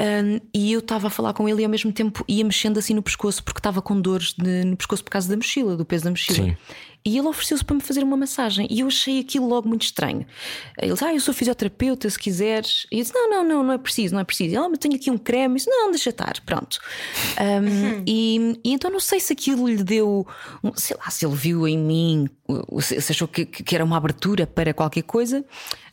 [0.00, 2.94] Um, e eu estava a falar com ele e ao mesmo tempo ia mexendo assim
[2.94, 6.04] no pescoço, porque estava com dores de- no pescoço por causa da mochila, do peso
[6.04, 6.44] da mochila.
[6.48, 6.56] Sim.
[7.08, 10.26] E ele ofereceu-se para me fazer uma massagem e eu achei aquilo logo muito estranho.
[10.76, 12.86] Ele disse: Ah, eu sou fisioterapeuta, se quiseres.
[12.92, 14.50] E eu disse: Não, não, não, não é preciso, não é preciso.
[14.50, 15.54] Ele, ah, mas tenho aqui um creme.
[15.54, 16.78] Eu disse: Não, deixa estar, pronto.
[17.40, 20.26] Um, e, e então não sei se aquilo lhe deu,
[20.74, 22.28] sei lá, se ele viu em mim,
[22.78, 25.42] se se achou que, que era uma abertura para qualquer coisa.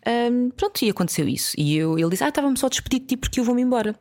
[0.06, 1.54] Um, pronto, e aconteceu isso.
[1.58, 3.98] E eu, ele disse: Ah, estava-me só a despedir de ti porque eu vou-me embora.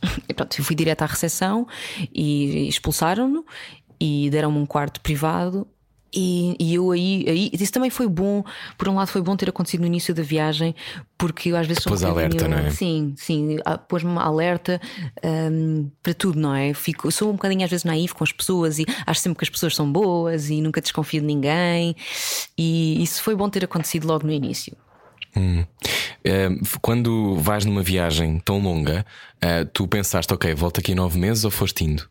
[0.28, 1.66] E pronto, eu fui direto à recepção
[2.14, 3.44] e expulsaram-no
[3.98, 5.66] e deram-me um quarto privado.
[6.16, 8.42] E, e eu aí, aí, isso também foi bom.
[8.78, 10.74] Por um lado, foi bom ter acontecido no início da viagem,
[11.18, 12.70] porque eu às vezes sou um Pôs alerta, não é?
[12.70, 14.80] Sim, sim, pôs-me alerta
[15.22, 16.72] hum, para tudo, não é?
[16.72, 19.50] Fico, sou um bocadinho às vezes naif com as pessoas e acho sempre que as
[19.50, 21.94] pessoas são boas e nunca desconfio de ninguém.
[22.56, 24.74] E isso foi bom ter acontecido logo no início.
[26.24, 26.48] Eh,
[26.80, 29.04] Quando vais numa viagem tão longa,
[29.40, 32.08] eh, tu pensaste, ok, volto aqui nove meses ou foste indo?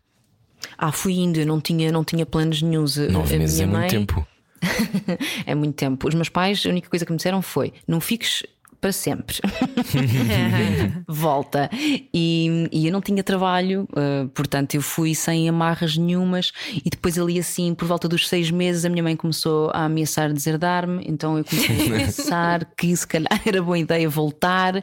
[0.78, 2.98] Ah, fui indo, eu não tinha, não tinha planos nenhums.
[2.98, 4.28] Nove a meses é minha muito mãe- tempo.
[5.46, 6.08] é muito tempo.
[6.08, 8.44] Os meus pais, a única coisa que me disseram foi: não fiques
[8.82, 9.38] para sempre.
[11.08, 11.70] Volta.
[12.14, 16.52] E, e eu não tinha trabalho, eh, portanto, eu fui sem amarras nenhumas.
[16.86, 20.32] E depois, ali assim, por volta dos seis meses, a minha mãe começou a ameaçar
[20.32, 21.04] deserdar-me.
[21.08, 24.76] Então, eu comecei a pensar que se calhar era boa ideia voltar.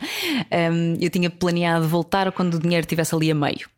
[0.50, 3.68] Ehm, eu tinha planeado voltar quando o dinheiro estivesse ali a meio.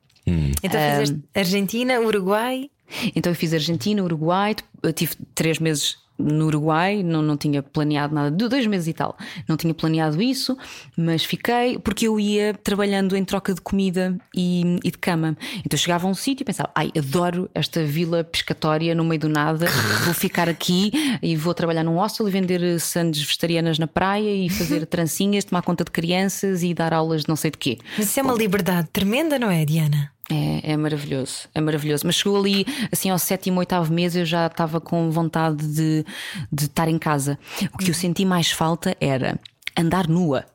[0.62, 2.70] Então fizeste Argentina, Uruguai.
[3.14, 8.14] Então eu fiz Argentina, Uruguai, eu tive três meses no Uruguai, não, não tinha planeado
[8.14, 9.16] nada, dois meses e tal,
[9.48, 10.56] não tinha planeado isso,
[10.96, 15.36] mas fiquei porque eu ia trabalhando em troca de comida e, e de cama.
[15.64, 19.28] Então chegava a um sítio e pensava, ai, adoro esta vila pescatória no meio do
[19.28, 19.66] nada,
[20.04, 24.48] vou ficar aqui e vou trabalhar num hostel e vender sandes vegetarianas na praia e
[24.48, 27.78] fazer trancinhas, tomar conta de crianças e dar aulas de não sei de quê.
[27.98, 30.13] Mas isso é uma liberdade tremenda, não é, Diana?
[30.30, 32.06] É, é maravilhoso, é maravilhoso.
[32.06, 36.04] Mas chegou ali, assim, ao sétimo, oitavo mês, eu já estava com vontade de,
[36.50, 37.38] de estar em casa.
[37.74, 39.38] O que eu senti mais falta era
[39.76, 40.46] andar nua.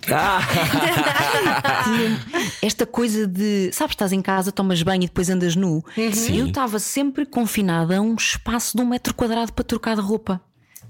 [0.00, 0.18] Tinha
[2.60, 5.82] Esta coisa de, sabes, estás em casa, tomas banho e depois andas nu.
[5.96, 10.40] Eu estava sempre confinada a um espaço de um metro quadrado para trocar de roupa.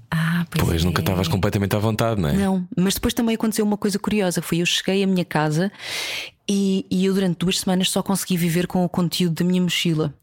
[0.09, 0.85] Ah, pois, Pois é.
[0.85, 2.33] nunca estavas completamente à vontade, não é?
[2.33, 5.71] Não, mas depois também aconteceu uma coisa curiosa: foi eu cheguei à minha casa
[6.47, 10.13] e, e eu durante duas semanas só consegui viver com o conteúdo da minha mochila.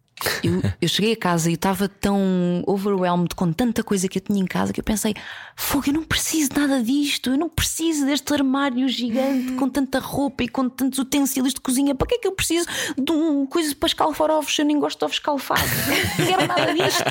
[0.43, 4.23] Eu, eu cheguei a casa e eu estava tão overwhelmed com tanta coisa que eu
[4.23, 5.15] tinha em casa que eu pensei:
[5.57, 9.99] fogo, eu não preciso de nada disto, eu não preciso deste armário gigante com tanta
[9.99, 11.95] roupa e com tantos utensílios de cozinha.
[11.95, 12.67] Para que é que eu preciso
[12.97, 15.71] de um, coisa para escalfar ovos se eu nem gosto de ovos escalfados?
[16.19, 17.05] Não quero nada disto.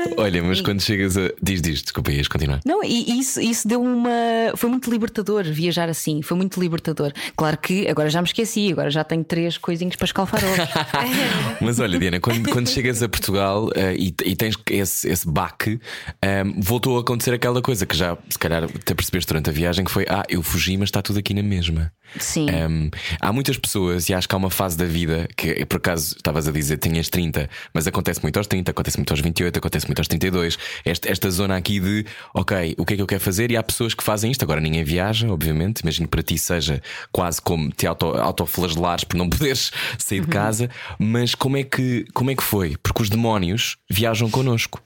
[0.16, 1.30] Olha, mas quando chegas a.
[1.42, 2.60] Diz, diz, desculpa, ias continuar.
[2.64, 4.10] Não, e isso, isso deu uma.
[4.56, 7.12] Foi muito libertador viajar assim, foi muito libertador.
[7.36, 10.68] Claro que agora já me esqueci, agora já tenho três coisinhas para escalfar ovos.
[11.60, 15.80] Mas olha, Diana, quando, quando chegas a Portugal eh, e, e tens esse, esse baque,
[16.22, 19.84] eh, voltou a acontecer aquela coisa que já, se calhar, até percebeste durante a viagem
[19.84, 21.92] que foi: ah, eu fugi, mas está tudo aqui na mesma.
[22.18, 22.46] Sim.
[22.50, 26.16] Um, há muitas pessoas, e acho que há uma fase da vida que, por acaso,
[26.16, 29.86] estavas a dizer, tinhas 30, mas acontece muito aos 30, acontece muito aos 28, acontece
[29.86, 30.58] muito aos 32.
[30.84, 32.04] Esta, esta zona aqui de,
[32.34, 33.50] ok, o que é que eu quero fazer?
[33.50, 34.42] E há pessoas que fazem isto.
[34.42, 35.80] Agora ninguém viaja, obviamente.
[35.80, 40.26] Imagino que para ti seja quase como te auto, autoflagelares por não poderes sair de
[40.26, 40.59] casa.
[40.98, 42.76] Mas como é, que, como é que foi?
[42.82, 44.82] Porque os demónios viajam connosco,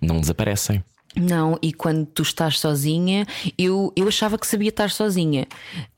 [0.00, 0.84] não desaparecem.
[1.16, 3.26] Não, e quando tu estás sozinha,
[3.58, 5.46] eu, eu achava que sabia estar sozinha,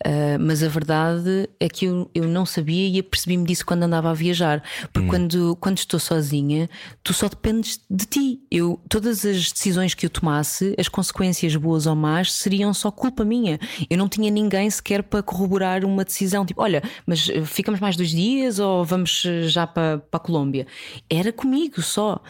[0.05, 4.11] Ah, mas a verdade é que eu, eu não sabia e apercebi-me disso quando andava
[4.11, 4.62] a viajar.
[4.93, 6.69] Porque quando, quando estou sozinha,
[7.03, 8.41] tu só dependes de ti.
[8.51, 13.24] Eu, todas as decisões que eu tomasse, as consequências boas ou más, seriam só culpa
[13.24, 13.59] minha.
[13.89, 17.97] Eu não tinha ninguém sequer para corroborar uma decisão, tipo, olha, mas eh, ficamos mais
[17.97, 20.66] dois dias ou vamos eh, já para, para a Colômbia?
[21.09, 22.20] Era comigo só.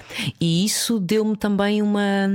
[0.41, 2.29] E isso deu-me também uma.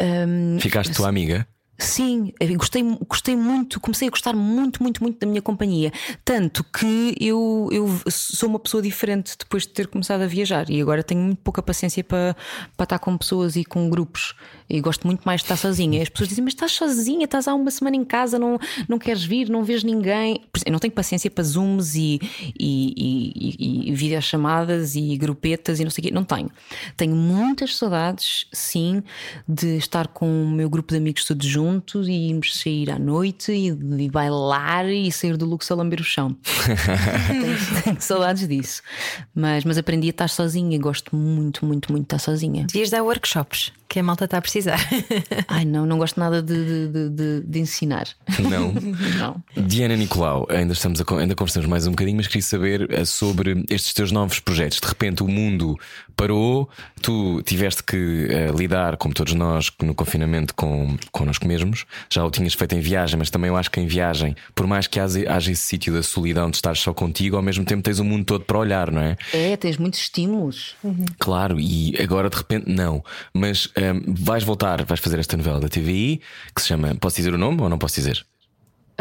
[0.00, 1.46] Hum, Ficaste tua amiga?
[1.80, 5.90] Sim, gostei, gostei muito, comecei a gostar muito, muito, muito da minha companhia.
[6.22, 10.80] Tanto que eu, eu sou uma pessoa diferente depois de ter começado a viajar e
[10.80, 12.36] agora tenho muito pouca paciência para,
[12.76, 14.34] para estar com pessoas e com grupos.
[14.70, 15.98] E gosto muito mais de estar sozinha.
[15.98, 18.56] E as pessoas dizem, mas estás sozinha, estás há uma semana em casa, não,
[18.88, 20.40] não queres vir, não vês ninguém.
[20.64, 22.20] Eu não tenho paciência para zooms e,
[22.58, 26.14] e, e, e, e videochamadas e grupetas e não sei o quê.
[26.14, 26.50] Não tenho.
[26.96, 29.02] Tenho muitas saudades, sim,
[29.48, 33.50] de estar com o meu grupo de amigos todos juntos e irmos sair à noite
[33.50, 36.36] e, e bailar e sair do luxo a lamber o chão.
[37.26, 38.82] tenho, tenho saudades disso.
[39.34, 40.78] Mas, mas aprendi a estar sozinha.
[40.78, 42.66] Gosto muito, muito, muito de estar sozinha.
[42.66, 44.59] Devias dar workshops, que a malta está a precisar.
[45.48, 48.08] Ai, não, não gosto nada de, de, de- de, ensinar.
[48.38, 48.72] Não.
[49.18, 49.42] Não.
[49.66, 53.64] Diana Nicolau, ainda, estamos a, ainda conversamos mais um bocadinho, mas queria saber eh, sobre
[53.68, 54.80] estes teus novos projetos.
[54.80, 55.78] De repente o mundo
[56.16, 56.68] parou,
[57.02, 61.84] tu tiveste que eh, lidar, como todos nós, no confinamento com, connosco mesmos.
[62.10, 64.86] Já o tinhas feito em viagem, mas também eu acho que em viagem, por mais
[64.86, 67.98] que haja, haja esse sítio da solidão de estar só contigo, ao mesmo tempo tens
[67.98, 69.16] o mundo todo para olhar, não é?
[69.32, 70.74] É, tens muitos estímulos.
[71.18, 73.02] Claro, e agora de repente não.
[73.32, 76.20] Mas ehm, vais voltar, vais fazer esta novela da TVI
[76.54, 76.94] que se chama.
[76.96, 78.26] Posso dizer o nome ou não posso dizer?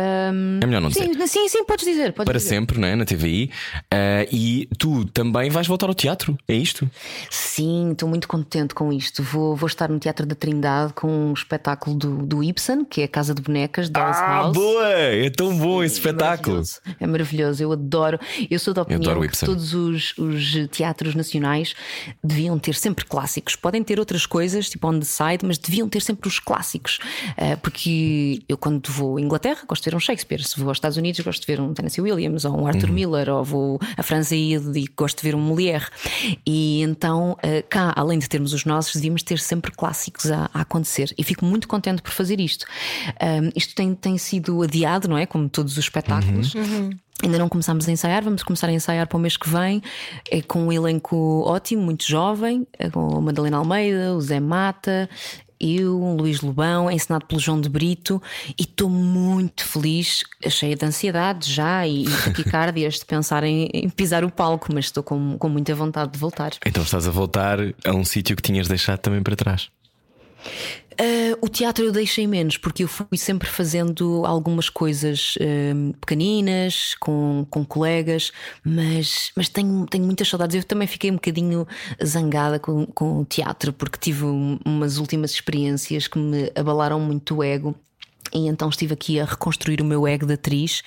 [0.02, 1.06] É melhor não dizer.
[1.14, 2.14] Sim, sim, sim, podes dizer.
[2.14, 2.50] Podes Para dizer.
[2.50, 2.96] sempre, não é?
[2.96, 3.52] Na TVI.
[3.92, 6.90] Ah, e tu também vais voltar ao teatro, é isto?
[7.30, 9.22] Sim, estou muito contente com isto.
[9.24, 13.04] Vou, vou estar no Teatro da Trindade com um espetáculo do, do Ibsen, que é
[13.06, 14.54] a Casa de Bonecas, Dolls Ah, House.
[14.56, 14.88] boa!
[14.90, 16.58] É tão bom esse espetáculo.
[16.58, 16.82] Maravilhoso.
[17.00, 18.20] É maravilhoso, eu adoro.
[18.50, 21.74] Eu sou da opinião que todos os, os teatros nacionais
[22.24, 23.56] deviam ter sempre clássicos.
[23.56, 27.00] Podem ter outras coisas, tipo on the side, mas deviam ter sempre os clássicos.
[27.38, 30.44] Ah, porque eu, quando vou à Inglaterra, gosto ver um Shakespeare.
[30.44, 33.30] Se vou aos Estados Unidos, gosto de ver um Tennessee Williams ou um Arthur Miller,
[33.30, 35.88] ou vou à França e e gosto de ver um Molière.
[36.46, 40.62] E então, ah, cá, além de termos os nossos, devíamos ter sempre clássicos a, a
[40.62, 41.14] acontecer.
[41.18, 42.66] E fico muito contente por fazer isto.
[43.20, 45.26] Ah, isto tem, tem sido adiado, não é?
[45.26, 46.54] Como todos os espetáculos.
[47.22, 49.82] Ainda não começámos a ensaiar, vamos começar a ensaiar para o mês que vem,
[50.32, 55.10] é com um elenco ótimo, muito jovem, é com a Madalena Almeida, o Zé Mata,
[55.60, 58.22] eu, Luís Lobão, ensinado pelo João de Brito,
[58.58, 63.90] e estou muito feliz, cheia de ansiedade já e, e taquicardias de pensar em, em
[63.90, 66.52] pisar o palco, mas estou com, com muita vontade de voltar.
[66.66, 69.70] Então estás a voltar a um sítio que tinhas deixado também para trás.
[70.98, 76.96] Ah, o teatro eu deixei menos, porque eu fui sempre fazendo algumas coisas ah, pequeninas,
[77.00, 78.32] com, com colegas,
[78.64, 80.56] mas, mas tenho, tenho muitas saudades.
[80.56, 81.66] Eu também fiquei um bocadinho
[82.04, 87.38] zangada com, com o teatro, porque tive um- umas últimas experiências que me abalaram muito
[87.38, 87.76] o ego.
[88.34, 90.84] E então estive aqui a reconstruir o meu ego de atriz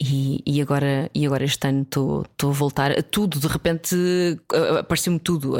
[0.00, 3.40] e, e agora, e agora este ano estou a voltar a tudo.
[3.40, 3.96] De repente
[4.78, 5.54] apareceu-me tudo.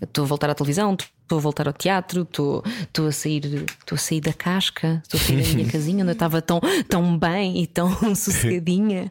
[0.00, 2.62] Estou a voltar à televisão, estou a voltar ao teatro, estou
[3.06, 6.14] a sair, estou a sair da casca, estou a sair da minha casinha onde eu
[6.14, 9.10] estava tão, tão bem e tão sossegadinha.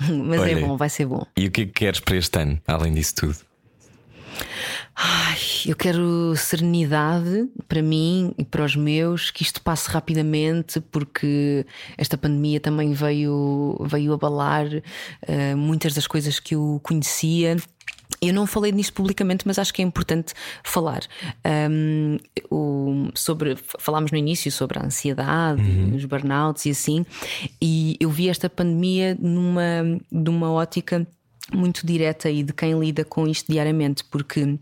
[0.00, 0.66] Mas é Olha.
[0.66, 1.26] bom, vai ser bom.
[1.36, 3.45] E o que é que queres para este ano, além disso tudo?
[4.94, 5.36] Ai,
[5.66, 11.66] eu quero serenidade para mim e para os meus, que isto passe rapidamente, porque
[11.98, 14.66] esta pandemia também veio, veio abalar
[15.22, 17.56] eh, muitas das coisas que eu conhecia.
[18.22, 20.32] Eu não falei nisso publicamente, mas acho que é importante
[20.64, 21.00] falar.
[21.70, 22.16] Um,
[22.50, 25.60] o- sobre, falámos no início sobre a ansiedade,
[25.94, 27.04] os burnouts e assim,
[27.60, 31.06] e eu vi esta pandemia numa, numa ótica
[31.52, 34.58] muito direta e de quem lida com isto diariamente, porque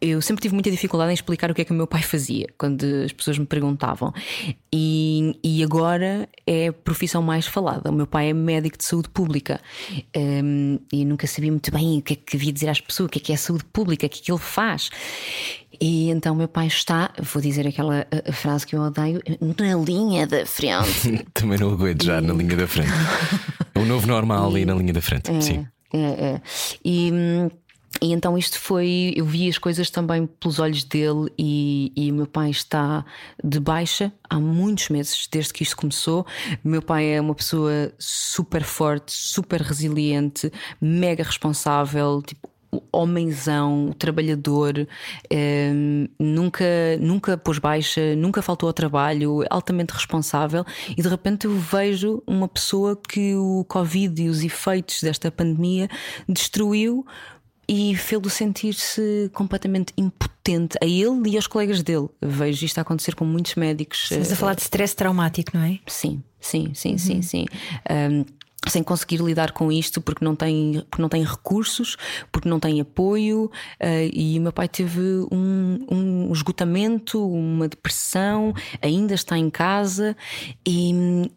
[0.00, 2.46] eu sempre tive muita dificuldade em explicar o que é que o meu pai fazia
[2.58, 4.12] quando as pessoas me perguntavam.
[4.72, 7.90] E, e agora é a profissão mais falada.
[7.90, 9.60] O meu pai é médico de saúde pública
[10.16, 13.06] Hum, e nunca sabia muito bem o que é que havia de dizer às pessoas,
[13.06, 14.90] o que é que é saúde pública, o que é que ele faz.
[15.80, 20.46] E então meu pai está, vou dizer aquela frase que eu odeio, na linha da
[20.46, 21.24] frente.
[21.32, 22.90] Também não aguento já na linha da frente.
[23.74, 25.30] o novo normal ali na linha da frente.
[25.42, 25.66] Sim.
[25.92, 26.40] É, é.
[26.84, 27.50] E, hum,
[28.02, 29.14] e então isto foi.
[29.16, 33.04] Eu vi as coisas também pelos olhos dele, e, e o meu pai está
[33.42, 36.26] de baixa há muitos meses, desde que isto começou.
[36.64, 42.50] O meu pai é uma pessoa super forte, super resiliente, mega responsável, tipo.
[42.90, 44.88] homenzão, trabalhador,
[45.30, 45.70] eh,
[46.18, 46.64] nunca,
[46.98, 50.64] nunca pôs baixa, nunca faltou ao trabalho, altamente responsável,
[50.96, 55.86] e de repente eu vejo uma pessoa que o Covid e os efeitos desta pandemia
[56.26, 57.04] destruiu
[57.68, 62.08] e fê-lo sentir-se completamente impotente a ele e aos colegas dele.
[62.20, 64.04] Vejo isto a acontecer com muitos médicos.
[64.04, 65.78] Estamos a falar de stress traumático, não é?
[65.86, 67.46] Sim, sim, sim, sim, sim.
[67.88, 68.24] Um,
[68.68, 71.96] sem conseguir lidar com isto porque não tem, porque não tem recursos,
[72.30, 73.46] porque não tem apoio,
[73.80, 75.00] uh, e o meu pai teve
[75.32, 80.16] um, um, esgotamento, uma depressão, ainda está em casa,
[80.66, 80.92] e,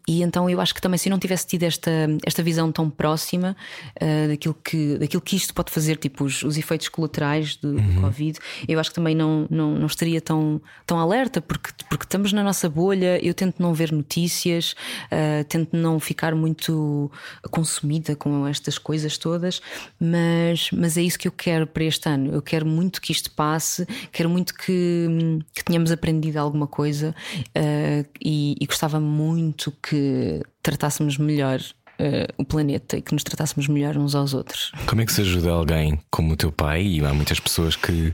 [0.06, 1.90] e então eu acho que também se eu não tivesse tido esta,
[2.24, 3.56] esta visão tão próxima
[4.00, 8.02] uh, daquilo, que, daquilo que isto pode fazer, tipo os, os efeitos colaterais do uhum.
[8.02, 8.38] Covid,
[8.68, 12.44] eu acho que também não, não, não estaria tão, tão alerta, porque, porque estamos na
[12.44, 14.76] nossa bolha, eu tento não ver notícias,
[15.06, 17.10] uh, tento não ficar muito
[17.50, 19.60] consumida com estas coisas todas,
[20.00, 22.32] mas, mas é isso que eu quero para este ano.
[22.32, 28.08] Eu quero muito que isto passe, quero muito que, que tenhamos aprendido alguma coisa uh,
[28.20, 31.60] e, e gostava muito que tratássemos melhor
[31.98, 34.70] Uh, o planeta e que nos tratássemos melhor uns aos outros.
[34.86, 36.82] Como é que se ajuda alguém como o teu pai?
[36.82, 38.12] E há muitas pessoas que,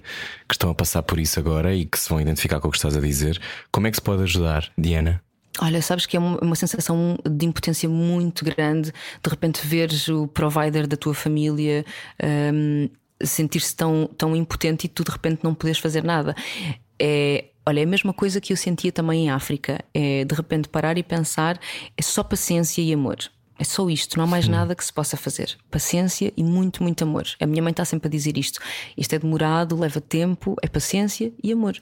[0.48, 2.76] que, estão a passar por isso agora e que se vão identificar com o que
[2.76, 3.42] estás a dizer.
[3.72, 5.20] Como é que se pode ajudar, Diana?
[5.60, 10.86] Olha, sabes que é uma sensação de impotência muito grande de repente veres o provider
[10.86, 11.84] da tua família
[12.54, 12.88] um,
[13.22, 16.34] sentir-se tão, tão impotente e tu de repente não podes fazer nada.
[16.98, 19.84] É, olha, é a mesma coisa que eu sentia também em África.
[19.92, 21.60] É de repente parar e pensar,
[21.96, 23.18] é só paciência e amor.
[23.58, 25.56] É só isto, não há mais nada que se possa fazer.
[25.70, 27.26] Paciência e muito, muito amor.
[27.38, 28.58] A minha mãe está sempre a dizer isto.
[28.96, 31.76] Isto é demorado, leva tempo, é paciência e amor.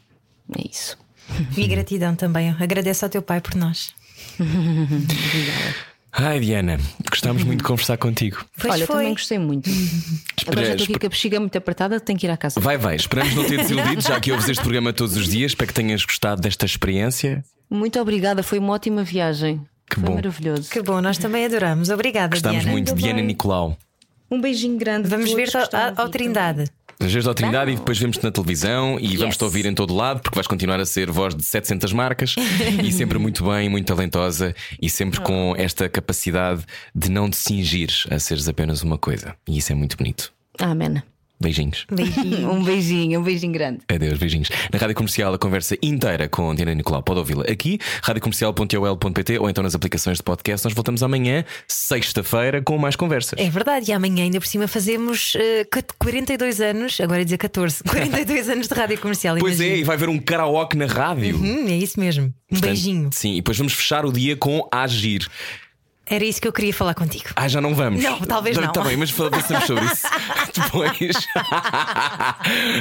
[0.59, 0.99] É isso.
[1.57, 2.55] E gratidão também.
[2.59, 3.93] Agradeço ao teu pai por nós.
[4.39, 5.91] Obrigada.
[6.13, 6.77] Ai, Diana,
[7.09, 8.45] gostámos muito de conversar contigo.
[8.61, 8.97] Pois Olha, foi.
[8.97, 9.71] também gostei muito.
[10.45, 12.61] Agora já estou aqui com a bexiga muito apertada, tenho que ir à casa.
[12.61, 12.97] Vai, vai.
[12.97, 15.53] Esperamos não ter desiludido, já que ouves este programa todos os dias.
[15.53, 17.45] Espero que tenhas gostado desta experiência.
[17.71, 19.61] Muito obrigada, foi uma ótima viagem.
[19.89, 20.15] Que foi bom.
[20.17, 20.71] maravilhoso.
[20.71, 21.91] Que bom, nós também adoramos.
[21.91, 22.73] Obrigada, Gostamos Diana.
[22.73, 23.77] muito, Diana Nicolau.
[24.31, 25.09] Um beijinho grande.
[25.09, 26.71] Vamos ver ao, ao Trindade.
[27.01, 29.21] Às vezes ao Trindade e depois vemos-te na televisão e yes.
[29.21, 32.37] vamos-te ouvir em todo lado, porque vais continuar a ser voz de 700 marcas
[32.85, 36.63] e sempre muito bem, muito talentosa e sempre com esta capacidade
[36.95, 39.35] de não te cingir a seres apenas uma coisa.
[39.49, 40.31] E isso é muito bonito.
[40.59, 41.03] Amém.
[41.41, 41.87] Beijinhos.
[41.91, 42.51] Beijinho.
[42.53, 43.81] um beijinho, um beijinho grande.
[43.89, 44.51] Adeus, beijinhos.
[44.71, 47.03] Na Rádio Comercial, a conversa inteira com Diana Nicolau.
[47.03, 50.67] Pode ouvi-la aqui, radiocomercial.ol.pt ou então nas aplicações de podcast.
[50.67, 53.39] Nós voltamos amanhã, sexta-feira, com mais conversas.
[53.39, 57.85] É verdade, e amanhã ainda por cima fazemos uh, 42 anos, agora ia dizer 14,
[57.85, 59.37] 42 anos de Rádio Comercial.
[59.39, 59.77] Pois imagino.
[59.77, 61.37] é, e vai haver um karaoke na rádio.
[61.37, 62.27] Uhum, é isso mesmo.
[62.27, 63.11] Um Portanto, beijinho.
[63.13, 65.27] Sim, e depois vamos fechar o dia com Agir.
[66.11, 67.27] Era isso que eu queria falar contigo.
[67.37, 68.03] Ah, já não vamos?
[68.03, 68.65] Não, talvez não.
[68.65, 70.09] Está bem, mas falamos sobre isso
[70.53, 71.17] depois.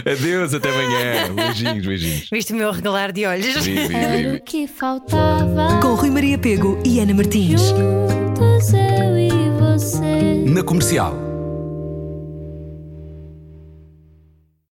[0.20, 1.34] Adeus, até amanhã.
[1.36, 2.28] Beijinhos, beijinhos.
[2.32, 3.68] Viste o meu regalar de olhos.
[3.68, 5.80] Era o que faltava.
[5.80, 7.62] Com Rui Maria Pego e Ana Martins.
[7.62, 9.30] Juntos eu e
[9.60, 10.44] você.
[10.48, 11.29] Na comercial.